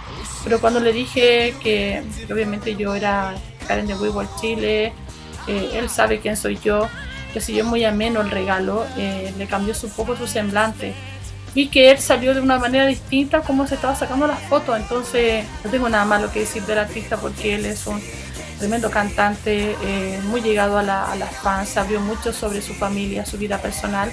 [0.44, 3.34] pero cuando le dije que, obviamente yo era
[3.66, 4.92] Karen de WeWorld Chile,
[5.46, 6.88] él sabe quién soy yo,
[7.46, 10.94] yo muy ameno el regalo, eh, le cambió un poco su semblante.
[11.54, 15.44] Vi que él salió de una manera distinta como se estaba sacando las fotos, entonces
[15.64, 18.00] no tengo nada malo que decir del artista porque él es un
[18.58, 23.24] tremendo cantante, eh, muy llegado a, la- a las fans, sabió mucho sobre su familia,
[23.24, 24.10] su vida personal.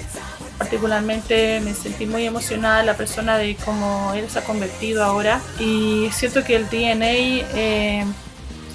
[0.58, 6.08] Particularmente me sentí muy emocionada la persona de cómo él se ha convertido ahora y
[6.12, 7.06] siento que el DNA
[7.54, 8.04] eh,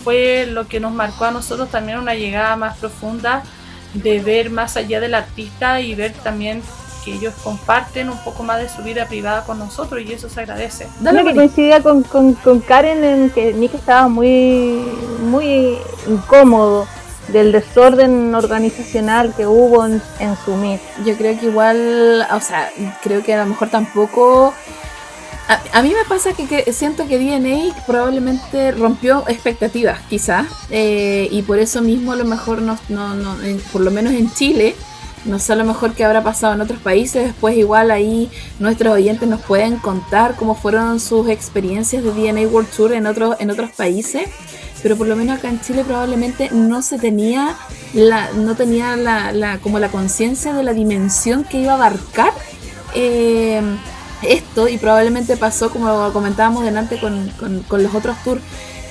[0.04, 3.44] fue lo que nos marcó a nosotros también una llegada más profunda
[3.94, 6.62] de ver más allá del artista y ver también
[7.04, 10.42] que ellos comparten un poco más de su vida privada con nosotros y eso se
[10.42, 10.88] agradece.
[11.00, 14.84] Dale que coincidía con, con, con Karen en que Nick estaba muy,
[15.24, 16.88] muy incómodo
[17.28, 20.82] del desorden organizacional que hubo en, en su meet.
[21.06, 22.70] Yo creo que igual, o sea,
[23.04, 24.54] creo que a lo mejor tampoco.
[25.48, 31.28] A, a mí me pasa que, que siento que DNA probablemente rompió expectativas, quizás, eh,
[31.32, 34.32] y por eso mismo a lo mejor no, no, no en- por lo menos en
[34.34, 34.76] Chile,
[35.26, 38.30] no sé a lo mejor qué habrá pasado en otros países, después igual ahí
[38.60, 43.36] nuestros oyentes nos pueden contar cómo fueron sus experiencias de DNA World Tour en otros,
[43.40, 44.24] en otros países,
[44.82, 47.56] pero por lo menos acá en Chile probablemente no se tenía
[47.94, 52.32] la, no tenía la, la- como la conciencia de la dimensión que iba a abarcar
[52.96, 53.62] eh,
[54.24, 58.42] esto y probablemente pasó como comentábamos delante con, con- con los otros tours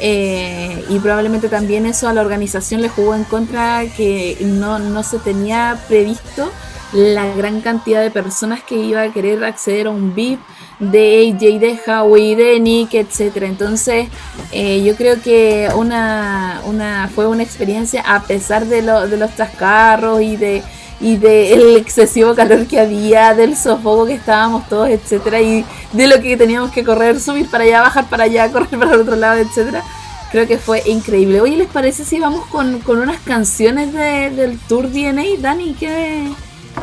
[0.01, 5.03] eh, y probablemente también eso a la organización le jugó en contra que no, no
[5.03, 6.51] se tenía previsto
[6.93, 10.41] la gran cantidad de personas que iba a querer acceder a un VIP
[10.81, 13.47] de AJ, de Howie, de Nick, etcétera.
[13.47, 14.09] Entonces,
[14.51, 19.35] eh, yo creo que una, una fue una experiencia a pesar de, lo- de los
[19.37, 20.63] chascarros y de
[21.03, 26.21] y del excesivo calor que había, del sofoco que estábamos todos, etcétera, y de lo
[26.21, 29.39] que teníamos que correr, subir para allá, bajar para allá, correr para el otro lado,
[29.41, 29.83] etcétera.
[30.31, 31.41] Creo que fue increíble.
[31.41, 35.23] Oye, ¿les parece si vamos con, con unas canciones de- del Tour DNA?
[35.41, 36.29] Dani, ¿qué,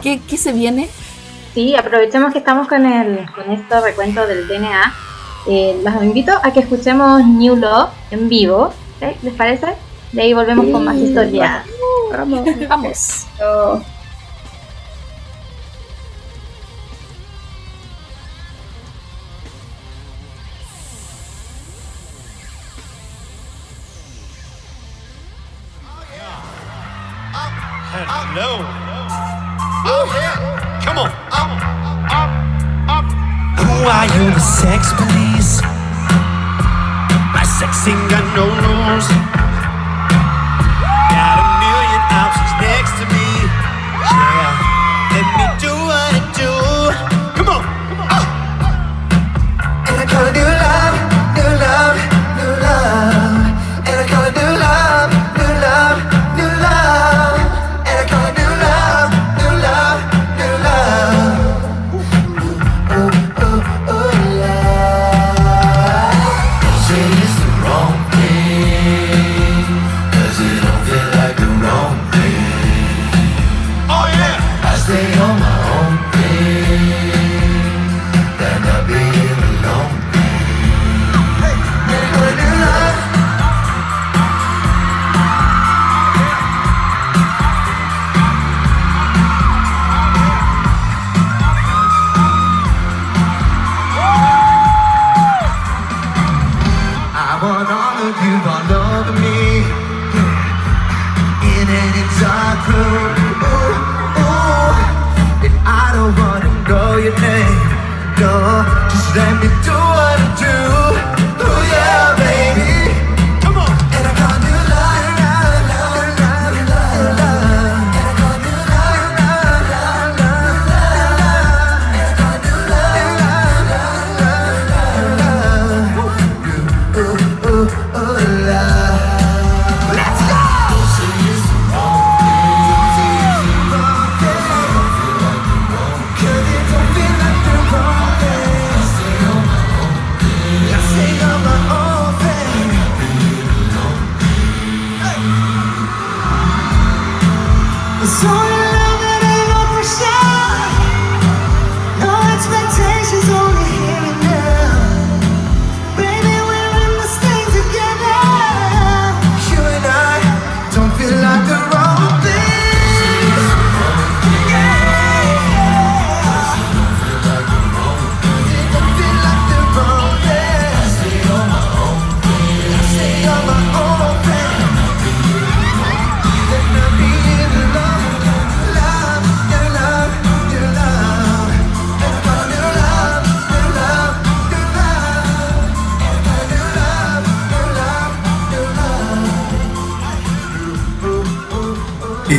[0.01, 0.89] qué, qué se viene?
[1.53, 4.93] Sí, aprovechemos que estamos con el con este recuento del DNA.
[5.49, 8.73] Eh, los invito a que escuchemos New Love en vivo.
[8.99, 9.05] ¿sí?
[9.23, 9.67] ¿Les parece?
[10.11, 11.63] De ahí volvemos con más historias.
[12.11, 12.45] Vamos.
[12.67, 13.25] Vamos.
[28.39, 28.61] Hello.
[29.89, 30.37] Oh yeah.
[30.85, 31.09] Come on.
[33.57, 35.57] Who are you, the sex police?
[37.33, 39.46] My sex ain't got no rules.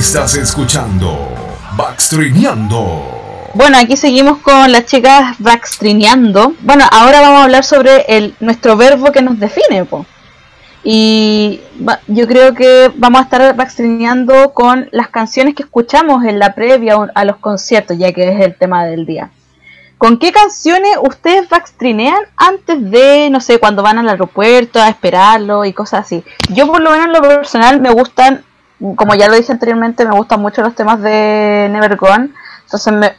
[0.08, 1.28] Estás escuchando
[1.76, 3.50] Backstreameando.
[3.52, 6.54] Bueno, aquí seguimos con las chicas backstreameando.
[6.62, 10.06] Bueno, ahora vamos a hablar sobre el, nuestro verbo que nos define, po.
[10.82, 11.60] Y
[12.06, 16.96] yo creo que vamos a estar backstreameando con las canciones que escuchamos en la previa
[17.14, 19.30] a los conciertos, ya que es el tema del día.
[19.98, 25.66] ¿Con qué canciones ustedes backstreamean antes de, no sé, cuando van al aeropuerto a esperarlo
[25.66, 26.24] y cosas así?
[26.48, 28.44] Yo por lo menos en lo personal me gustan,
[28.96, 32.30] como ya lo dije anteriormente, me gustan mucho los temas de Never Gone.
[32.62, 33.12] Entonces me,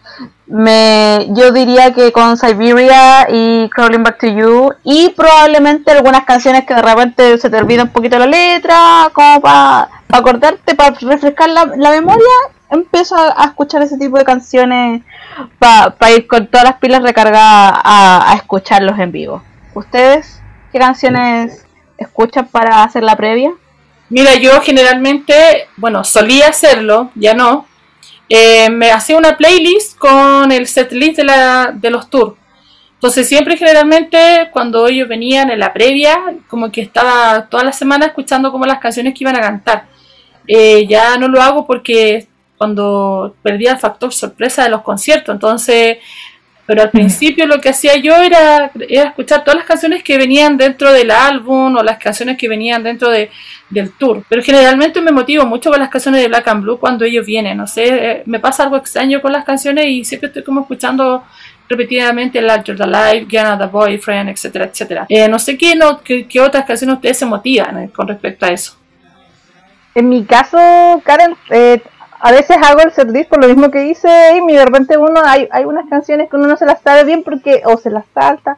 [0.45, 6.65] me yo diría que con Siberia y Crawling Back to You y probablemente algunas canciones
[6.65, 11.49] que de repente se te olvida un poquito la letra, como para acordarte, para refrescar
[11.49, 12.27] la, la memoria,
[12.69, 15.02] empiezo a, escuchar ese tipo de canciones
[15.57, 19.41] para ir con todas las pilas recargadas a, a escucharlos en vivo.
[19.73, 20.41] ¿Ustedes
[20.72, 21.65] qué canciones
[21.98, 23.52] escuchan para hacer la previa?
[24.10, 27.68] Mira, yo generalmente, bueno, solía hacerlo, ya no.
[28.27, 32.36] Eh, me hacía una playlist con el setlist de, la, de los tours.
[32.99, 36.19] Entonces siempre generalmente cuando ellos venían en la previa,
[36.49, 39.88] como que estaba toda la semana escuchando como las canciones que iban a cantar.
[40.45, 42.27] Eh, ya no lo hago porque
[42.57, 45.99] cuando perdía el factor sorpresa de los conciertos, entonces,
[46.69, 50.55] pero al principio lo que hacía yo era, era escuchar todas las canciones que venían
[50.55, 53.31] dentro del álbum o las canciones que venían dentro de,
[53.71, 54.23] del tour.
[54.29, 57.57] Pero generalmente me motivo mucho con las canciones de Black and Blue cuando ellos vienen,
[57.57, 61.23] no sé, eh, me pasa algo extraño con las canciones y siempre estoy como escuchando
[61.67, 65.07] repetidamente Larger Than Life, Get Another Boyfriend, etcétera, etcétera.
[65.09, 68.45] Eh, no sé qué, no, qué, qué otras canciones ustedes se motivan eh, con respecto
[68.45, 68.77] a eso.
[69.95, 71.81] En mi caso, Karen, eh,
[72.21, 74.53] a veces hago el setlist por lo mismo que dice Amy.
[74.53, 77.61] De repente uno hay, hay unas canciones que uno no se las sabe bien porque
[77.65, 78.57] o se las salta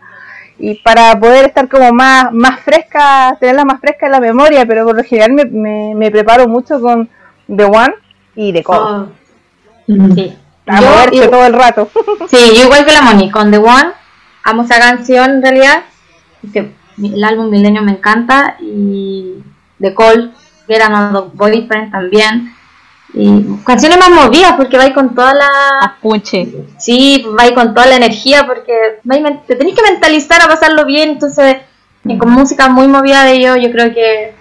[0.58, 4.86] y para poder estar como más más fresca, tenerlas más fresca en la memoria, pero
[4.86, 7.10] por lo general me, me, me preparo mucho con
[7.48, 7.94] The One
[8.36, 8.78] y The Call.
[8.80, 9.08] Oh.
[9.88, 10.38] Sí.
[10.68, 11.90] A Yo- moverse yo- todo el rato.
[12.30, 13.90] Sí, yo igual que la Moni, con The One,
[14.44, 15.82] amo esa canción en realidad.
[16.44, 16.72] Este,
[17.04, 19.36] el álbum Milenio me encanta y
[19.80, 20.34] The Call,
[20.68, 22.54] que era Another Boyfriend también.
[23.14, 25.98] Y canciones más movidas porque va ahí con toda la...
[26.02, 26.48] Punche.
[26.78, 28.74] Sí, va ahí con toda la energía porque
[29.10, 31.58] va ahí men- te tenés que mentalizar a pasarlo bien, entonces
[32.18, 34.34] con música muy movida de ellos yo creo que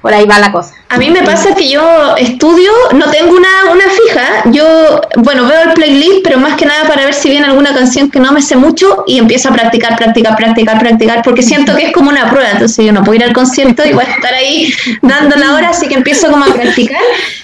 [0.00, 0.74] por ahí va la cosa.
[0.88, 5.62] A mí me pasa que yo estudio, no tengo una, una fija, yo, bueno, veo
[5.62, 8.40] el playlist, pero más que nada para ver si viene alguna canción que no me
[8.40, 12.30] sé mucho y empiezo a practicar, practicar, practicar, practicar, porque siento que es como una
[12.30, 15.54] prueba, entonces yo no puedo ir al concierto y voy a estar ahí dando la
[15.54, 17.00] hora, así que empiezo como a practicar.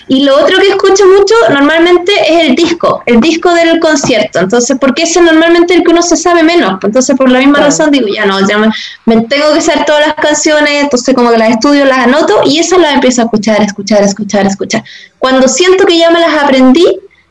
[0.07, 4.77] Y lo otro que escucho mucho normalmente es el disco, el disco del concierto, entonces,
[4.81, 7.91] porque ese es normalmente el que uno se sabe menos, entonces por la misma razón
[7.91, 8.69] digo, ya no, ya me,
[9.07, 12.52] me tengo que saber todas las canciones, entonces como que las estudio, las anoto y
[12.59, 14.85] esas las empiezo a escuchar, escuchar, escuchar, escuchar.
[15.19, 16.87] Cuando siento que ya me las aprendí,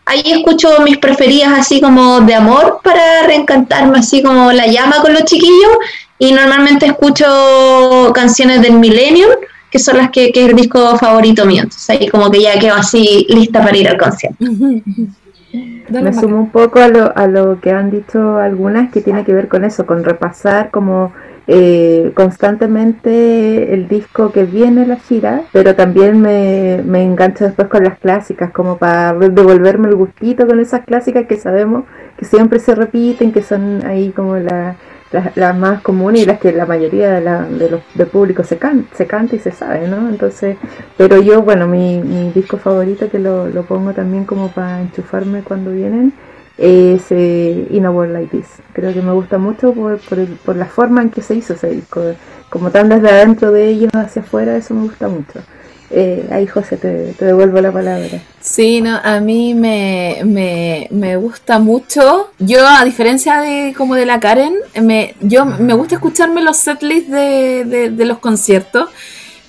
[0.06, 5.14] ahí escucho mis preferidas así como de amor para reencantarme, así como la llama con
[5.14, 5.72] los chiquillos
[6.20, 9.32] y normalmente escucho canciones del Millennium,
[9.70, 12.60] que son las que, que es el disco favorito mío, entonces ahí como que ya
[12.60, 14.46] quedo así lista para ir al concierto.
[15.90, 19.34] Me sumo un poco a lo, a lo que han dicho algunas que tiene que
[19.34, 21.12] ver con eso, con repasar como
[21.48, 27.84] eh, constantemente el disco que viene la gira, pero también me, me engancho después con
[27.84, 31.86] las clásicas, como para devolverme el gustito con esas clásicas que sabemos
[32.18, 34.76] que siempre se repiten, que son ahí como la-
[35.12, 38.44] las, las más comunes y las que la mayoría de, la, de los del público
[38.46, 40.08] se, can, se canta y se sabe, ¿no?
[40.08, 40.58] Entonces,
[40.98, 45.42] pero yo, bueno, mi, mi disco favorito que lo, lo pongo también como para enchufarme
[45.44, 46.14] cuando vienen
[46.62, 48.48] es In a World Like This.
[48.74, 51.54] Creo que me gusta mucho por, por, el- por la forma en que se hizo
[51.54, 52.02] ese disco.
[52.50, 55.40] Como tan desde adentro de ellos hacia afuera, eso me gusta mucho.
[55.94, 58.22] Eh, ahí, José, te, te devuelvo la palabra.
[58.40, 62.32] Sí, no, a mí me, me, me gusta mucho.
[62.40, 67.12] Yo, a diferencia de como de la Karen, me, yo me gusta escucharme los setlists
[67.12, 68.90] de, de, de los conciertos,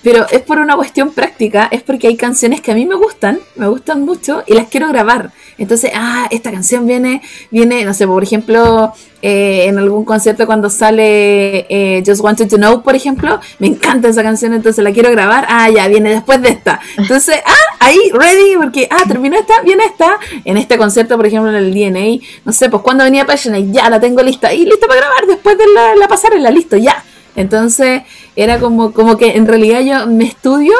[0.01, 3.39] pero es por una cuestión práctica, es porque hay canciones que a mí me gustan,
[3.55, 5.31] me gustan mucho y las quiero grabar.
[5.57, 7.21] Entonces, ah, esta canción viene,
[7.51, 12.57] viene, no sé, por ejemplo, eh, en algún concierto cuando sale eh, Just Wanted to
[12.57, 16.41] Know, por ejemplo, me encanta esa canción, entonces la quiero grabar, ah, ya, viene después
[16.41, 16.79] de esta.
[16.97, 20.19] Entonces, ah, ahí, ready, porque, ah, terminó esta, viene esta.
[20.43, 23.89] En este concierto, por ejemplo, en el DNA, no sé, pues cuando venía Passionate, ya
[23.89, 27.03] la tengo lista, y lista para grabar después de la, la pasarela, listo, ya.
[27.35, 28.03] Entonces,
[28.35, 30.73] era como, como que en realidad yo me estudio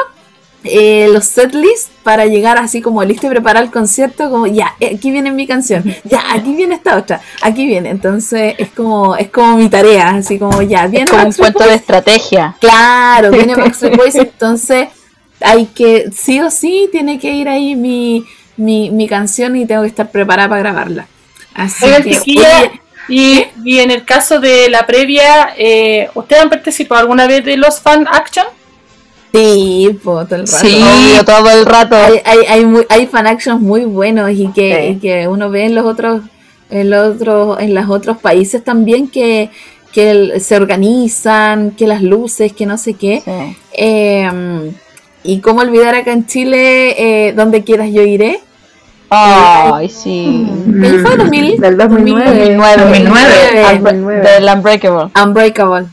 [0.64, 4.96] eh, los setlists para llegar así como listo y preparar el concierto, como ya, eh,
[4.96, 7.90] aquí viene mi canción, ya, aquí viene esta otra, aquí viene.
[7.90, 11.64] Entonces es como, es como mi tarea, así como ya, viene Es como un cuento
[11.64, 12.56] de estrategia.
[12.60, 14.88] Claro, viene Backstreet Boys, entonces
[15.40, 18.24] hay que, sí o sí, tiene que ir ahí mi,
[18.56, 21.08] mi, mi canción y tengo que estar preparada para grabarla.
[21.54, 26.48] Así Oigan, que, oye, y, y en el caso de la previa, eh, ¿ustedes han
[26.48, 28.46] participado alguna vez de los fan action?
[29.34, 30.58] Sí, po, todo el rato.
[30.66, 31.96] Sí, obvio, todo el rato.
[31.96, 34.92] Hay, hay, hay, muy- hay fan actions muy buenos y que, Sí.
[34.92, 36.22] y que uno ve en los otros,
[36.70, 39.50] en los otros, en los otros países también que,
[39.92, 43.22] que el- se organizan, que las luces, que no sé qué.
[43.24, 43.56] Sí.
[43.76, 44.72] Eh,
[45.24, 46.94] y cómo olvidar acá en Chile,
[47.28, 48.40] eh, donde quieras yo iré.
[49.10, 50.46] Ay, sí.
[50.80, 51.16] ¿Qué fue?
[51.16, 52.56] 2000, Del 2009.
[52.56, 53.78] 2009.
[53.80, 54.28] 2009.
[54.30, 55.10] Del Unbreakable.
[55.24, 55.86] Unbreakable.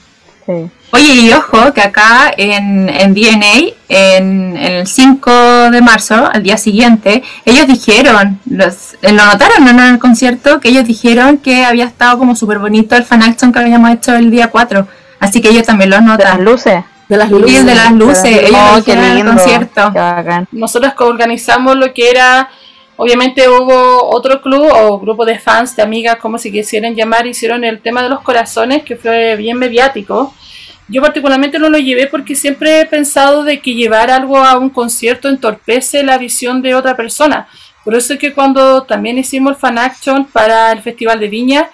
[0.46, 0.70] Sí.
[0.94, 5.32] Oye, y ojo, que acá en, en DNA, en, en el 5
[5.72, 9.70] de marzo, al día siguiente, ellos dijeron, los, eh, lo notaron ¿no?
[9.72, 13.54] en el concierto, que ellos dijeron que había estado como súper bonito el fan action
[13.54, 14.86] que habíamos hecho el día 4.
[15.20, 16.44] Así que ellos también lo De las notan.
[16.44, 16.84] luces.
[17.08, 17.66] De las Sí, luces.
[17.66, 19.32] de las luces, ellos Oh, lo qué en el lindo.
[19.34, 19.92] concierto.
[19.94, 20.46] Qué.
[20.52, 22.50] Nosotros que organizamos lo que era,
[22.98, 27.64] obviamente hubo otro club o grupo de fans, de amigas, como se quisieran llamar, hicieron
[27.64, 30.34] el tema de los corazones, que fue bien mediático.
[30.92, 34.70] Yo particularmente no lo llevé porque siempre he pensado de que llevar algo a un
[34.70, 37.48] concierto entorpece la visión de otra persona.
[37.86, 41.70] Por eso es que cuando también hicimos el fan action para el Festival de Viña,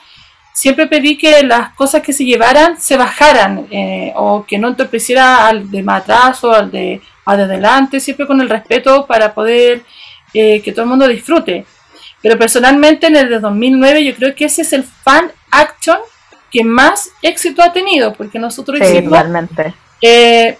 [0.53, 5.47] siempre pedí que las cosas que se llevaran se bajaran eh, o que no entorpeciera
[5.47, 9.33] al de más atrás o al de, al de adelante, siempre con el respeto para
[9.33, 9.81] poder
[10.31, 11.65] eh, que todo el mundo disfrute.
[12.21, 15.97] Pero personalmente en el de 2009 yo creo que ese es el fan action
[16.51, 19.11] que más éxito ha tenido, porque nosotros Sí, hicimos
[20.01, 20.57] eh,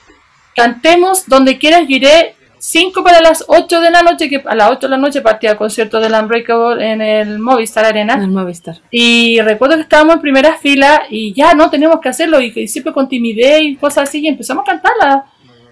[0.55, 4.71] cantemos donde quieras, yo iré 5 para las 8 de la noche, que a las
[4.71, 8.15] 8 de la noche partía el concierto del Unbreakable en el Movistar Arena.
[8.15, 8.77] En el Movistar.
[8.89, 12.67] Y recuerdo que estábamos en primera fila y ya no tenemos que hacerlo, y, que
[12.67, 15.25] siempre con timidez y cosas así, y empezamos a cantarla.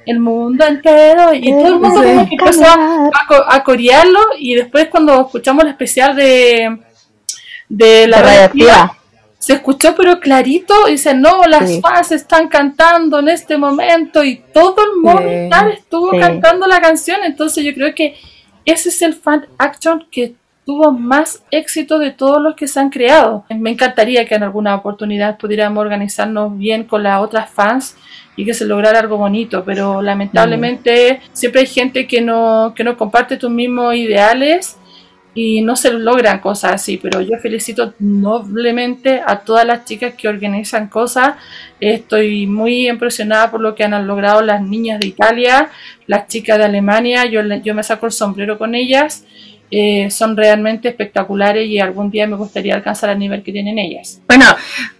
[0.05, 4.53] El mundo entero, y todo el mundo como que empezó a, co- a corearlo, y
[4.53, 6.77] después cuando escuchamos el especial de,
[7.67, 8.97] de la radioactiva, radioactiva.
[9.45, 11.79] Se escuchó pero clarito, y dice, no, las Sí.
[11.79, 16.19] fans están cantando en este momento, y todo el Movistar estuvo Sí.
[16.19, 18.15] cantando la canción, entonces yo creo que
[18.65, 20.33] ese es el fan action que
[20.65, 23.45] tuvo más éxito de todos los que se han creado.
[23.49, 27.95] Me encantaría que en alguna oportunidad pudiéramos organizarnos bien con las otras fans
[28.35, 32.97] y que se lograra algo bonito, pero lamentablemente siempre hay gente que no, que no
[32.97, 34.77] comparte tus mismos ideales
[35.35, 40.29] y no se logran cosas así, pero yo felicito noblemente a todas las chicas que
[40.29, 41.35] organizan cosas.
[41.81, 45.69] Estoy muy impresionada por lo que han logrado las niñas de Italia,
[46.07, 49.25] las chicas de Alemania, yo, yo me saco el sombrero con ellas.
[49.71, 54.21] Eh, son realmente espectaculares y algún día me gustaría alcanzar el nivel que tienen ellas.
[54.27, 54.45] Bueno,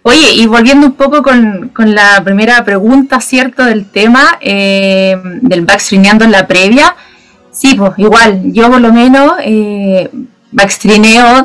[0.02, 3.64] oye, y volviendo un poco con, con la primera pregunta, ¿cierto?
[3.64, 6.94] Del tema eh, del backstreameando en la previa.
[7.56, 10.10] Sí, pues igual, yo por lo menos eh,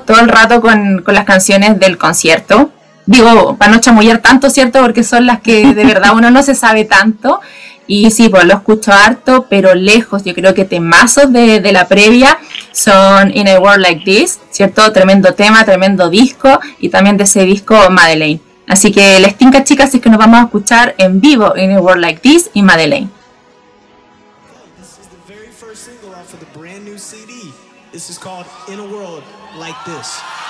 [0.05, 2.69] todo el rato con, con las canciones del concierto.
[3.05, 4.81] Digo, para no chamullar tanto, ¿cierto?
[4.81, 7.39] Porque son las que de verdad uno no se sabe tanto.
[7.87, 10.23] Y sí, pues lo escucho harto, pero lejos.
[10.23, 12.37] Yo creo que temazos de, de, la previa
[12.71, 14.91] son In a World Like This, ¿cierto?
[14.91, 16.59] Tremendo tema, tremendo disco.
[16.79, 18.41] Y también de ese disco Madeleine.
[18.67, 21.79] Así que les tinca, chicas, es que nos vamos a escuchar en vivo In a
[21.81, 23.20] World Like This y Madeleine.
[27.91, 29.21] This is called In a World
[29.57, 30.40] Like This.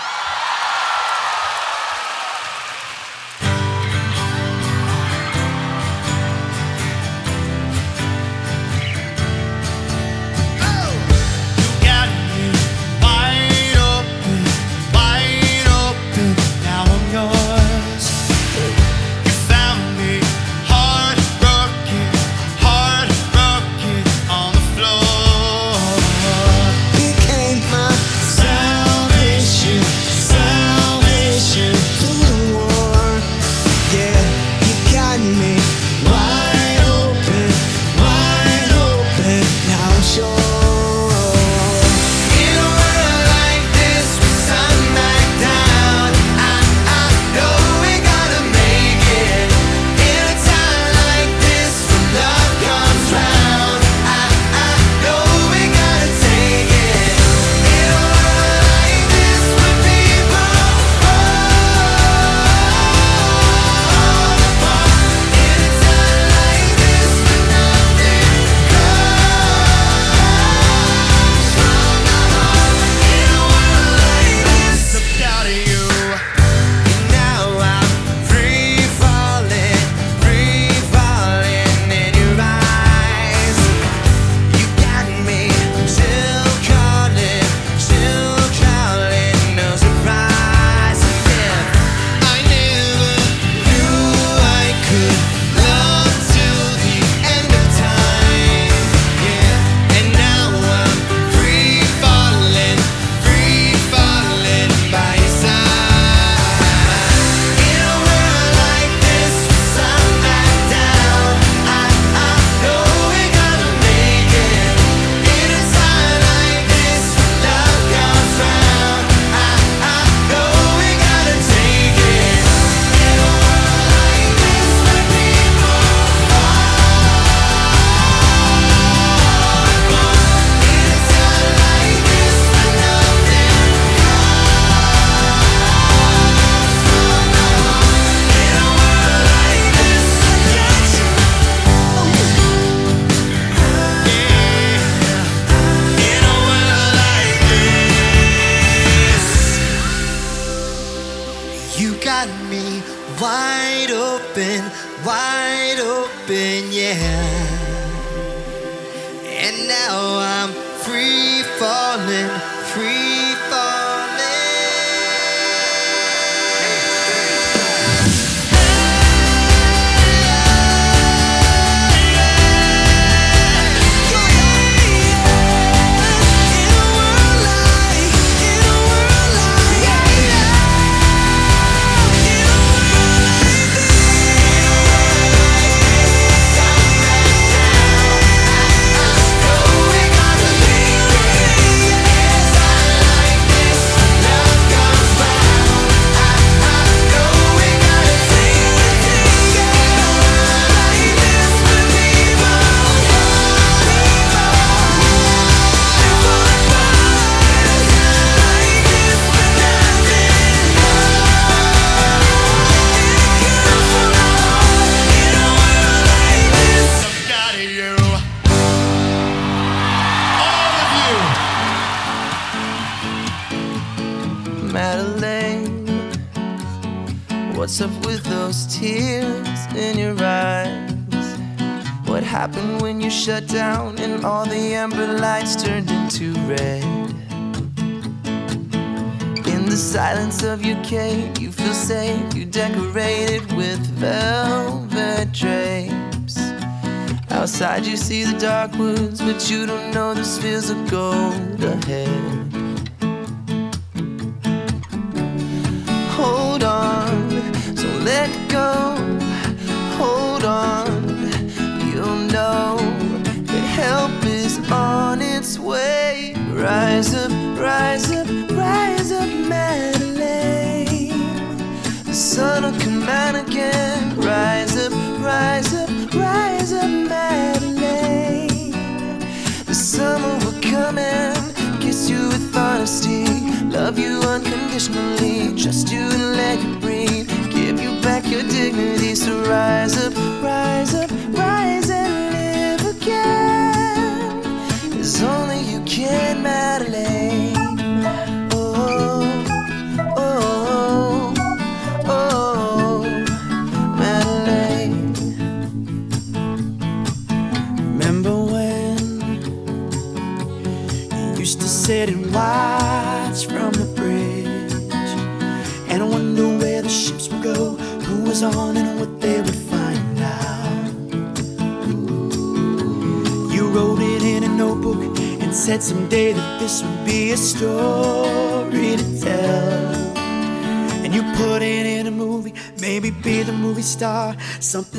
[248.41, 251.10] dark woods, but you don't know this feels a goal.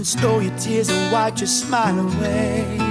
[0.03, 2.82] Something stole your tears and wiped your smile away.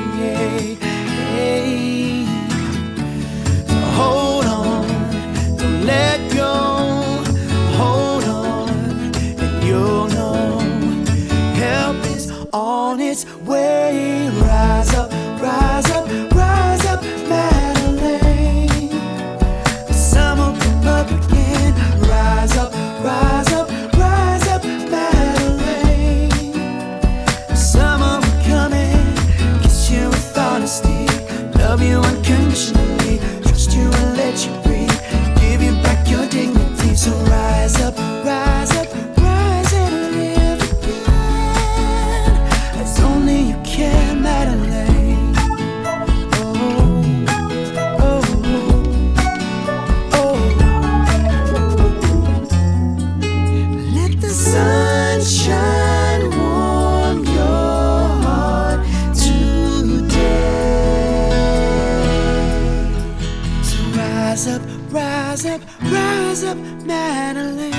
[64.69, 67.73] Up, rise up, rise up, Madeline.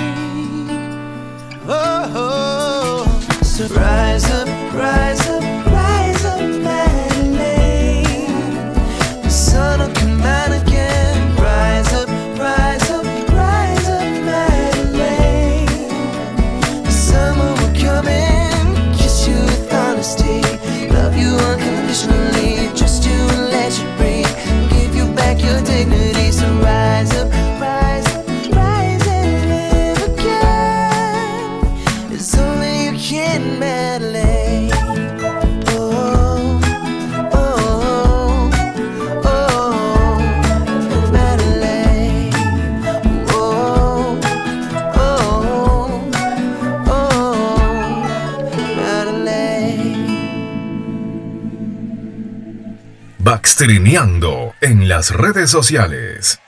[1.66, 3.42] Oh, oh.
[3.42, 8.04] so rise up, rise up, rise up, Madeline.
[9.22, 10.91] The sun will come out again.
[53.42, 56.38] Baxtrineando en las redes sociales.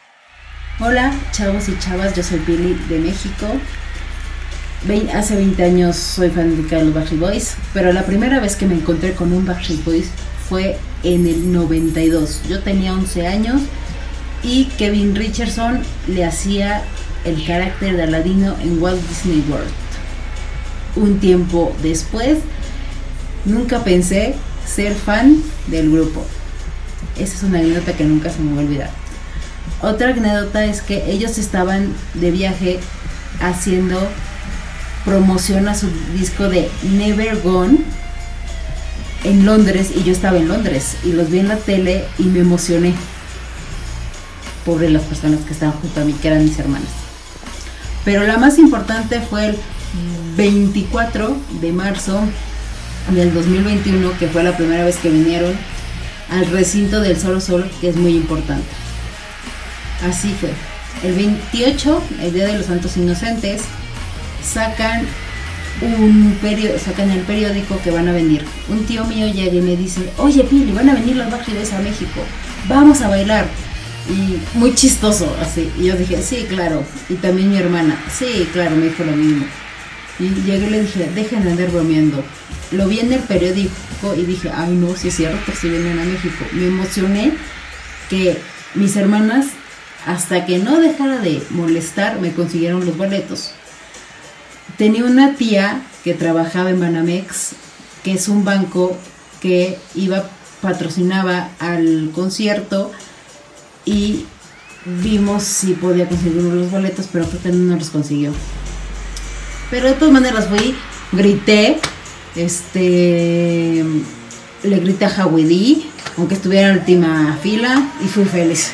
[0.78, 3.48] Hola, chavos y chavas, yo soy Billy de México.
[4.86, 8.66] Vein- hace 20 años soy fanática de los Backstreet Boys, pero la primera vez que
[8.66, 10.06] me encontré con un Backstreet Boys
[10.48, 12.42] fue en el 92.
[12.48, 13.62] Yo tenía 11 años
[14.44, 16.84] y Kevin Richardson le hacía
[17.24, 19.68] el carácter de Aladino en Walt Disney World.
[20.94, 22.38] Un tiempo después,
[23.46, 26.24] nunca pensé ser fan del grupo.
[27.18, 28.90] Esa es una anécdota que nunca se me va a olvidar.
[29.82, 32.80] Otra anécdota es que ellos estaban de viaje
[33.40, 34.00] haciendo
[35.04, 37.78] promoción a su disco de Never Gone
[39.24, 42.40] en Londres y yo estaba en Londres y los vi en la tele y me
[42.40, 42.94] emocioné.
[44.64, 46.88] Pobre las personas que estaban junto a mí, que eran mis hermanas.
[48.04, 49.58] Pero la más importante fue el
[50.36, 52.20] 24 de marzo
[53.10, 55.52] del 2021, que fue la primera vez que vinieron
[56.30, 58.66] al recinto del Solo Sol, que es muy importante.
[60.08, 60.50] Así fue.
[61.02, 63.62] El 28, el Día de los Santos Inocentes,
[64.42, 65.06] sacan
[65.82, 68.44] un periódico, sacan el periódico que van a venir.
[68.68, 71.80] Un tío mío llega y me dice, oye Pili, van a venir los Backstreet a
[71.80, 72.20] México,
[72.68, 73.46] vamos a bailar.
[74.08, 75.70] Y muy chistoso, así.
[75.78, 76.84] Y yo dije, sí, claro.
[77.08, 79.46] Y también mi hermana, sí, claro, me dijo lo mismo.
[80.18, 82.22] Y llegué y le dije, dejen de andar bromeando.
[82.74, 86.04] Lo vi en el periódico y dije, ay no, si es cierto, si vienen a
[86.04, 86.44] México.
[86.52, 87.32] Me emocioné
[88.10, 88.38] que
[88.74, 89.46] mis hermanas,
[90.06, 93.52] hasta que no dejara de molestar, me consiguieron los boletos.
[94.76, 97.52] Tenía una tía que trabajaba en Banamex,
[98.02, 98.96] que es un banco
[99.40, 100.28] que iba,
[100.60, 102.90] patrocinaba al concierto
[103.84, 104.26] y
[104.84, 108.32] vimos si podía conseguir los boletos, pero creo que no los consiguió.
[109.70, 110.74] Pero de todas maneras fui,
[111.12, 111.78] grité,
[112.36, 113.84] este,
[114.62, 115.28] le grité a
[116.16, 118.72] aunque estuviera en última fila, y fui feliz.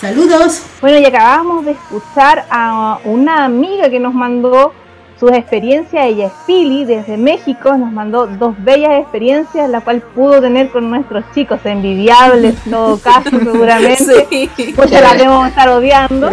[0.00, 0.62] Saludos.
[0.80, 4.72] Bueno, y acabamos de escuchar a una amiga que nos mandó
[5.18, 6.06] sus experiencias.
[6.06, 7.76] Ella es Pili, desde México.
[7.76, 11.60] Nos mandó dos bellas experiencias, la cual pudo tener con nuestros chicos.
[11.64, 14.26] Envidiables, en todo caso, seguramente.
[14.30, 14.50] Sí.
[14.74, 16.30] Pues se la debemos estar odiando.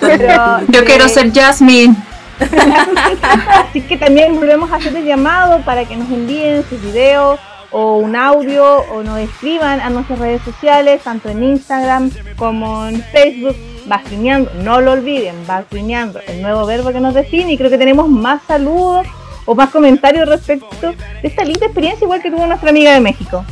[0.00, 1.94] Pero, Yo quiero ser Jasmine.
[3.48, 7.38] Así que también volvemos a hacer el llamado para que nos envíen sus videos
[7.70, 13.02] o un audio o nos escriban a nuestras redes sociales, tanto en Instagram como en
[13.02, 13.56] Facebook,
[13.86, 18.08] Bastrineando, no lo olviden, Bastrineando, el nuevo verbo que nos define y creo que tenemos
[18.08, 19.06] más saludos
[19.46, 23.44] o más comentarios respecto de esta linda experiencia igual que tuvo nuestra amiga de México.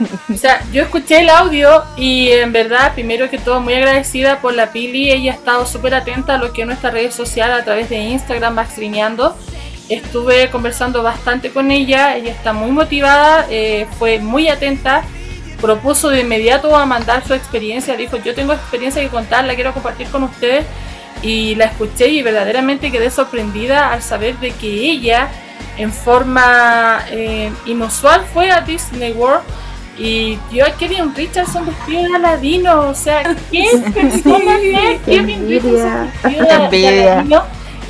[0.32, 4.54] O sea, yo escuché el audio y en verdad, primero que todo, muy agradecida por
[4.54, 5.10] la Pili.
[5.10, 7.98] Ella ha estado súper atenta a lo que es nuestra red social a través de
[7.98, 9.36] Instagram, Bastrineando.
[9.88, 15.02] Estuve conversando bastante con ella, ella está muy motivada, eh, fue muy atenta,
[15.60, 19.74] propuso de inmediato a mandar su experiencia, dijo yo tengo experiencia que contar, la quiero
[19.74, 20.64] compartir con ustedes
[21.22, 25.28] y la escuché y verdaderamente quedé sorprendida al saber de que ella
[25.76, 29.42] en forma eh, inusual fue a Disney World
[30.00, 36.10] y vio a Kevin Richardson vestido de Aladino, o sea, ¿qué persona es Kevin Richardson
[36.22, 36.98] vestido de-.
[37.02, 37.42] Aladino?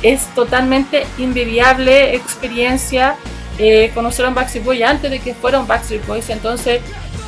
[0.03, 3.15] Es totalmente envidiable experiencia
[3.57, 6.81] eh, conocer a un Backstreet Boy antes de que fuera un Backstreet Boys, entonces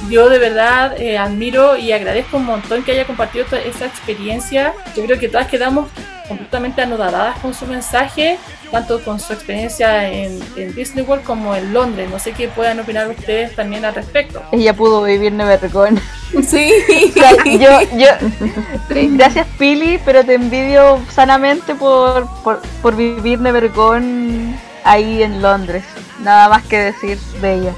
[0.09, 4.73] yo de verdad eh, admiro y agradezco un montón que haya compartido toda esa experiencia.
[4.95, 5.89] Yo creo que todas quedamos
[6.27, 8.37] completamente anodadas con su mensaje,
[8.71, 12.09] tanto con su experiencia en, en Disney World como en Londres.
[12.09, 14.41] No sé qué puedan opinar ustedes también al respecto.
[14.51, 16.01] Ella pudo vivir Nevergone.
[16.47, 16.73] Sí.
[17.59, 18.07] Yo, yo,
[18.89, 25.83] gracias Pili, pero te envidio sanamente por, por, por vivir Nevergone ahí en Londres.
[26.21, 27.73] Nada más que decir de ella.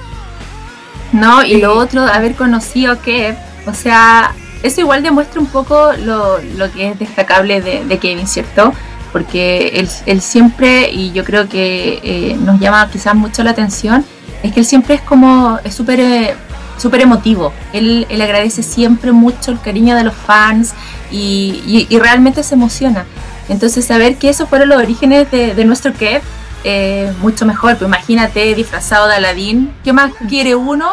[1.16, 3.36] No, y lo otro, haber conocido a Kev,
[3.68, 4.34] o sea,
[4.64, 8.74] eso igual demuestra un poco lo, lo que es destacable de, de Kevin, ¿cierto?
[9.14, 14.04] Porque él, él siempre, y yo creo que eh, nos llama quizás mucho la atención,
[14.44, 16.36] es que él siempre es como, es súper eh,
[16.78, 17.54] súper emotivo.
[17.72, 20.74] Él, él agradece siempre mucho el cariño de los fans
[21.10, 23.06] y, y- y realmente se emociona.
[23.48, 26.22] Entonces, saber que esos fueron los orígenes de, de nuestro Kev,
[26.68, 27.78] eh, mucho mejor.
[27.78, 29.72] Pues imagínate disfrazado de Aladdin.
[29.84, 30.90] ¿Qué más quiere uno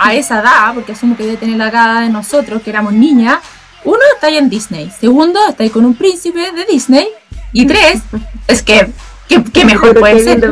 [0.00, 0.74] a esa edad?
[0.74, 3.38] Porque asumo que debe tener la edad de nosotros, que éramos niñas.
[3.84, 4.90] Uno, está ahí en Disney.
[5.00, 7.08] Segundo, está ahí con un príncipe de Disney.
[7.52, 8.02] Y tres,
[8.48, 8.90] es que,
[9.28, 10.44] ¿qué, qué mejor Pero puede ser?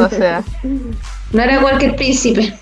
[0.00, 0.42] O sea,
[1.32, 2.54] No era cualquier príncipe.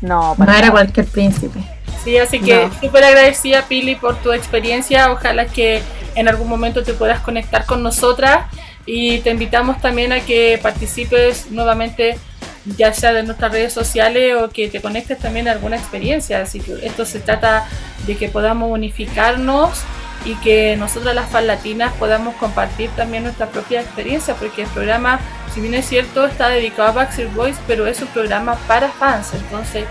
[0.00, 1.58] no, No era cualquier príncipe.
[2.04, 2.80] Sí, así que No.
[2.80, 5.10] súper agradecida Pili por tu experiencia.
[5.12, 5.82] Ojalá que
[6.16, 8.46] en algún momento te puedas conectar con nosotras
[8.86, 12.18] y te invitamos también a que participes nuevamente
[12.76, 16.40] ya sea de nuestras redes sociales o que te conectes también a alguna experiencia.
[16.40, 17.66] Así que esto se trata
[18.06, 19.82] de que podamos unificarnos
[20.24, 25.18] y que nosotras las fan latinas podamos compartir también nuestra propia experiencia, porque el programa,
[25.52, 29.34] si bien es cierto, está dedicado a Backstreet Boys, pero es un programa para fans,
[29.34, 29.84] entonces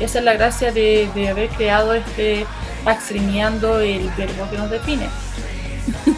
[0.00, 2.46] esa es la gracia de, de haber creado este
[2.84, 5.08] Backstreameando el verbo que nos define.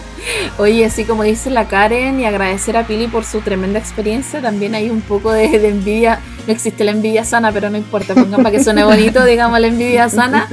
[0.59, 4.75] Oye, así como dice la Karen, y agradecer a Pili por su tremenda experiencia, también
[4.75, 6.21] hay un poco de, envidia.
[6.47, 9.67] No existe la envidia sana, pero no importa, pongan para que suene bonito, digamos la
[9.67, 10.49] envidia sana,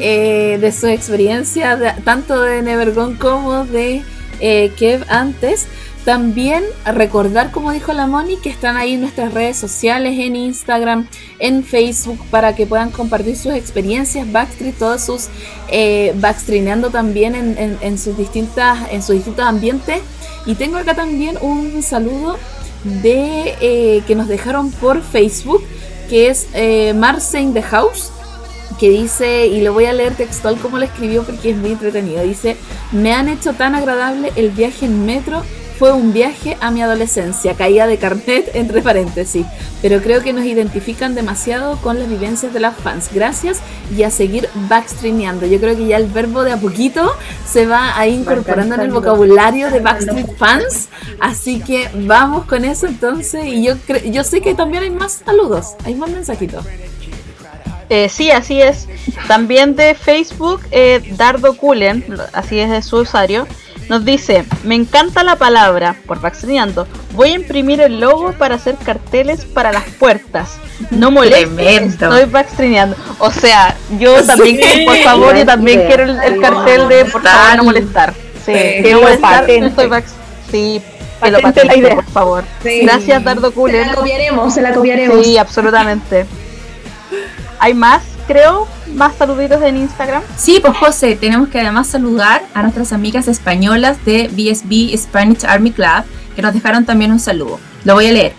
[0.00, 4.02] eh, de su experiencia, tanto de Nevergone como de
[4.40, 5.66] eh, Kev antes.
[6.04, 11.06] También recordar, como dijo la Moni, que están ahí en nuestras redes sociales, en Instagram,
[11.38, 15.28] en Facebook, para que puedan compartir sus experiencias Backstreet, todos sus
[15.68, 16.14] eh,
[16.90, 20.00] también en, sus distintas, en sus distintos ambientes.
[20.46, 22.38] Y tengo acá también un saludo
[23.02, 25.62] de eh, que nos dejaron por Facebook,
[26.08, 26.94] que es eh,
[27.52, 28.10] the House
[28.78, 32.22] que dice, y lo voy a leer textual como lo escribió porque es muy entretenido,
[32.22, 32.56] dice,
[32.92, 35.42] me han hecho tan agradable el viaje en metro,
[35.80, 39.46] fue un viaje a mi adolescencia, caída de carnet entre paréntesis,
[39.80, 43.60] pero creo que nos identifican demasiado con las vivencias de las fans, gracias
[43.96, 47.10] y a seguir backstreameando, yo creo que ya el verbo de a poquito
[47.50, 52.86] se va ahí incorporando en el vocabulario de Backstreet Fans, así que vamos con eso
[52.86, 53.72] entonces, y yo,
[54.04, 56.62] yo sé que también hay más saludos, hay más mensajitos.
[57.88, 58.86] Eh, sí, así es.
[59.26, 63.48] También de Facebook, eh, Dardo Kulen, así es de su usuario,
[63.90, 68.76] nos dice, me encanta la palabra, por vaccinando, voy a imprimir el logo para hacer
[68.76, 70.52] carteles para las puertas.
[70.90, 72.06] No Tremendo.
[72.14, 72.96] estoy backstreameando.
[73.18, 74.84] O sea, yo también, Sí.
[74.86, 75.86] por favor, yo también Sí.
[75.88, 78.14] quiero el, el cartel de por favor no molestar.
[78.46, 79.66] Sí, que no lo molestar, patente.
[79.66, 80.04] estoy back-
[80.50, 80.82] Sí,
[81.22, 81.94] que lo Patente la patente, idea.
[81.96, 82.44] por favor.
[82.62, 82.80] Sí.
[82.82, 83.86] Gracias, Dardo Se Kulen.
[83.88, 85.26] la copiaremos, se la copiaremos.
[85.26, 86.26] Sí, absolutamente.
[87.58, 90.22] Hay más, creo, más saluditos en Instagram.
[90.36, 95.72] Sí, pues José, tenemos que además saludar a nuestras amigas españolas de BSB Spanish Army
[95.72, 96.04] Club
[96.36, 97.58] que nos dejaron también un saludo.
[97.82, 98.34] Lo voy a leer.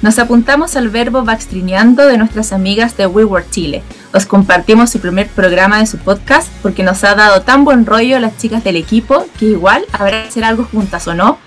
[0.00, 3.82] Nos apuntamos al verbo backstreameando de nuestras amigas de We Were Chile.
[4.14, 8.20] Os compartimos su primer programa de su podcast porque nos ha dado tan buen rollo
[8.20, 11.38] las chicas del equipo que igual habrá que hacer algo juntas o no.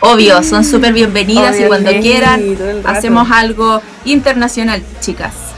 [0.00, 2.42] Obvio, son súper bienvenidas y cuando quieran
[2.84, 5.55] hacemos algo internacional, chicas.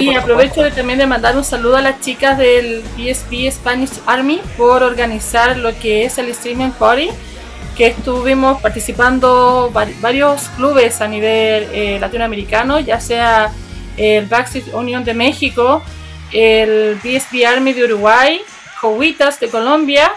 [0.00, 3.92] Sí, por aprovecho de, también de mandar un saludo a las chicas del PSP Spanish
[4.06, 7.08] Army por organizar lo que es el Streaming Party,
[7.76, 13.52] que estuvimos participando vari- varios clubes a nivel eh, latinoamericano, ya sea
[13.96, 15.82] el Backstreet Union de México,
[16.32, 18.40] el PSP Army de Uruguay,
[18.80, 20.10] Jovitas de Colombia,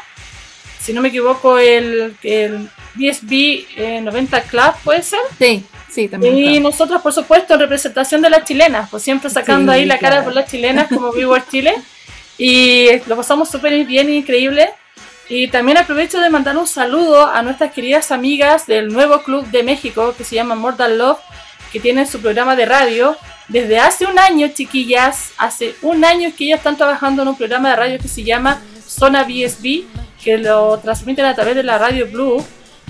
[0.80, 3.32] si no me equivoco, el, el BSB
[3.78, 5.20] eh, 90 Club, ¿puede ser?
[5.40, 6.38] Sí, sí, también.
[6.38, 10.00] Y nosotros, por supuesto, en representación de las chilenas, pues siempre sacando Sí, ahí la
[10.00, 10.26] cara claro.
[10.26, 11.76] por las chilenas como Viewers Chile.
[12.38, 14.70] Y lo pasamos súper bien, increíble.
[15.30, 19.64] Y también aprovecho de mandar un saludo a nuestras queridas amigas del nuevo club de
[19.64, 21.20] México que se llama Mortal Love,
[21.72, 23.16] que tienen su programa de radio.
[23.48, 27.70] Desde hace un año, chiquillas, hace un año que ellas están trabajando en un programa
[27.70, 29.84] de radio que se llama Zona BSB,
[30.22, 32.44] que lo transmiten a través de la Radio Blue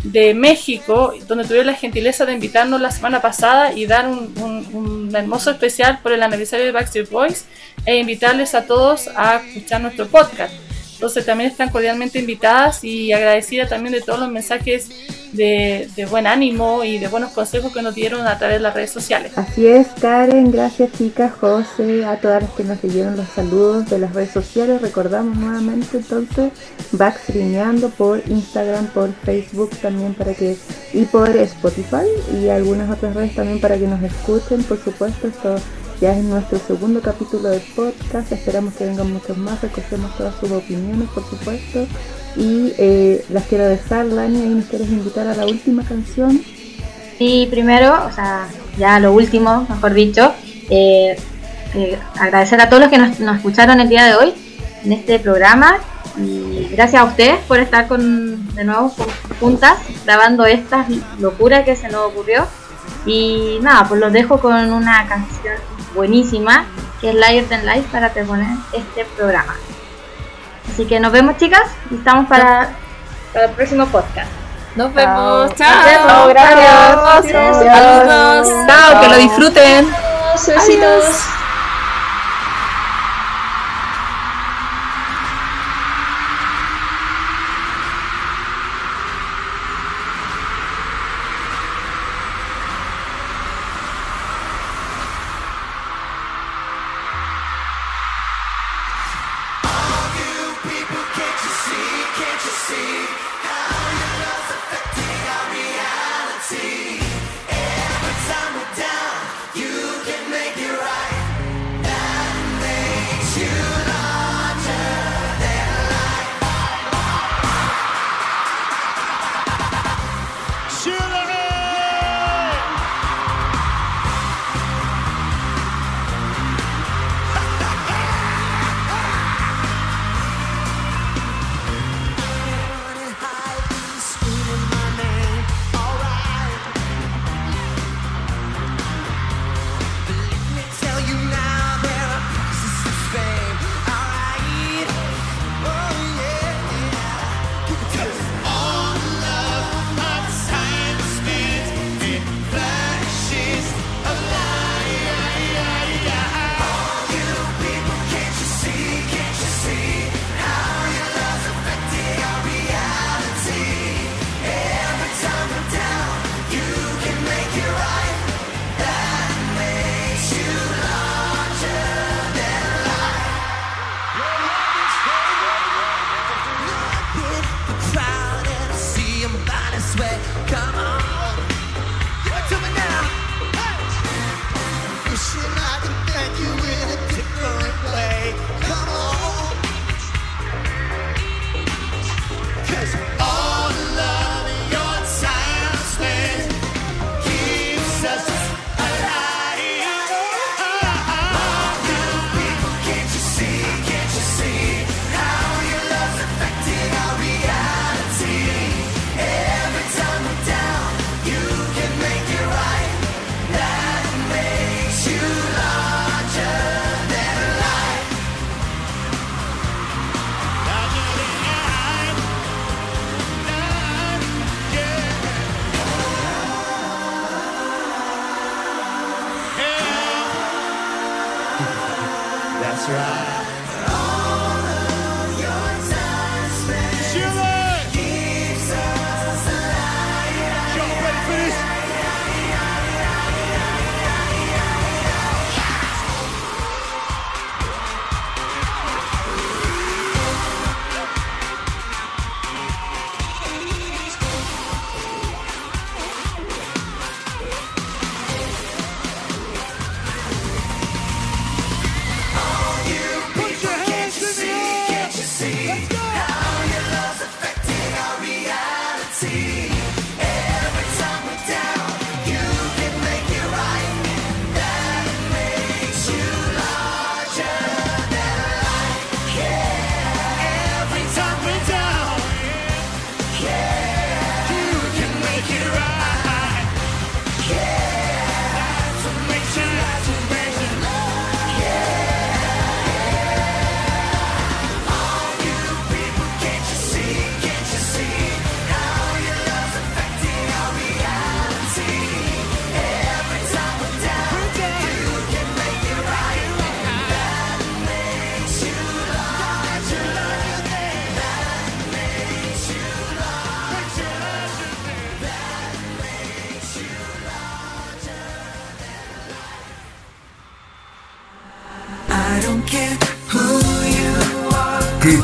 [0.04, 4.34] de México, donde tuvieron la gentileza de invitarnos la semana pasada y dar un,
[4.74, 7.46] un- hermoso especial por el aniversario de Backstreet Boys
[7.86, 10.54] e invitarles a todos a escuchar nuestro podcast.
[11.02, 14.88] Entonces también están cordialmente invitadas y agradecidas también de todos los mensajes
[15.32, 18.92] de, buen ánimo y de buenos consejos que nos dieron a través de las redes
[18.92, 19.36] sociales.
[19.36, 23.98] Así es, Karen, gracias chicas, José, a todas las que nos leyeron los saludos de
[23.98, 24.80] las redes sociales.
[24.80, 26.52] Recordamos nuevamente entonces
[26.92, 30.56] Backstreameando por Instagram, por Facebook también para que
[30.94, 32.06] y por Spotify
[32.40, 34.62] y algunas otras redes también para que nos escuchen.
[34.66, 35.56] Por supuesto, esto
[36.02, 38.32] ya es nuestro segundo capítulo de podcast.
[38.32, 41.86] Esperamos que vengan muchos más, recogemos todas sus opiniones, por supuesto.
[42.36, 46.42] Y eh, las quiero dejar, Lani, ahí nos quieres invitar a la última canción.
[47.20, 48.48] Sí, primero, o sea,
[48.80, 50.34] ya lo último, mejor dicho,
[50.72, 51.16] eh,
[51.76, 54.34] eh, agradecer a todos los que nos, escucharon el día de hoy
[54.84, 55.78] en este programa
[56.18, 59.06] y gracias a ustedes por estar con, de nuevo ju-
[59.40, 60.88] juntas grabando esta
[61.20, 62.48] locura que se nos ocurrió.
[63.06, 65.56] Y nada, pues los dejo con una canción
[65.94, 66.66] buenísima
[67.00, 69.56] que es Liar Than Life para terminar este programa.
[70.72, 72.70] Así que nos vemos chicas y estamos para,
[73.34, 74.30] para el próximo podcast.
[74.76, 75.54] Nos vemos.
[75.56, 75.86] Chao.
[75.86, 77.32] vemos, gracias.
[77.66, 78.48] Saludos.
[78.68, 79.92] Chao, que lo disfruten.
[80.34, 81.04] Besitos.
[81.04, 81.51] That's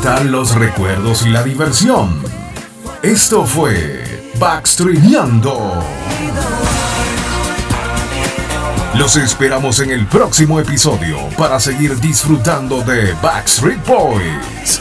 [0.08, 0.18] are.
[0.18, 2.24] ¿Qué tal los recuerdos y la diversión?
[3.04, 5.84] Esto fue Backstreameando.
[8.96, 14.77] Los esperamos en el próximo episodio para seguir disfrutando de Backstreet Boys.